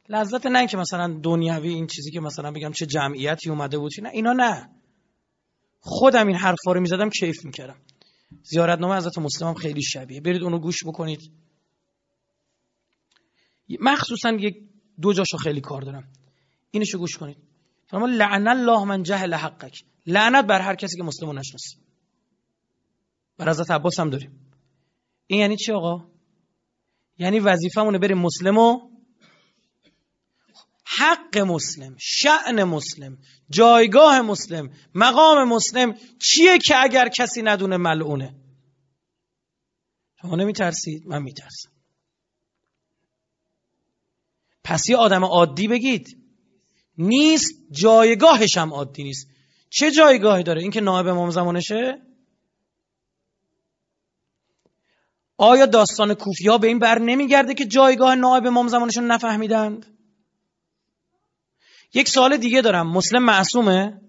لذت 0.09 0.47
نه 0.47 0.67
که 0.67 0.77
مثلا 0.77 1.21
دنیوی 1.23 1.69
این 1.69 1.87
چیزی 1.87 2.11
که 2.11 2.21
مثلا 2.21 2.51
بگم 2.51 2.73
چه 2.73 2.87
جمعیتی 2.87 3.51
اومده 3.51 3.79
بود 3.79 3.93
نه 4.03 4.09
اینا 4.09 4.33
نه. 4.33 4.71
خودم 5.81 6.27
این 6.27 6.37
حرفا 6.37 6.73
رو 6.73 6.81
می‌زدم 6.81 7.11
کیف 7.11 7.45
می‌کردم. 7.45 7.77
زیارتنامه 8.43 8.97
حضرت 8.97 9.19
مسلم 9.19 9.49
هم 9.49 9.55
خیلی 9.55 9.83
شبیه. 9.83 10.21
برید 10.21 10.43
اونو 10.43 10.59
گوش 10.59 10.85
بکنید. 10.85 11.33
مخصوصا 13.81 14.31
یک 14.31 14.57
دو 15.01 15.13
جاشو 15.13 15.37
خیلی 15.37 15.61
کار 15.61 15.83
دارم. 15.83 16.09
اینشو 16.71 16.99
گوش 16.99 17.19
کنید. 17.19 17.37
فرما 17.87 18.07
لعن 18.07 18.49
الله 18.49 18.85
من 18.85 19.03
جهل 19.03 19.35
حقک. 19.35 19.85
لعنت 20.07 20.47
بر 20.47 20.61
هر 20.61 20.75
کسی 20.75 20.97
که 20.97 21.03
مسلمو 21.03 21.33
نشناسه. 21.33 21.79
بر 23.39 23.51
حضرت 23.51 23.71
عباس 23.71 24.01
هم 24.01 24.11
داریم. 24.11 24.53
این 25.27 25.41
یعنی 25.41 25.57
چی 25.57 25.73
آقا؟ 25.73 26.16
یعنی 27.19 27.41
وظیفمونه 27.41 27.99
بریم 27.99 28.19
مسلمو. 28.19 28.97
حق 30.99 31.39
مسلم 31.39 31.97
شعن 31.99 32.65
مسلم 32.65 33.19
جایگاه 33.51 34.21
مسلم 34.21 34.71
مقام 34.95 35.49
مسلم 35.49 35.95
چیه 36.23 36.59
که 36.59 36.83
اگر 36.83 37.09
کسی 37.09 37.43
ندونه 37.43 37.77
ملعونه؟ 37.77 38.35
شما 40.23 40.37
نمیترسید؟ 40.37 41.07
من 41.07 41.23
میترسم. 41.23 41.71
پس 44.65 44.89
یه 44.89 44.97
آدم 44.97 45.25
عادی 45.25 45.69
بگید. 45.69 46.23
نیست 46.99 47.53
جایگاهش 47.71 48.57
هم 48.57 48.73
عادی 48.75 49.03
نیست. 49.03 49.29
چه 49.71 49.91
جایگاهی 49.91 50.43
داره؟ 50.43 50.63
اینکه 50.63 50.81
نائب 50.81 51.07
امام 51.07 51.31
زمانشه؟ 51.31 52.06
آیا 55.39 55.67
داستان 55.67 56.15
کوفی 56.15 56.49
ها 56.49 56.59
به 56.59 56.67
این 56.67 56.79
بر 56.79 56.99
نمیگرده 56.99 57.55
که 57.55 57.67
جایگاه 57.67 58.15
نائب 58.15 58.47
امام 58.47 58.69
زمانشون 58.69 59.07
نفهمیدند؟ 59.07 59.87
یک 61.95 62.09
سوال 62.09 62.37
دیگه 62.37 62.61
دارم. 62.61 62.87
مسلم 62.93 63.25
معصومه؟ 63.25 64.01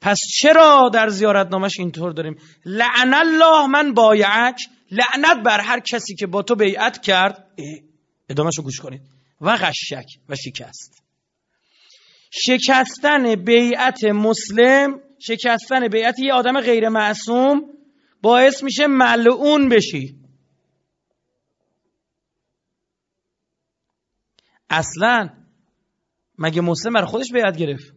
پس 0.00 0.18
چرا 0.40 0.90
در 0.94 1.08
زیارتنامش 1.08 1.78
اینطور 1.78 2.12
داریم؟ 2.12 2.36
لعن 2.64 3.14
الله 3.14 3.66
من 3.66 3.94
بایعک. 3.94 4.60
لعنت 4.90 5.42
بر 5.44 5.60
هر 5.60 5.80
کسی 5.80 6.14
که 6.14 6.26
با 6.26 6.42
تو 6.42 6.54
بیعت 6.54 7.02
کرد. 7.02 7.46
ادامهش 8.28 8.58
رو 8.58 8.64
گوش 8.64 8.80
کنید. 8.80 9.02
و 9.40 9.56
غشک 9.56 10.06
و 10.28 10.36
شکست. 10.36 11.02
شکستن 12.30 13.34
بیعت 13.34 14.04
مسلم 14.04 15.00
شکستن 15.18 15.88
بیعت 15.88 16.18
یه 16.18 16.32
آدم 16.32 16.60
غیر 16.60 16.88
معصوم 16.88 17.75
باعث 18.22 18.62
میشه 18.62 18.86
ملعون 18.86 19.68
بشی. 19.68 20.18
اصلا 24.70 25.28
مگه 26.38 26.60
مسلم 26.60 26.92
بر 26.92 27.04
خودش 27.04 27.32
بیعت 27.32 27.56
گرفت؟ 27.56 27.94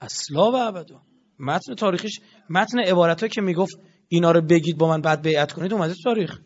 اصلا 0.00 0.52
و 0.52 0.54
ابدا. 0.54 1.02
متن 1.38 1.74
تاریخیش 1.74 2.20
متن 2.50 2.78
عبارت 2.78 3.32
که 3.32 3.40
می‌گفت 3.40 3.78
اینا 4.08 4.30
رو 4.30 4.40
بگید 4.40 4.78
با 4.78 4.88
من 4.88 5.00
بعد 5.00 5.22
بیعت 5.22 5.52
کنید 5.52 5.72
اومده 5.72 5.94
تاریخ. 6.04 6.40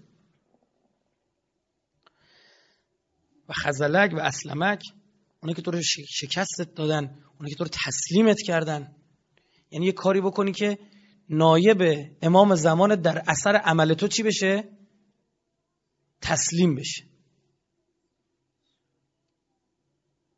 و 3.49 3.53
خزلک 3.53 4.13
و 4.15 4.21
اسلمک 4.21 4.83
اونایی 5.43 5.55
که 5.57 5.63
تو 5.63 5.71
رو 5.71 5.81
شکستت 6.09 6.75
دادن 6.75 7.19
اونایی 7.39 7.51
که 7.51 7.57
تو 7.59 7.65
رو 7.65 7.71
تسلیمت 7.87 8.37
کردن. 8.47 8.97
یعنی 9.71 9.87
یه 9.87 9.93
کاری 9.93 10.21
بکنی 10.21 10.53
که 10.53 10.79
نایب 11.31 11.83
امام 12.23 12.55
زمان 12.55 12.95
در 12.95 13.23
اثر 13.27 13.57
عمل 13.57 13.95
تو 13.95 14.09
چی 14.09 14.23
بشه؟ 14.23 14.65
تسلیم 16.21 16.75
بشه. 16.75 17.05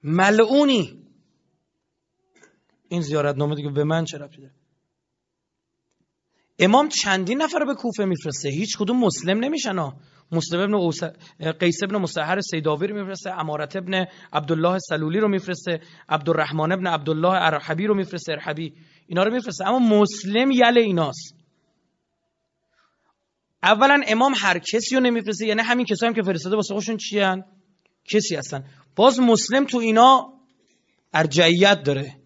ملعونی. 0.03 1.07
این 2.89 3.01
زیارت 3.01 3.37
نامه 3.37 3.55
دیگه 3.55 3.71
به 3.71 3.85
من 3.85 4.05
چه 4.05 4.19
ربطی 4.19 4.51
امام 6.59 6.89
چندین 6.89 7.43
نفر 7.43 7.65
به 7.65 7.75
کوفه 7.75 8.05
میفرسته. 8.05 8.49
هیچ 8.49 8.79
کدوم 8.79 9.01
مسلم 9.01 9.45
نمیشن 9.45 9.79
ها. 9.79 9.97
مسلم 10.33 10.61
ابن 10.61 10.75
اوس... 10.75 11.01
قیس 11.61 11.83
ابن 11.83 11.97
مستحر 11.97 12.41
سیداوی 12.41 12.87
رو 12.87 13.01
میفرسته 13.01 13.31
امارت 13.31 13.77
ابن 13.77 14.07
عبدالله 14.33 14.79
سلولی 14.79 15.21
رو 15.21 15.29
میفرسته 15.29 15.81
عبدالرحمن 16.09 16.73
ابن 16.73 16.87
عبدالله 16.87 17.33
ارحبی 17.33 17.87
رو 17.87 17.95
میفرسته 17.95 18.33
ارحبی 18.33 18.75
اینا 19.11 19.23
رو 19.23 19.33
میفرسته 19.33 19.69
اما 19.69 19.79
مسلم 19.79 20.51
یل 20.51 20.79
ایناست. 20.79 21.35
اولا 23.63 24.03
امام 24.07 24.33
هر 24.37 24.59
کسی 24.59 24.95
رو 24.95 25.01
نمیفرسته. 25.01 25.47
یعنی 25.47 25.63
همین 25.63 25.87
کسایی 25.87 26.09
هم 26.09 26.15
که 26.15 26.23
فرستاده 26.23 26.57
واسه 26.57 26.75
خودشون 26.75 26.97
چی 26.97 27.21
کسی 28.05 28.37
هستن. 28.37 28.65
باز 28.97 29.21
مسلم 29.21 29.65
تو 29.65 29.79
اینا 29.79 30.33
ارجعیت 31.15 31.83
داره. 31.83 32.17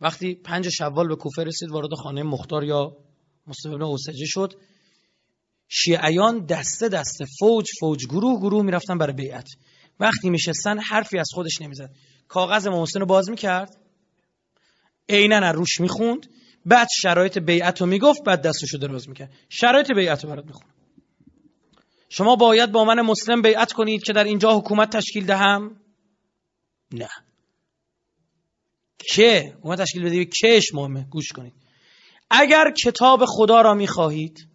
وقتی 0.00 0.34
پنج 0.34 0.68
شوال 0.68 1.08
به 1.08 1.16
کوفه 1.16 1.44
رسید 1.44 1.70
وارد 1.70 1.94
خانه 1.94 2.22
مختار 2.22 2.64
یا 2.64 2.96
مسلم 3.46 3.72
ابن 3.72 3.82
اوسجه 3.82 4.26
شد. 4.26 4.52
شیعیان 5.68 6.46
دسته 6.46 6.88
دسته 6.88 7.24
فوج 7.40 7.66
فوج 7.80 8.06
گروه 8.06 8.40
گروه 8.40 8.62
می‌رفتن 8.62 8.98
برای 8.98 9.14
بیعت. 9.14 9.48
وقتی 10.00 10.30
میشستن 10.30 10.78
حرفی 10.78 11.18
از 11.18 11.28
خودش 11.34 11.60
نمی‌زد. 11.60 11.90
کاغذ 12.28 12.66
امام 12.66 12.86
رو 12.94 13.06
باز 13.06 13.30
می‌کرد. 13.30 13.76
عینا 15.08 15.50
روش 15.50 15.80
می‌خوند. 15.80 16.26
بعد 16.66 16.88
شرایط 17.00 17.38
بیعت 17.38 17.80
رو 17.80 17.86
می‌گفت 17.86 18.22
بعد 18.24 18.42
دستشو 18.42 18.78
دراز 18.78 19.08
می‌کرد. 19.08 19.32
شرایط 19.48 19.92
بیعت 19.92 20.24
رو 20.24 20.30
برات 20.30 20.46
می‌خونم. 20.46 20.74
شما 22.08 22.36
باید 22.36 22.72
با 22.72 22.84
من 22.84 23.00
مسلم 23.00 23.42
بیعت 23.42 23.72
کنید 23.72 24.02
که 24.02 24.12
در 24.12 24.24
اینجا 24.24 24.58
حکومت 24.58 24.96
تشکیل 24.96 25.26
دهم؟ 25.26 25.80
نه. 26.92 27.08
که؟ 28.98 29.54
حکومت 29.58 29.80
تشکیل 29.80 30.04
بده 30.04 30.24
کش 30.24 30.74
مهمه؟ 30.74 31.06
گوش 31.10 31.32
کنید. 31.32 31.54
اگر 32.30 32.72
کتاب 32.84 33.24
خدا 33.26 33.60
را 33.60 33.74
می‌خواهید 33.74 34.48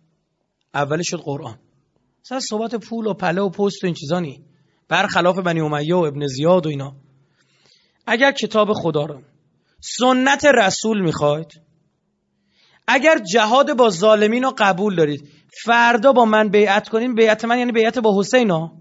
اولش 0.74 1.10
شد 1.10 1.20
قرآن. 1.20 1.60
مثلا 2.26 2.40
صحبت 2.40 2.76
پول 2.76 3.08
و 3.08 3.14
پله 3.14 3.42
و 3.42 3.50
پست 3.50 3.84
و 3.84 3.88
این 3.88 3.96
چیزا 3.96 4.20
نی 4.20 4.46
برخلاف 4.94 5.40
بنی 5.40 5.62
امیه 5.62 5.96
و 5.96 5.98
ابن 5.98 6.28
زیاد 6.28 6.66
و 6.66 6.70
اینا. 6.70 6.92
اگر 8.08 8.32
کتاب 8.32 8.74
خدا 8.74 9.06
را 9.06 9.22
سنت 9.82 10.46
رسول 10.46 11.02
می‌خواید 11.02 11.48
اگر 12.88 13.20
جهاد 13.34 13.78
با 13.78 13.90
ظالمین 13.90 14.44
رو 14.44 14.54
قبول 14.58 14.96
دارید 14.96 15.24
فردا 15.66 16.12
با 16.12 16.26
من 16.26 16.50
بیعت 16.50 16.90
کنین. 16.90 17.16
بیعت 17.16 17.46
من 17.46 17.60
یعنی 17.60 17.72
بیعت 17.72 18.00
با 18.00 18.20
حسین 18.20 18.52
ها. 18.52 18.72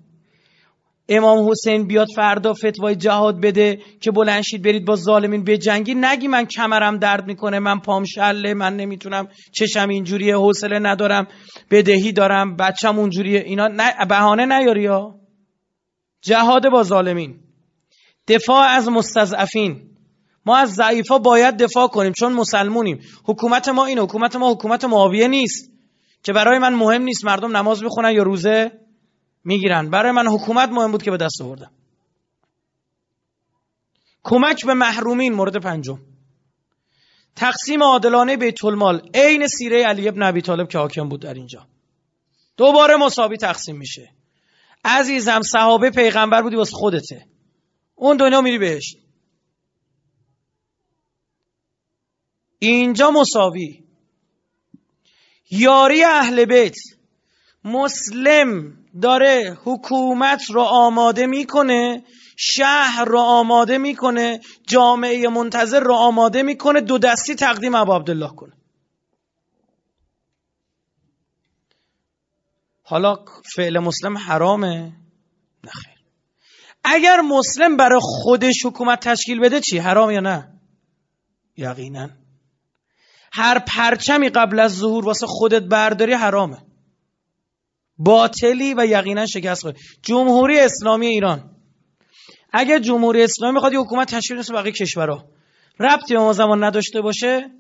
امام 1.09 1.51
حسین 1.51 1.87
بیاد 1.87 2.09
فردا 2.17 2.53
فتوای 2.53 2.97
جهاد 2.97 3.41
بده 3.41 3.79
که 4.01 4.11
بلنشید 4.11 4.63
برید 4.63 4.85
با 4.85 4.97
ظالمین 4.97 5.45
بجنگی 5.45 5.95
نگی 5.95 6.29
من 6.29 6.45
کمرم 6.45 6.99
درد 6.99 7.27
می‌کنه 7.27 7.59
من 7.59 7.79
پام 7.79 8.05
شله 8.05 8.55
من 8.55 8.77
نمی‌تونم 8.77 9.29
چشم 9.53 9.89
اینجوریه 9.89 10.37
حوصله 10.37 10.79
ندارم 10.79 11.27
بدهی 11.71 12.13
دارم 12.13 12.57
بچم 12.57 12.99
اونجوریه. 12.99 13.41
اینا 13.41 13.69
نه 13.69 14.07
بهانه 14.09 14.47
نیاری 14.47 14.83
یا 14.83 15.22
جهاد 16.23 16.69
با 16.73 16.83
ظالمین. 16.83 17.41
دفاع 18.29 18.67
از 18.67 18.89
مستضعفین. 18.89 19.91
ما 20.47 20.57
از 20.57 20.75
ضعیفا 20.75 21.19
باید 21.19 21.57
دفاع 21.57 21.89
کنیم 21.89 22.13
چون 22.13 22.33
مسلمونیم. 22.33 23.01
حکومت 23.25 23.69
ما 23.69 23.85
این 23.85 23.99
حکومت 23.99 24.37
ما 24.37 24.53
حکومت 24.53 24.85
معاویه 24.85 25.29
نیست. 25.29 25.71
که 26.23 26.33
برای 26.33 26.59
من 26.59 26.75
مهم 26.75 27.03
نیست 27.03 27.25
مردم 27.25 27.57
نماز 27.57 27.83
بخونن 27.83 28.13
یا 28.13 28.23
روزه 28.23 28.73
می‌گیرن. 29.45 29.91
برای 29.91 30.13
من 30.13 30.27
حکومت 30.27 30.69
مهم 30.69 30.93
بود 30.93 31.03
که 31.03 31.11
به 31.11 31.17
دست 31.17 31.43
آوردم. 31.43 31.71
کمک 34.23 34.67
به 34.67 34.75
محرومین 34.75 35.33
مورد 35.33 35.57
پنجم. 35.57 35.99
تقسیم 37.37 37.83
عادلانه 37.83 38.37
بیت 38.37 38.65
المال 38.65 39.11
عین 39.15 39.47
سیره 39.47 39.85
علی 39.85 40.09
ابن 40.09 40.23
ابی 40.23 40.41
طالب 40.43 40.69
که 40.69 40.79
حاکم 40.79 41.09
بود 41.09 41.21
در 41.21 41.35
اینجا. 41.35 41.67
دوباره 42.57 42.97
مساوی 42.97 43.37
تقسیم 43.37 43.77
میشه. 43.77 44.13
عزیزم 44.85 45.41
صحابه 45.43 45.91
پیغمبر 45.91 46.43
بودی 46.43 46.57
واسه 46.57 46.77
خودته. 46.77 47.27
اون 47.95 48.17
دنیا 48.17 48.41
میری 48.41 48.59
بهش. 48.59 48.97
اینجا 52.59 53.11
مساوی. 53.11 53.85
یاری 55.51 56.05
اهل 56.05 56.45
بیت. 56.45 56.77
مسلم 57.65 58.79
داره 59.03 59.59
حکومت 59.65 60.51
رو 60.51 60.61
آماده 60.61 61.27
می‌کنه 61.27 62.05
شهر 62.37 63.05
رو 63.05 63.19
آماده 63.19 63.79
می‌کنه 63.79 64.41
جامعه 64.67 65.29
منتظر 65.29 65.81
رو 65.81 65.95
آماده 65.95 66.43
می‌کنه 66.43 66.81
دو 66.81 66.99
دستی 66.99 67.35
تقدیم 67.35 67.75
ابو 67.75 67.93
عبدالله 67.93 68.35
کنه. 68.37 68.53
حالا 72.83 73.17
فعل 73.57 73.79
مسلم 73.79 74.19
حرامه؟ 74.19 74.93
نخیر 75.65 75.99
اگر 76.85 77.21
مسلم 77.21 77.77
برای 77.77 78.01
خودش 78.03 78.67
حکومت 78.67 79.01
تشکیل 79.09 79.41
بده 79.41 79.61
چی؟ 79.61 79.79
حرام 79.79 80.11
یا 80.11 80.21
نه؟ 80.21 80.61
یقینا. 81.57 82.11
هر 83.33 83.59
پرچمی 83.59 84.29
قبل 84.29 84.61
از 84.61 84.77
ظهور 84.77 85.05
واسه 85.05 85.27
خودت 85.27 85.63
برداری 85.63 86.13
حرامه. 86.13 86.59
باطلی 87.99 88.75
و 88.75 88.87
یقینا 88.87 89.27
شکست 89.27 89.63
خورد. 89.63 89.77
جمهوری 90.03 90.61
اسلامی 90.61 91.07
ایران. 91.07 91.57
اگر 92.53 92.79
جمهوری 92.79 93.23
اسلامی 93.23 93.55
می‌خواد 93.55 93.75
حکومت 93.75 94.15
تشکیل 94.15 94.39
مثل 94.39 94.55
بقیه 94.55 94.73
کشورها. 94.73 95.29
ربطی 95.81 96.15
به 96.15 96.21
ما 96.21 96.33
زمان 96.33 96.65
نداشته 96.65 97.01
باشه. 97.01 97.51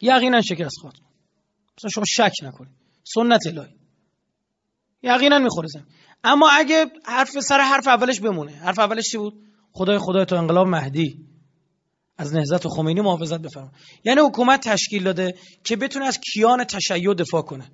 یقینا 0.00 0.42
شکست 0.42 0.76
خواهد 0.80 0.96
مثلا 1.78 1.90
شما 1.90 2.04
شک 2.06 2.32
نکنید. 2.42 2.79
سنت 3.04 3.46
الهی. 3.46 3.74
یقینا 5.02 5.38
می‌خوره 5.38 5.68
اما 6.24 6.50
اگه 6.50 6.86
حرف 7.04 7.30
سر 7.30 7.60
حرف 7.60 7.88
اولش 7.88 8.20
بمونه 8.20 8.52
حرف 8.52 8.78
اولش 8.78 9.10
چی 9.10 9.18
بود؟ 9.18 9.34
خدای 9.72 9.98
خدای 9.98 10.24
تو 10.26 10.36
انقلاب 10.36 10.66
مهدی. 10.66 11.26
از 12.18 12.34
نهضت 12.34 12.68
خمینی 12.68 13.00
محافظت 13.00 13.40
بفرما. 13.40 13.72
یعنی 14.04 14.20
حکومت 14.20 14.68
تشکیل 14.68 15.02
داده 15.02 15.34
که 15.64 15.76
بتونه 15.76 16.04
از 16.04 16.20
کیان 16.20 16.64
تشیع 16.64 17.14
دفاع 17.14 17.42
کنه. 17.42 17.70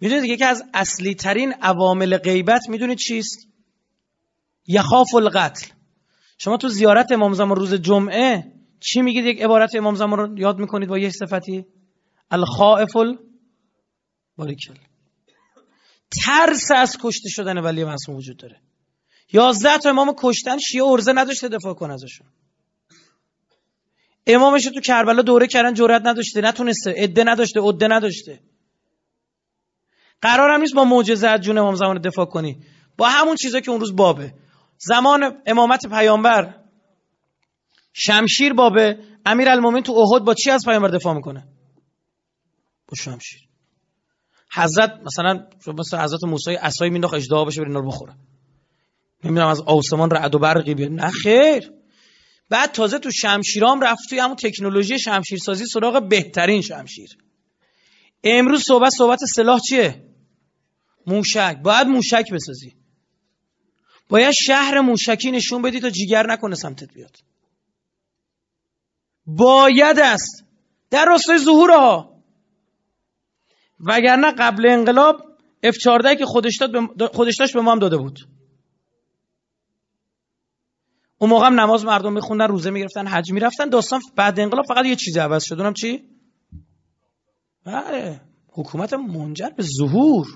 می‌دونید 0.00 0.24
یکی 0.24 0.44
از 0.44 0.62
اصلی 0.74 1.14
ترین 1.14 1.52
عوامل 1.52 2.16
غیبت 2.16 2.68
می‌دونید 2.68 2.98
چیست؟ 2.98 3.48
یخاف 4.66 5.14
القتل. 5.14 5.66
شما 6.38 6.56
تو 6.56 6.68
زیارت 6.68 7.12
امام 7.12 7.32
زمان 7.32 7.56
روز 7.56 7.74
جمعه 7.74 8.52
چی 8.80 9.02
میگید؟ 9.02 9.24
یک 9.24 9.42
عبارت 9.42 9.74
امام 9.74 9.94
زمان 9.94 10.18
رو 10.18 10.38
یاد 10.38 10.58
می‌کنید 10.58 10.88
با 10.88 10.98
یک 10.98 11.12
صفتی؟ 11.12 11.66
الخائف 12.30 12.96
باریکل 14.36 14.74
ترس 16.24 16.70
از 16.76 16.98
کشته 17.00 17.28
شدن 17.28 17.58
ولی 17.58 17.84
معصوم 17.84 18.16
وجود 18.16 18.36
داره. 18.36 18.60
یازده 19.32 19.78
تا 19.78 19.90
امام 19.90 20.14
کشتن 20.18 20.58
شیعه 20.58 20.84
ارزه 20.84 21.12
نداشته 21.12 21.48
دفاع 21.48 21.74
کن 21.74 21.90
ازشون. 21.90 22.26
امامش 24.26 24.64
تو 24.64 24.80
کربلا 24.80 25.22
دوره 25.22 25.46
کردن 25.46 25.74
جرأت 25.74 26.02
نداشته 26.04 26.40
نتونسته 26.40 26.94
عده 26.96 27.24
نداشته 27.24 27.60
عده 27.60 27.88
نداشته. 27.88 28.40
قرارم 30.22 30.60
نیست 30.60 30.74
با 30.74 30.84
معجزه 30.84 31.28
از 31.28 31.40
جون 31.40 31.58
امام 31.58 31.74
زمان 31.74 32.00
دفاع 32.00 32.26
کنی. 32.26 32.64
با 32.96 33.08
همون 33.08 33.36
چیزا 33.36 33.60
که 33.60 33.70
اون 33.70 33.80
روز 33.80 33.96
بابه. 33.96 34.34
زمان 34.78 35.42
امامت 35.46 35.86
پیامبر. 35.86 36.54
شمشیر 37.92 38.52
بابه. 38.52 38.98
امیر 39.26 39.80
تو 39.80 39.92
احد 39.92 40.24
با 40.24 40.34
چی 40.34 40.50
از 40.50 40.64
پیامبر 40.64 40.88
دفاع 40.88 41.14
می‌کنه؟ 41.14 41.48
با 42.88 42.94
شمشیر. 42.96 43.43
حضرت 44.52 45.00
مثلا 45.04 45.46
مثلا 45.78 46.04
حضرت 46.04 46.24
موسی 46.24 46.54
عصای 46.54 46.90
مینداخت 46.90 47.14
اجدها 47.14 47.44
بشه 47.44 47.60
برین 47.60 47.74
رو 47.74 47.86
بخوره. 47.86 48.14
نمی‌دونم 49.24 49.48
از 49.48 49.60
آسمان 49.60 50.10
رعد 50.10 50.34
و 50.34 50.38
برقی 50.38 50.74
بیاد. 50.74 50.90
نه 50.90 51.10
خیر. 51.10 51.72
بعد 52.48 52.72
تازه 52.72 52.98
تو 52.98 53.10
شمشیرام 53.10 53.80
رفت 53.80 54.08
توی 54.08 54.18
همون 54.18 54.36
تکنولوژی 54.36 54.98
شمشیرسازی 54.98 55.66
سراغ 55.66 56.08
بهترین 56.08 56.60
شمشیر. 56.60 57.18
امروز 58.24 58.64
صحبت 58.64 58.92
صحبت 58.98 59.18
سلاح 59.24 59.60
چیه؟ 59.68 60.04
موشک. 61.06 61.58
باید 61.62 61.86
موشک 61.86 62.32
بسازی. 62.32 62.76
باید 64.08 64.32
شهر 64.32 64.80
موشکی 64.80 65.30
نشون 65.30 65.62
بدی 65.62 65.80
تا 65.80 65.90
جیگر 65.90 66.26
نکنه 66.26 66.54
سمتت 66.54 66.92
بیاد. 66.94 67.16
باید 69.26 69.98
است 69.98 70.44
در 70.90 71.04
راستای 71.04 71.38
ظهور 71.38 71.70
ها 71.70 72.13
وگرنه 73.86 74.30
قبل 74.38 74.66
انقلاب 74.68 75.16
F14 75.66 76.18
که 76.18 76.24
خودش, 76.26 76.58
داد 76.98 77.12
خودش 77.12 77.36
داشت 77.38 77.54
به 77.54 77.60
ما 77.60 77.72
هم 77.72 77.78
داده 77.78 77.96
بود. 77.96 78.18
اون 81.18 81.30
موقع 81.30 81.46
هم 81.46 81.60
نماز 81.60 81.84
مردم 81.84 82.12
میخوندن 82.12 82.48
روزه 82.48 82.70
می‌گرفتن 82.70 83.06
حج 83.06 83.32
می‌رفتن. 83.32 83.68
داستان 83.68 84.00
بعد 84.16 84.40
انقلاب 84.40 84.64
فقط 84.68 84.86
یه 84.86 84.96
چیزی 84.96 85.20
عوض 85.20 85.44
شد. 85.44 85.60
اونم 85.60 85.72
چی؟ 85.72 86.08
بله 87.64 88.20
حکومت 88.48 88.94
منجر 88.94 89.50
به 89.56 89.62
ظهور. 89.62 90.26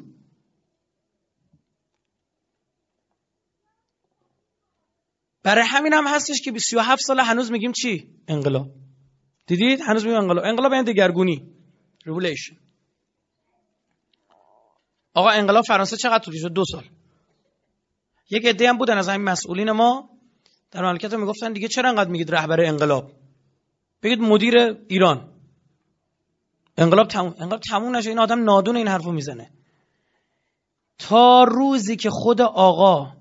برای 5.42 5.64
همین 5.66 5.92
هم 5.92 6.06
هستش 6.06 6.40
که 6.40 6.58
37 6.58 7.02
سال 7.02 7.20
هنوز 7.20 7.52
میگیم 7.52 7.72
چی؟ 7.72 8.10
انقلاب. 8.28 8.70
دیدید؟ 9.46 9.80
هنوز 9.80 10.04
میگیم 10.04 10.18
انقلاب. 10.18 10.44
انقلاب 10.44 10.72
یعنی 10.72 10.92
دگرگونی. 10.92 11.54
ریولیشن 12.06 12.56
آقا 15.18 15.30
انقلاب 15.30 15.64
فرانسه 15.64 15.96
چقدر 15.96 16.24
طول 16.24 16.34
شد؟ 16.36 16.52
دو 16.52 16.64
سال. 16.64 16.84
یک 18.30 18.46
عده 18.46 18.68
هم 18.68 18.78
بودن 18.78 18.98
از 18.98 19.08
همین 19.08 19.28
مسئولین 19.28 19.70
ما 19.70 20.10
در 20.70 20.82
مملکت 20.82 21.14
می‌گفتن 21.14 21.52
دیگه 21.52 21.68
چرا 21.68 21.88
انقدر 21.88 22.10
میگید 22.10 22.34
رهبر 22.34 22.60
انقلاب؟ 22.60 23.12
بگید 24.02 24.20
مدیر 24.20 24.54
ایران. 24.88 25.28
انقلاب 26.76 27.08
تموم 27.08 27.34
انقلاب 27.38 27.60
تموم 27.60 27.96
نشه 27.96 28.08
این 28.08 28.18
آدم 28.18 28.44
نادون 28.44 28.76
این 28.76 28.88
حرفو 28.88 29.12
می‌زنه. 29.12 29.50
تا 30.98 31.44
روزی 31.44 31.96
که 31.96 32.10
خود 32.10 32.40
آقا 32.40 33.12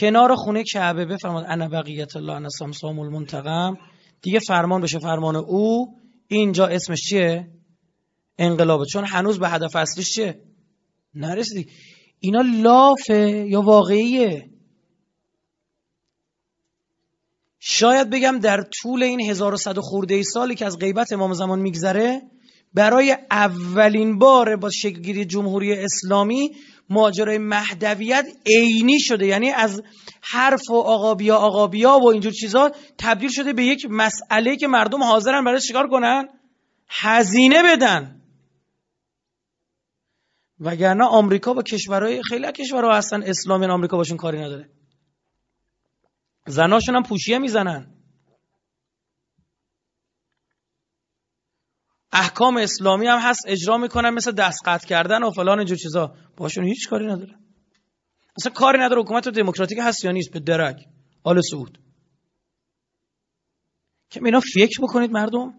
کنار 0.00 0.34
خونه 0.34 0.64
کعبه 0.64 1.04
بفرماد 1.04 1.44
انا 1.48 1.68
بقیت 1.68 2.16
الله 2.16 2.32
انا 2.32 2.48
سامسام 2.48 2.98
المنتقم 2.98 3.78
دیگه 4.22 4.38
فرمان 4.38 4.80
بشه 4.80 4.98
فرمان 4.98 5.36
او. 5.36 5.96
اینجا 6.28 6.66
اسمش 6.66 7.00
چیه؟ 7.00 7.50
انقلابه 8.38 8.84
چون 8.92 9.04
هنوز 9.04 9.38
به 9.38 9.48
هدف 9.48 9.76
اصلیش 9.76 10.14
چیه؟ 10.14 10.49
نرسیدی. 11.14 11.70
اینا 12.20 12.40
لافه 12.40 13.46
یا 13.48 13.62
واقعیه؟ 13.62 14.50
شاید 17.60 18.10
بگم 18.10 18.38
در 18.38 18.62
طول 18.82 19.02
این 19.02 19.20
1100 19.20 19.78
خورده 19.78 20.14
ای 20.14 20.22
سالی 20.22 20.54
که 20.54 20.66
از 20.66 20.78
غیبت 20.78 21.12
امام 21.12 21.32
زمان 21.32 21.58
میگذره 21.58 22.22
برای 22.74 23.16
اولین 23.30 24.18
بار 24.18 24.56
با 24.56 24.70
شکلگیری 24.70 25.24
جمهوری 25.24 25.72
اسلامی 25.72 26.50
ماجرای 26.90 27.38
مهدویت 27.38 28.26
عینی 28.46 29.00
شده. 29.00 29.26
یعنی 29.26 29.50
از 29.50 29.82
حرف 30.20 30.70
و 30.70 30.74
آقابیا 30.74 31.36
آقابیا 31.36 31.98
و 31.98 32.08
اینجور 32.08 32.32
چیزا 32.32 32.70
تبدیل 32.98 33.30
شده 33.30 33.52
به 33.52 33.64
یک 33.64 33.86
مسئله 33.90 34.56
که 34.56 34.66
مردم 34.66 35.02
حاضرن 35.02 35.44
برای 35.44 35.60
چیکار 35.60 35.88
کنن؟ 35.88 36.28
هزینه 36.88 37.62
بدن. 37.62 38.19
وگرنه 40.60 41.04
آمریکا 41.04 41.54
با 41.54 41.62
کشورهای 41.62 42.22
خیلی 42.22 42.52
کشورها 42.52 42.96
هستن 42.96 43.22
اسلامی 43.22 43.66
آمریکا 43.66 43.96
باشون 43.96 44.16
کاری 44.16 44.38
نداره. 44.38 44.70
زناشون 46.46 46.96
هم 46.96 47.02
پوشیه 47.02 47.38
می‌زنن. 47.38 47.94
احکام 52.12 52.56
اسلامی 52.56 53.06
هم 53.06 53.18
هست 53.18 53.40
اجرا 53.46 53.78
می‌کنن 53.78 54.10
مثل 54.10 54.32
دست 54.32 54.58
قطع 54.64 54.86
کردن 54.86 55.22
و 55.22 55.30
فلان 55.30 55.58
اینجور 55.58 55.76
چیزا. 55.76 56.14
باشون 56.36 56.64
هیچ 56.64 56.88
کاری 56.88 57.06
نداره. 57.06 57.38
اصلا 58.36 58.52
کاری 58.52 58.78
نداره. 58.78 59.02
حکومت 59.02 59.28
دموکراتیک 59.28 59.78
هست 59.82 60.04
یا 60.04 60.10
نیست؟ 60.10 60.32
به 60.32 60.40
درک. 60.40 60.76
آل 61.22 61.40
سعود. 61.40 61.78
که 64.10 64.20
اینا 64.24 64.40
فکر 64.54 64.82
بکنید 64.82 65.10
مردم؟ 65.10 65.54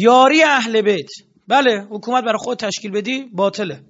یاری 0.00 0.42
اهل 0.42 0.82
بیت. 0.82 1.10
بله 1.48 1.86
حکومت 1.90 2.24
برای 2.24 2.38
خود 2.38 2.58
تشکیل 2.58 2.90
بدی 2.90 3.24
باطله. 3.24 3.84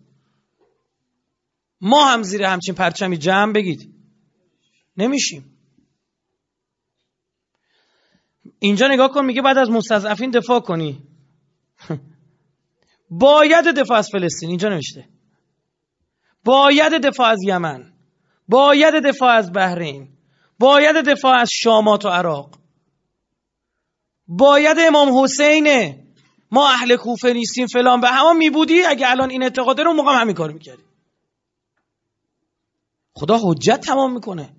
ما 1.80 2.08
هم 2.08 2.22
زیر 2.22 2.42
همچین 2.42 2.74
پرچمی 2.74 3.18
جمع 3.18 3.52
بگید. 3.52 3.94
نمیشیم. 4.96 5.56
اینجا 8.58 8.88
نگاه 8.88 9.08
کن 9.08 9.24
میگه 9.24 9.42
بعد 9.42 9.58
از 9.58 9.70
مستضعفین 9.70 10.30
دفاع 10.30 10.60
کنی. 10.60 11.02
باید 13.10 13.64
دفاع 13.64 13.98
از 13.98 14.08
فلسطین 14.12 14.48
اینجا 14.48 14.68
نوشته. 14.68 15.08
باید 16.44 16.92
دفاع 16.92 17.28
از 17.28 17.38
یمن. 17.46 17.92
باید 18.48 18.94
دفاع 18.94 19.30
از 19.30 19.52
بحرین. 19.52 20.08
باید 20.58 20.96
دفاع 20.96 21.34
از 21.34 21.50
شامات 21.52 22.04
و 22.04 22.08
عراق. 22.08 22.59
باید 24.32 24.76
امام 24.80 25.22
حسینه 25.22 26.06
ما 26.50 26.68
اهل 26.68 26.96
کوفه 26.96 27.32
نیستیم 27.32 27.66
فلان 27.66 28.00
به 28.00 28.08
همان 28.08 28.36
میبودی 28.36 28.82
اگه 28.82 29.10
الان 29.10 29.30
این 29.30 29.42
اعتقاده 29.42 29.82
رو 29.82 29.92
موقع 29.92 30.20
همین 30.20 30.34
کار 30.34 30.52
می‌کردی. 30.52 30.82
خدا 33.14 33.38
حجت 33.42 33.80
تمام 33.80 34.12
می‌کنه. 34.12 34.50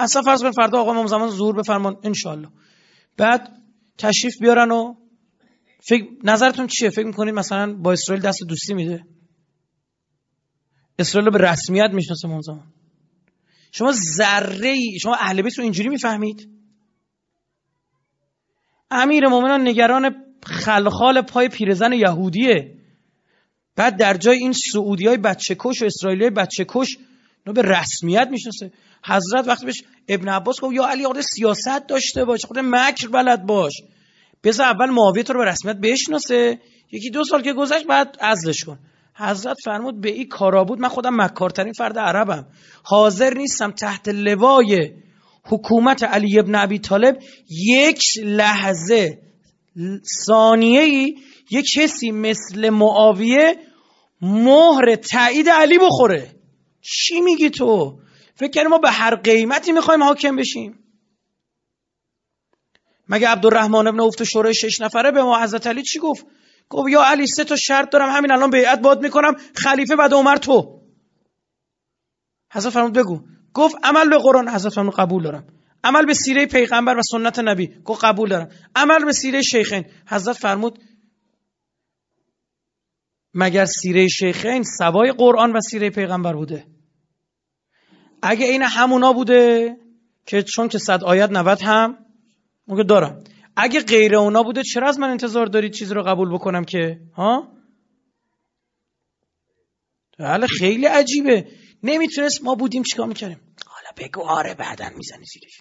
اصلا 0.00 0.22
فرض 0.22 0.40
کنید 0.42 0.54
فردا 0.54 0.80
آقا 0.80 0.90
امام 0.90 1.06
زمان 1.06 1.30
ظهور 1.30 1.56
بفرمان 1.56 1.96
انشالله 2.02 2.48
بعد 3.16 3.62
تشریف 3.98 4.34
بیارن 4.40 4.70
و 4.70 4.94
فکر 5.80 6.04
نظرتون 6.24 6.66
چیه؟ 6.66 6.90
فکر 6.90 7.06
می‌کنید 7.06 7.34
مثلا 7.34 7.74
با 7.74 7.92
اسرائیل 7.92 8.24
دست 8.24 8.42
دوستی 8.48 8.74
میده؟ 8.74 9.04
اسرائیل 10.98 11.30
به 11.30 11.38
رسمیت 11.38 11.90
می‌شناسه 11.92 12.28
امام 12.28 12.40
زمان. 12.40 12.72
شما 13.72 13.92
ذره 13.92 14.76
شما 15.00 15.14
اهل 15.14 15.42
بیت 15.42 15.58
رو 15.58 15.64
اینجوری 15.64 15.88
می‌فهمید؟ 15.88 16.57
امیر 18.90 19.28
مومنان 19.28 19.68
نگران 19.68 20.24
خلخال 20.46 21.22
پای 21.22 21.48
پیرزن 21.48 21.92
یهودیه. 21.92 22.74
بعد 23.76 23.96
در 23.96 24.14
جای 24.14 24.38
این 24.38 24.52
سعودی 24.52 25.06
های 25.06 25.16
بچه 25.16 25.56
کش 25.58 25.82
و 25.82 25.84
اسرائیلی 25.84 26.22
های 26.22 26.30
بچه 26.30 26.64
کش 26.68 26.98
به 27.44 27.62
رسمیت 27.62 28.28
می‌شناسه. 28.30 28.72
حضرت 29.04 29.48
وقتی 29.48 29.66
بهش 29.66 29.82
ابن 30.08 30.28
عباس 30.28 30.60
گفت 30.60 30.74
یا 30.74 30.86
علی 30.86 31.06
خود 31.06 31.20
سیاست 31.20 31.86
داشته 31.88 32.24
باش 32.24 32.44
خود 32.44 32.58
مکر 32.58 33.08
بلد 33.08 33.46
باش. 33.46 33.72
بذار 34.44 34.66
اول 34.66 34.90
معاویه 34.90 35.22
تو 35.22 35.32
رو 35.32 35.38
به 35.38 35.50
رسمیت 35.50 35.76
بشناسه. 35.76 36.58
یکی 36.92 37.10
دو 37.10 37.24
سال 37.24 37.42
که 37.42 37.52
گذشت 37.52 37.86
بعد 37.86 38.16
ازلش 38.20 38.64
کن. 38.64 38.78
حضرت 39.14 39.56
فرمود 39.64 40.00
به 40.00 40.10
این 40.10 40.28
کارا 40.28 40.64
بود 40.64 40.80
من 40.80 40.88
خودم 40.88 41.20
مکارترین 41.20 41.72
فرد 41.72 41.98
عربم. 41.98 42.46
حاضر 42.82 43.34
نیستم 43.34 43.70
تحت 43.70 44.08
لوای 44.08 44.92
حکومت 45.50 46.02
علی 46.02 46.38
ابن 46.38 46.54
ابی 46.54 46.78
طالب 46.78 47.18
یک 47.50 48.02
لحظه 48.24 49.18
ثانیه 50.26 50.80
ای 50.80 51.16
یک 51.50 51.66
کسی 51.74 52.10
مثل 52.10 52.70
معاویه 52.70 53.56
مهر 54.22 54.96
تایید 54.96 55.48
علی 55.48 55.78
بخوره. 55.78 56.34
چی 56.80 57.20
میگی 57.20 57.50
تو؟ 57.50 57.98
فکر 58.34 58.50
کنیم 58.50 58.66
ما 58.66 58.78
به 58.78 58.90
هر 58.90 59.14
قیمتی 59.14 59.72
می‌خوایم 59.72 60.02
حاکم 60.02 60.36
بشیم. 60.36 60.78
مگه 63.08 63.28
عبدالرحمن 63.28 63.86
ابن 63.86 64.00
افت 64.00 64.24
شورای 64.24 64.54
شش 64.54 64.80
نفره 64.80 65.10
به 65.10 65.22
ما 65.22 65.42
حضرت 65.42 65.66
علی 65.66 65.82
چی 65.82 65.98
گفت؟ 65.98 66.26
گفت 66.68 66.88
یا 66.92 67.02
علی 67.04 67.26
سه 67.26 67.44
تا 67.44 67.56
شرط 67.56 67.90
دارم 67.90 68.10
همین 68.10 68.32
الان 68.32 68.50
بیعت 68.50 68.80
باد 68.80 69.02
می‌کنم 69.02 69.34
خلیفه 69.54 69.96
بعد 69.96 70.14
عمر 70.14 70.36
تو. 70.36 70.80
حضرت 72.52 72.72
فرمود 72.72 72.92
بگو. 72.92 73.20
گفت 73.58 73.76
عمل 73.82 74.10
به 74.10 74.18
قرآن 74.18 74.48
حضرت 74.48 74.78
قبول 74.78 75.22
دارم. 75.22 75.46
عمل 75.84 76.06
به 76.06 76.14
سیره 76.14 76.46
پیغمبر 76.46 76.96
و 76.96 77.02
سنت 77.02 77.38
نبی 77.38 77.66
گفت 77.84 78.04
قبول 78.04 78.28
دارم. 78.28 78.48
عمل 78.76 79.04
به 79.04 79.12
سیره 79.12 79.42
شیخین. 79.42 79.84
حضرت 80.06 80.36
فرمود 80.36 80.78
مگر 83.34 83.64
سیره 83.64 84.08
شیخین 84.08 84.62
سوای 84.62 85.12
قرآن 85.12 85.52
و 85.52 85.60
سیره 85.60 85.90
پیغمبر 85.90 86.32
بوده؟ 86.32 86.66
اگه 88.22 88.46
این 88.46 88.62
همونا 88.62 89.12
بوده 89.12 89.76
که 90.26 90.42
چون 90.42 90.68
که 90.68 90.78
صد 90.78 91.04
آیت 91.04 91.30
90 91.30 91.62
هم 91.62 91.98
موقع 92.66 92.82
دارم. 92.82 93.24
اگه 93.56 93.80
غیر 93.80 94.16
اونا 94.16 94.42
بوده 94.42 94.62
چرا 94.62 94.88
از 94.88 94.98
من 94.98 95.10
انتظار 95.10 95.46
دارید 95.46 95.72
چیزی 95.72 95.94
رو 95.94 96.02
قبول 96.02 96.34
بکنم 96.34 96.64
که؟ 96.64 97.00
ها؟ 97.16 97.48
حالا 100.18 100.46
خیلی 100.46 100.86
عجیبه. 100.86 101.48
نمی‌تونست 101.82 102.44
ما 102.44 102.54
بودیم 102.54 102.82
چیکار 102.82 103.06
می‌کردیم؟ 103.06 103.54
حالا 103.66 103.90
بگو 103.96 104.22
آره 104.22 104.54
بعدا 104.54 104.88
می‌زنی 104.96 105.24
زیرش 105.24 105.60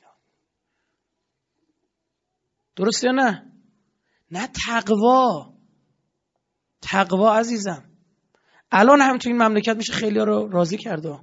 درسته 2.75 3.07
یا 3.07 3.13
نه؟ 3.13 3.51
نه 4.31 4.49
تقوا. 4.65 5.53
تقوا 6.81 7.35
عزیزم. 7.35 7.83
الان 8.71 9.01
هم 9.01 9.17
تو 9.17 9.29
این 9.29 9.37
مملکت 9.37 9.75
میشه 9.75 9.93
خیلی 9.93 10.19
رو 10.19 10.47
راضی 10.47 10.77
کرده. 10.77 11.19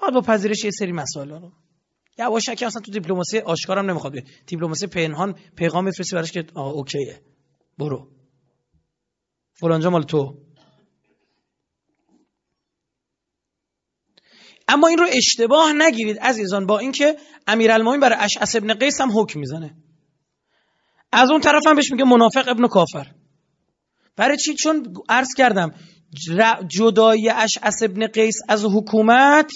باید 0.00 0.14
با 0.14 0.20
پذیرش 0.20 0.64
یه 0.64 0.70
سری 0.70 0.92
مسائل 0.92 1.30
رو. 1.30 1.52
یواشکی 2.18 2.64
اصلا 2.64 2.82
تو 2.82 2.90
دیپلماسی 2.90 3.38
آشکارم 3.38 3.90
نمی‌خواد 3.90 4.14
دیپلماسی 4.46 4.86
پنهان 4.86 5.32
پیغام 5.56 5.84
بفرستی 5.84 6.16
براش 6.16 6.32
که 6.32 6.46
آه 6.54 6.72
اوکیه. 6.72 7.22
برو. 7.78 8.12
فلانجا 9.52 9.90
مال 9.90 10.02
تو. 10.02 10.51
اما 14.72 14.88
این 14.88 14.98
رو 14.98 15.06
اشتباه 15.12 15.72
نگیرید 15.72 16.18
عزیزان 16.18 16.66
با 16.66 16.78
اینکه 16.78 17.16
امیرالمومنین 17.46 18.00
برای 18.00 18.18
اشعث 18.20 18.56
ابن 18.56 18.74
قیس 18.74 19.00
هم 19.00 19.18
حکم 19.18 19.40
می‌زنه. 19.40 19.74
از 21.12 21.30
اون 21.30 21.40
طرف 21.40 21.66
هم 21.66 21.76
بهش 21.76 21.92
میگه 21.92 22.04
منافق 22.04 22.48
ابن 22.48 22.68
کافر. 22.68 23.06
برای 24.16 24.36
چی؟ 24.36 24.54
چون 24.54 24.94
عرض 25.08 25.28
کردم 25.36 25.74
جدای 26.68 27.32
اشعث 27.34 27.82
ابن 27.82 28.06
قیس 28.06 28.34
از 28.48 28.64
حکومت 28.64 29.50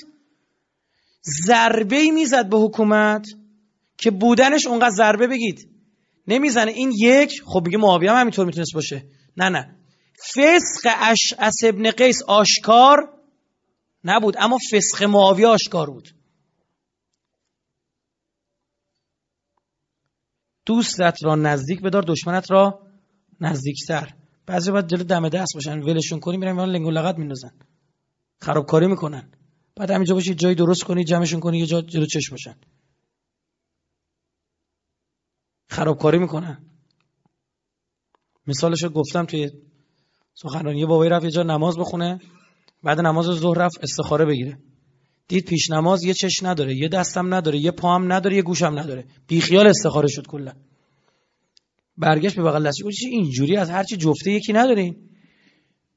ضربه 1.47 2.11
می‌زد 2.11 2.49
به 2.49 2.59
حکومت 2.59 3.27
که 3.99 4.11
بودنش 4.11 4.67
اونقدر 4.67 4.95
ضربه 4.97 5.27
بگید. 5.27 5.69
نمی‌زنه. 6.29 6.71
این 6.71 6.93
یک 7.01 7.43
خب 7.47 7.63
میگه 7.65 7.79
معاویه 7.79 8.11
هم 8.11 8.21
همینطور 8.21 8.47
می‌تونست 8.47 8.75
باشه. 8.75 9.05
نه 9.37 9.49
نه. 9.49 9.77
فسق 10.35 10.95
اشعث 11.01 11.65
ابن 11.65 11.91
قیس 11.91 12.23
آشکار 12.23 13.16
نبود 14.05 14.35
اما 14.39 14.59
فسق 14.73 15.03
معاویه 15.03 15.47
آشکار 15.47 15.91
بود. 15.91 16.09
دوستت 20.67 21.19
را 21.25 21.35
نزدیک 21.35 21.83
بدار 21.83 22.03
دشمنت 22.03 22.51
را 22.51 22.87
نزدیکتر. 23.41 24.15
بعضی 24.47 24.71
باید 24.71 24.87
جلو 24.87 25.05
دم 25.05 25.29
دست 25.29 25.55
باشن 25.55 25.83
ولشون 25.83 26.21
کنی 26.21 26.37
میرن 26.37 26.59
لنگ 26.59 26.87
و 26.87 26.91
لغت 26.91 27.19
میندازن. 27.19 27.55
خرابکاری 28.41 28.87
می‌کنن. 28.87 29.33
بعد 29.77 29.91
همینجا 29.91 30.15
باشی 30.15 30.35
جایی 30.35 30.55
درست 30.55 30.85
کنی 30.85 31.05
جمعشون 31.05 31.41
کنی 31.41 31.59
یه 31.59 31.67
جا 31.67 31.81
جلو 31.81 32.07
چشم 32.07 32.31
باشن. 32.31 32.57
خرابکاری 35.69 36.19
می‌کنن. 36.19 36.71
مثالش 38.47 38.83
رو 38.83 38.89
گفتم 38.89 39.25
توی 39.25 39.51
سخنرانی 40.35 40.81
یه 40.81 40.87
بابایی 40.87 41.11
رفت 41.11 41.25
یه 41.25 41.31
جا 41.31 41.43
نماز 41.43 41.79
بخونه. 41.79 42.21
بعد 42.87 43.01
نماز 43.01 43.27
ظهر 43.27 43.59
رفت 43.59 43.79
استخاره 43.83 44.25
بگیره. 44.25 44.59
دید 45.29 45.45
پیش 45.45 45.71
نماز 45.71 46.05
یه 46.05 46.15
چش 46.15 46.43
نداره 46.43 46.77
یه 46.77 46.89
دستم 46.89 47.35
نداره 47.35 47.59
یه 47.59 47.71
پام 47.71 48.13
نداره 48.13 48.37
یه 48.37 48.43
گوشم 48.43 48.79
نداره. 48.79 49.05
بیخیال 49.29 49.67
استخاره 49.67 50.09
شد 50.09 50.27
کلا. 50.27 50.53
برگشت 51.97 52.37
به 52.37 52.43
بغل 52.43 52.69
دستی 52.69 52.83
گفت 52.83 52.97
اینجوری؟ 53.03 53.57
از 53.57 53.71
هرچی 53.71 53.97
جفته 53.97 54.33
یکی 54.33 54.53
ندارین. 54.53 54.97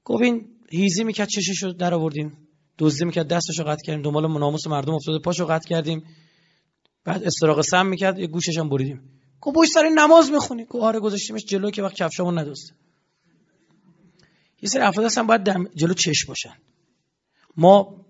گفت 0.03 0.23
این 0.23 0.47
هیزی 0.71 1.03
می‌کرد 1.03 1.27
چششو 1.27 1.71
در 1.71 1.93
آوردیم. 1.93 2.37
دزدی 2.79 3.05
می‌کرد 3.05 3.27
دستشو 3.27 3.63
قطع 3.63 3.85
کردیم. 3.85 4.01
دنبال 4.01 4.39
ناموس 4.39 4.67
مردم 4.67 4.93
افتاده 4.93 5.19
پاشو 5.19 5.45
قطع 5.45 5.69
کردیم. 5.69 6.03
بعد 7.03 7.23
استراق 7.23 7.61
سم 7.61 7.85
می‌کرد 7.85 8.19
یه 8.19 8.27
گوشش 8.27 8.57
هم 8.57 8.69
بریدیم. 8.69 9.01
گفت 9.41 9.55
بوش 9.55 9.67
سر 9.67 9.89
نماز 9.89 10.31
می‌خونی. 10.31 10.65
گفت 10.65 10.83
آره 10.83 10.99
گذاشتیمش 10.99 11.45
جلو 11.45 11.71
که 11.71 11.83
وقت 11.83 11.95
کفشمون 11.95 12.39
ندوسته 12.39 12.73
یه 14.61 14.69
سری 14.69 14.81
افراد 14.81 15.05
هستن 15.05 15.27
باید 15.27 15.43
جلو 15.75 15.93
چش 15.93 16.25
باشن. 16.25 16.53
ما 17.60 18.05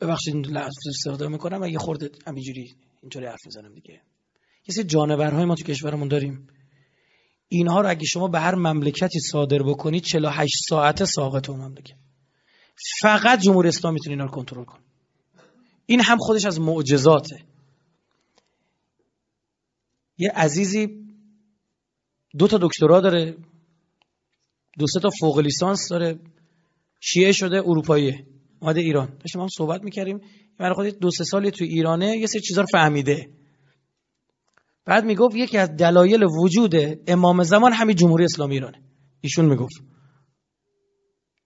ببخشید 0.00 0.46
لحظه 0.46 0.88
استفاده 0.88 1.28
می‌کنم 1.28 1.62
اگه 1.62 1.78
خورده 1.78 2.10
همینجوری 2.26 2.76
اینطوری 3.02 3.26
حرف 3.26 3.46
می‌زنم 3.46 3.74
دیگه. 3.74 4.02
یه 4.68 4.74
سری 4.74 4.84
جانورهای 4.84 5.44
ما 5.44 5.54
تو 5.54 5.64
کشورمون 5.64 6.08
داریم. 6.08 6.46
اینها 7.48 7.80
رو 7.80 7.90
اگه 7.90 8.04
شما 8.04 8.28
به 8.28 8.40
هر 8.40 8.54
مملکتی 8.54 9.20
صادر 9.20 9.62
بکنید 9.62 10.02
48 10.02 10.54
ساعته 10.68 11.04
ساقط 11.04 11.50
اون 11.50 11.60
مملکت. 11.60 11.96
فقط 13.00 13.40
جمهوری 13.40 13.68
اسلامی 13.68 13.94
می‌تونه 13.94 14.12
اینا 14.12 14.24
رو 14.24 14.30
کنترل 14.30 14.64
کنه. 14.64 14.82
این 15.86 16.00
هم 16.00 16.18
خودش 16.18 16.44
از 16.44 16.60
معجزاته. 16.60 17.44
یه 20.18 20.30
عزیزی 20.30 21.06
دو 22.38 22.48
تا 22.48 22.58
دکترا 22.62 23.00
داره 23.00 23.36
دو 24.78 24.86
سه 24.86 25.00
تا 25.00 25.10
فوق 25.20 25.38
لیسانس 25.38 25.88
داره 25.88 26.18
شیعه 27.00 27.32
شده 27.32 27.56
اروپایی 27.56 28.24
اومده 28.60 28.80
ایران. 28.80 29.18
داشتیم 29.20 29.40
هم 29.40 29.48
صحبت 29.58 29.82
می‌کردیم. 29.82 30.20
برای 30.58 30.74
خود 30.74 30.86
دو 30.86 31.10
سه 31.10 31.24
سالی 31.24 31.50
تو 31.50 31.64
ایرانه 31.64 32.16
یه 32.16 32.26
سری 32.26 32.40
چیزا 32.40 32.60
رو 32.60 32.66
فهمیده. 32.72 33.30
بعد 34.84 35.04
می‌گفت 35.04 35.36
یکی 35.36 35.58
از 35.58 35.68
دلایل 35.76 36.24
وجود 36.24 36.74
امام 37.06 37.42
زمان 37.42 37.72
همین 37.72 37.96
جمهوری 37.96 38.24
اسلامی 38.24 38.54
ایرانه. 38.54 38.82
ایشون 39.20 39.44
می‌گفت. 39.44 39.74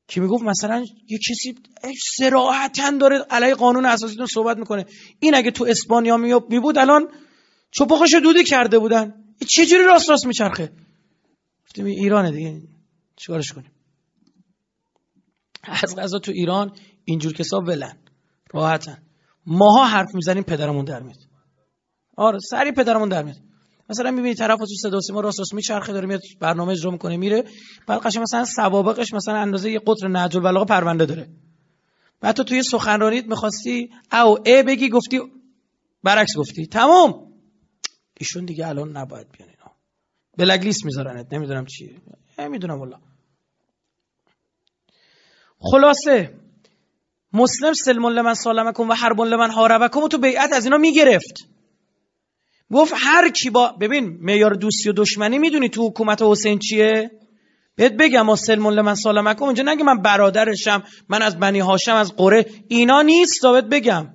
که 0.09 0.21
می‌گفت؟ 0.21 0.45
مثلا 0.45 0.85
یه 1.09 1.19
کسی 1.19 1.55
سراحتا 2.17 2.91
داره 3.01 3.27
علیه 3.31 3.55
قانون 3.55 3.87
اساسیتون 3.87 4.27
صحبت 4.27 4.57
می‌کنه. 4.57 4.87
این 5.21 5.35
اگه 5.35 5.51
تو 5.51 5.65
اسپانیا 5.65 6.17
می 6.17 6.61
بود 6.61 6.79
الان 6.79 7.09
چپخش 7.71 8.15
دودی 8.23 8.45
کرده 8.45 8.79
بودن. 8.79 9.15
چه 9.49 9.67
جوری 9.67 9.85
راست 9.85 10.11
راست 10.11 10.27
میچرخه؟ 10.27 10.73
گفتیم 11.65 11.85
ایرانه 11.85 12.31
دیگه. 12.31 12.63
چیکارش 13.17 13.53
کنیم؟ 13.53 13.71
از 15.63 15.97
غذا 15.97 16.19
تو 16.19 16.33
ایران 16.33 16.73
اینجور 17.05 17.32
کسا 17.32 17.59
ولن. 17.59 17.98
راحتن. 18.55 19.03
ماها 19.46 19.84
حرف 19.86 20.14
می‌زنیم 20.14 20.42
پدرمون 20.42 20.84
در 20.84 21.00
میاد. 21.03 21.18
آره 22.16 22.38
سری 22.38 22.72
پدرمون 22.72 23.09
در 23.09 23.22
میاد. 23.22 23.36
مثلا 23.90 24.11
می‌بینی 24.11 24.34
طرف 24.34 24.59
تو 24.59 24.66
صدا 24.82 25.00
سیما 25.00 25.20
راست 25.20 25.38
راست 25.38 25.55
میچرخه 25.55 25.92
داره 25.92 26.07
میاد 26.07 26.20
برنامه 26.40 26.72
اجرا 26.72 26.90
می‌کنه 26.90 27.16
میره. 27.16 27.44
بعد 27.86 28.00
قشنگ 28.00 28.22
مثلا 28.22 28.44
سوابقش 28.44 29.14
مثلا 29.14 29.34
اندازه 29.34 29.70
یه 29.70 29.80
قطر 29.86 30.09
نهج 30.09 30.36
البلاغه 30.36 30.66
پرونده 30.66 31.07
داره. 31.07 31.28
بعد 32.20 32.36
تو 32.36 32.44
توی 32.44 32.62
سخنرانیت 32.62 33.26
می‌خواستی 33.26 33.90
او 34.12 34.38
ا 34.46 34.62
بگی 34.66 34.88
گفتی 34.88 35.20
برعکس 36.03 36.36
گفتی. 36.36 36.66
تمام. 36.66 37.32
ایشون 38.20 38.44
دیگه 38.44 38.68
الان 38.68 38.96
نباید 38.96 39.26
بیان 39.30 39.50
اینا. 39.50 39.72
بلگ 40.38 40.64
لیست 40.64 40.84
میذارنت 40.84 41.32
نمی‌دونم 41.32 41.66
چی 41.66 42.00
نمی‌دونم 42.38 42.80
والله. 42.80 42.98
خلاصه. 45.59 46.41
مسلم 47.33 47.72
سلم 47.72 48.07
لمن 48.07 48.35
سالمکم 48.35 48.91
و 48.91 48.95
حرب 48.95 49.20
لمن 49.20 49.51
حاربکم 49.51 50.09
تو 50.09 50.18
بیعت 50.18 50.53
از 50.53 50.64
اینا 50.64 50.78
می‌گرفت. 50.78 51.49
گفت 52.72 52.93
هر 52.97 53.28
کی 53.28 53.51
با 53.51 53.72
ببین 53.80 54.18
معیار 54.20 54.55
دوستی 54.55 54.89
و 54.89 54.93
دشمنی 54.93 55.39
می‌دونی 55.39 55.68
تو 55.68 55.89
حکومت 55.89 56.22
حسین 56.22 56.59
چیه؟ 56.59 57.11
بهت 57.76 57.93
بگم 57.93 58.22
ما 58.22 58.37
سلم 58.37 58.68
لمن 58.68 58.95
سالمکم 58.95 59.45
اونجا 59.45 59.62
نگه 59.62 59.85
من 59.85 60.03
برادرشم 60.03 60.83
من 61.09 61.22
از 61.22 61.39
بنی 61.39 61.61
هاشم 61.61 61.95
از 61.95 62.16
قره 62.16 62.47
اینا 62.68 63.03
نیست 63.03 63.43
بهت 63.43 63.64
بگم. 63.64 64.09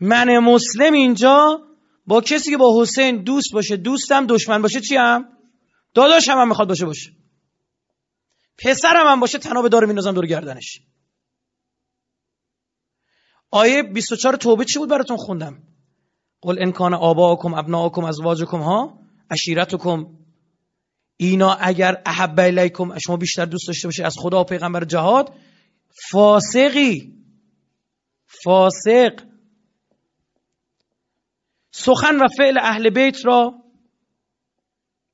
من 0.00 0.38
مسلم 0.38 0.92
اینجا 0.92 1.60
با 2.06 2.20
کسی 2.20 2.50
که 2.50 2.56
با 2.56 2.82
حسین 2.82 3.22
دوست 3.22 3.52
باشه 3.52 3.76
دوستم 3.76 4.26
دشمن 4.26 4.62
باشه 4.62 4.80
چی 4.80 4.96
هم 4.96 5.28
داداشم 5.94 6.32
هم 6.32 6.48
می‌خواد 6.48 6.68
باشه 6.68 6.86
باشه. 6.86 7.10
پسرم 8.58 9.06
هم 9.06 9.20
باشه 9.20 9.38
تناب 9.38 9.68
داره 9.68 9.86
مینازم 9.86 10.12
دور 10.12 10.26
گردنش. 10.26 10.80
آیه 13.50 13.82
24 13.82 14.36
توبه 14.36 14.64
چی 14.64 14.78
بود 14.78 14.88
براتون 14.88 15.16
خوندم؟ 15.16 15.62
قل 16.40 16.62
ان 16.62 16.72
کان 16.72 16.94
آباءکم 16.94 17.54
ابناءکم 17.54 18.04
ازواجکم 18.04 18.60
ها 18.60 18.98
عشیرتکم. 19.30 20.06
اینا 21.16 21.52
اگر 21.52 22.02
احب 22.06 22.40
الیکم 22.40 22.98
شما 22.98 23.16
بیشتر 23.16 23.44
دوست 23.44 23.66
داشته 23.66 23.88
باشه 23.88 24.04
از 24.04 24.14
خدا 24.18 24.40
و 24.40 24.44
پیغمبر 24.44 24.84
جهاد 24.84 25.32
فاسقی. 26.10 27.12
فاسق. 28.26 29.20
سخن 31.70 32.16
و 32.16 32.26
فعل 32.36 32.58
اهل 32.58 32.90
بیت 32.90 33.26
را 33.26 33.54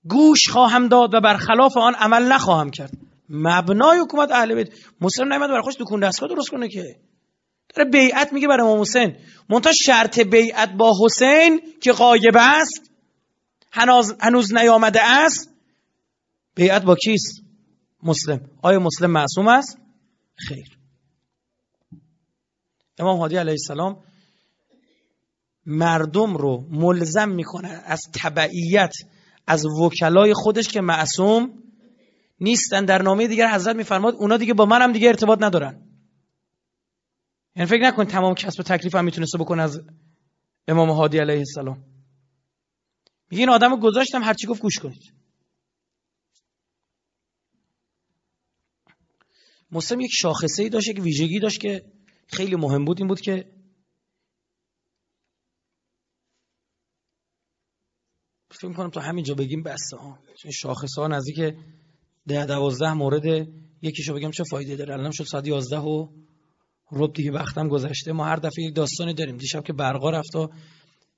گوش 0.04 0.48
خواهم 0.48 0.88
داد 0.88 1.14
و 1.14 1.20
برخلاف 1.20 1.76
آن 1.76 1.94
عمل 1.94 2.32
نخواهم 2.32 2.70
کرد. 2.70 2.92
مبنای 3.28 3.98
حکومت 3.98 4.30
اهل 4.30 4.54
بیت. 4.54 4.68
مسلم 5.00 5.32
نمیاد 5.32 5.50
برای 5.50 5.62
خوش 5.62 5.76
دکون 5.80 6.00
دستگاه 6.00 6.28
درست 6.28 6.50
کنه 6.50 6.68
که. 6.68 7.11
داره 7.74 7.90
بیعت 7.90 8.32
میگه 8.32 8.48
برای 8.48 8.66
امام 8.66 8.80
حسین. 8.80 9.16
منتها 9.48 9.72
شرط 9.72 10.20
بیعت 10.20 10.72
با 10.72 10.94
حسین 11.04 11.60
که 11.80 11.92
غایب 11.92 12.36
است 12.36 12.90
هنوز, 13.72 14.14
هنوز 14.20 14.54
نیامده 14.54 15.02
است 15.02 15.50
بیعت 16.54 16.82
با 16.82 16.94
کیست؟ 16.94 17.42
مسلم. 18.02 18.40
آیا 18.62 18.78
مسلم 18.78 19.10
معصوم 19.10 19.48
است؟ 19.48 19.78
خیر. 20.36 20.78
امام 22.98 23.18
حادی 23.18 23.36
علیه 23.36 23.52
السلام 23.52 24.02
مردم 25.66 26.36
رو 26.36 26.66
ملزم 26.70 27.28
می‌کنه 27.28 27.82
از 27.86 28.00
تبعیت 28.14 28.94
از 29.46 29.66
وکلای 29.66 30.34
خودش 30.34 30.68
که 30.68 30.80
معصوم 30.80 31.62
نیستن. 32.40 32.84
در 32.84 33.02
نامه 33.02 33.26
دیگر 33.26 33.54
حضرت 33.54 33.76
میفرماد 33.76 34.14
اونا 34.14 34.36
دیگه 34.36 34.54
با 34.54 34.66
منم 34.66 34.92
دیگه 34.92 35.08
ارتباط 35.08 35.38
ندارن. 35.42 35.81
یعنی 37.56 37.68
فکر 37.68 37.82
نکن 37.82 38.04
تمام 38.04 38.34
کسب 38.34 38.62
تکلیف 38.62 38.94
هم 38.94 39.04
می‌تونسته 39.04 39.38
بکنه 39.38 39.62
از 39.62 39.80
امام 40.68 40.90
هادی 40.90 41.18
علیه 41.18 41.38
السلام. 41.38 41.84
میگه 43.30 43.40
این 43.40 43.48
آدم 43.48 43.70
رو 43.70 43.76
گذاشتم 43.76 44.22
هرچی 44.22 44.46
گفت 44.46 44.62
گوش 44.62 44.78
کنید. 44.78 45.14
مسلم 49.70 50.00
یک 50.00 50.10
شاخصه 50.14 50.62
ای 50.62 50.68
داشت 50.68 50.88
یک 50.88 51.00
ویژگی 51.02 51.40
داشت 51.40 51.60
که 51.60 51.92
خیلی 52.26 52.56
مهم 52.56 52.84
بود 52.84 52.98
این 52.98 53.08
بود 53.08 53.20
که 53.20 53.52
فکر 58.50 58.68
می‌کنم 58.68 58.90
تا 58.90 59.00
همینجا 59.00 59.34
بگیم 59.34 59.62
بسته 59.62 59.96
ها. 59.96 60.18
چون 60.38 60.50
شاخصه 60.50 61.00
ها 61.00 61.08
نزدیک 61.08 61.54
ده 62.28 62.46
دوازده 62.46 62.92
مورد 62.92 63.48
یکیشو 63.82 64.14
بگم 64.14 64.30
چه 64.30 64.44
فایده 64.50 64.76
داره. 64.76 64.94
الان 64.94 65.10
شد 65.10 65.24
ساعت 65.24 65.46
11 65.46 65.78
و 65.78 66.21
رب 66.92 67.12
دیگه 67.12 67.32
وقتم 67.32 67.68
گذشته. 67.68 68.12
ما 68.12 68.24
هر 68.24 68.36
دفعه 68.36 68.64
یک 68.64 68.74
داستانی 68.74 69.14
داریم. 69.14 69.36
دیشب 69.36 69.64
که 69.64 69.72
برقا 69.72 70.10
رفت 70.10 70.36
و 70.36 70.50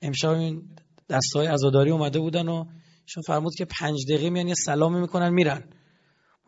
امشب 0.03 0.29
این 0.29 0.63
دستای 1.09 1.47
عزاداری 1.47 1.91
اومده 1.91 2.19
بودن 2.19 2.49
و 2.49 2.65
شون 3.07 3.23
فرمود 3.27 3.55
که 3.55 3.65
پنج 3.65 3.97
دقیقه 4.09 4.31
میان 4.31 4.49
یه 4.49 4.55
سلامی 4.55 5.01
می‌کنن 5.01 5.31
میرن. 5.31 5.65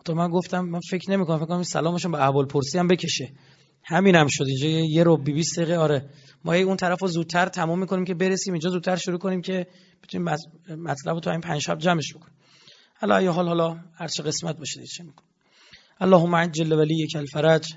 تو 0.05 0.15
من 0.15 0.29
گفتم 0.29 0.61
من 0.61 0.81
فکر 0.91 1.11
نمی‌کنم 1.11 1.37
فکر 1.37 1.47
کنم 1.47 1.57
این 1.57 1.65
سلامشون 1.65 2.13
به 2.13 2.23
احوال 2.23 2.47
پرسی 2.47 2.79
هم 2.79 2.89
بکشه. 2.89 3.33
همین 3.85 4.15
هم 4.15 4.27
شد. 4.31 4.45
اینجا 4.47 4.69
یه 4.69 5.03
رو 5.03 5.17
بی 5.17 5.33
20 5.33 5.59
دقیقه 5.59 5.77
آره. 5.77 6.11
ما 6.45 6.55
اون 6.55 6.77
طرف 6.77 7.03
رو 7.03 7.09
زودتر 7.09 7.47
تمام 7.47 7.79
می‌کنیم 7.79 8.05
که 8.05 8.15
برسیم. 8.15 8.53
اینجا 8.53 8.71
زودتر 8.71 8.97
شروع 8.97 9.19
کنیم 9.19 9.41
که 9.41 9.67
بتونیم 10.03 10.29
مطلب 10.69 11.21
تو 11.21 11.31
این 11.31 11.41
پنج 11.41 11.61
شب 11.61 11.79
جمعش 11.79 12.15
بکنیم. 12.15 12.35
حالا 13.01 13.23
یا 13.23 13.33
حال 13.33 13.49
حالا 13.49 13.77
هر 13.95 14.09
چه 14.09 14.23
قسمت 14.23 14.59
باشه 14.59 14.87
چه 14.87 15.05
می‌کنیم 15.05 15.31
اللهم 16.01 16.35
عجل 16.35 16.73
ولیک 16.73 17.17
الفرج. 17.17 17.75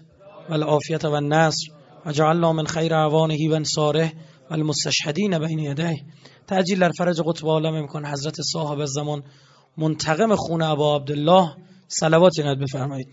والعافیت 0.49 1.05
و 1.05 1.13
النصر 1.13 1.71
وجعلنا 2.05 2.53
من 2.53 2.65
خیر 2.65 2.93
اعوانه 2.93 3.49
و 3.49 3.53
انصاره 3.53 4.13
والمستشهدین 4.51 5.39
بین 5.39 5.59
یدیه. 5.59 6.05
تعجیل 6.47 6.79
در 6.79 6.91
فرج 6.97 7.21
قطب 7.21 7.47
عالم 7.47 7.81
میکن 7.81 8.05
حضرت 8.05 8.41
صاحب 8.41 8.85
زمان 8.85 9.23
منتقم 9.77 10.35
خون 10.35 10.61
ابا 10.61 10.95
عبدالله. 10.95 11.55
صلوات 11.87 12.39
ند 12.39 12.59
بفرمایید. 12.59 13.07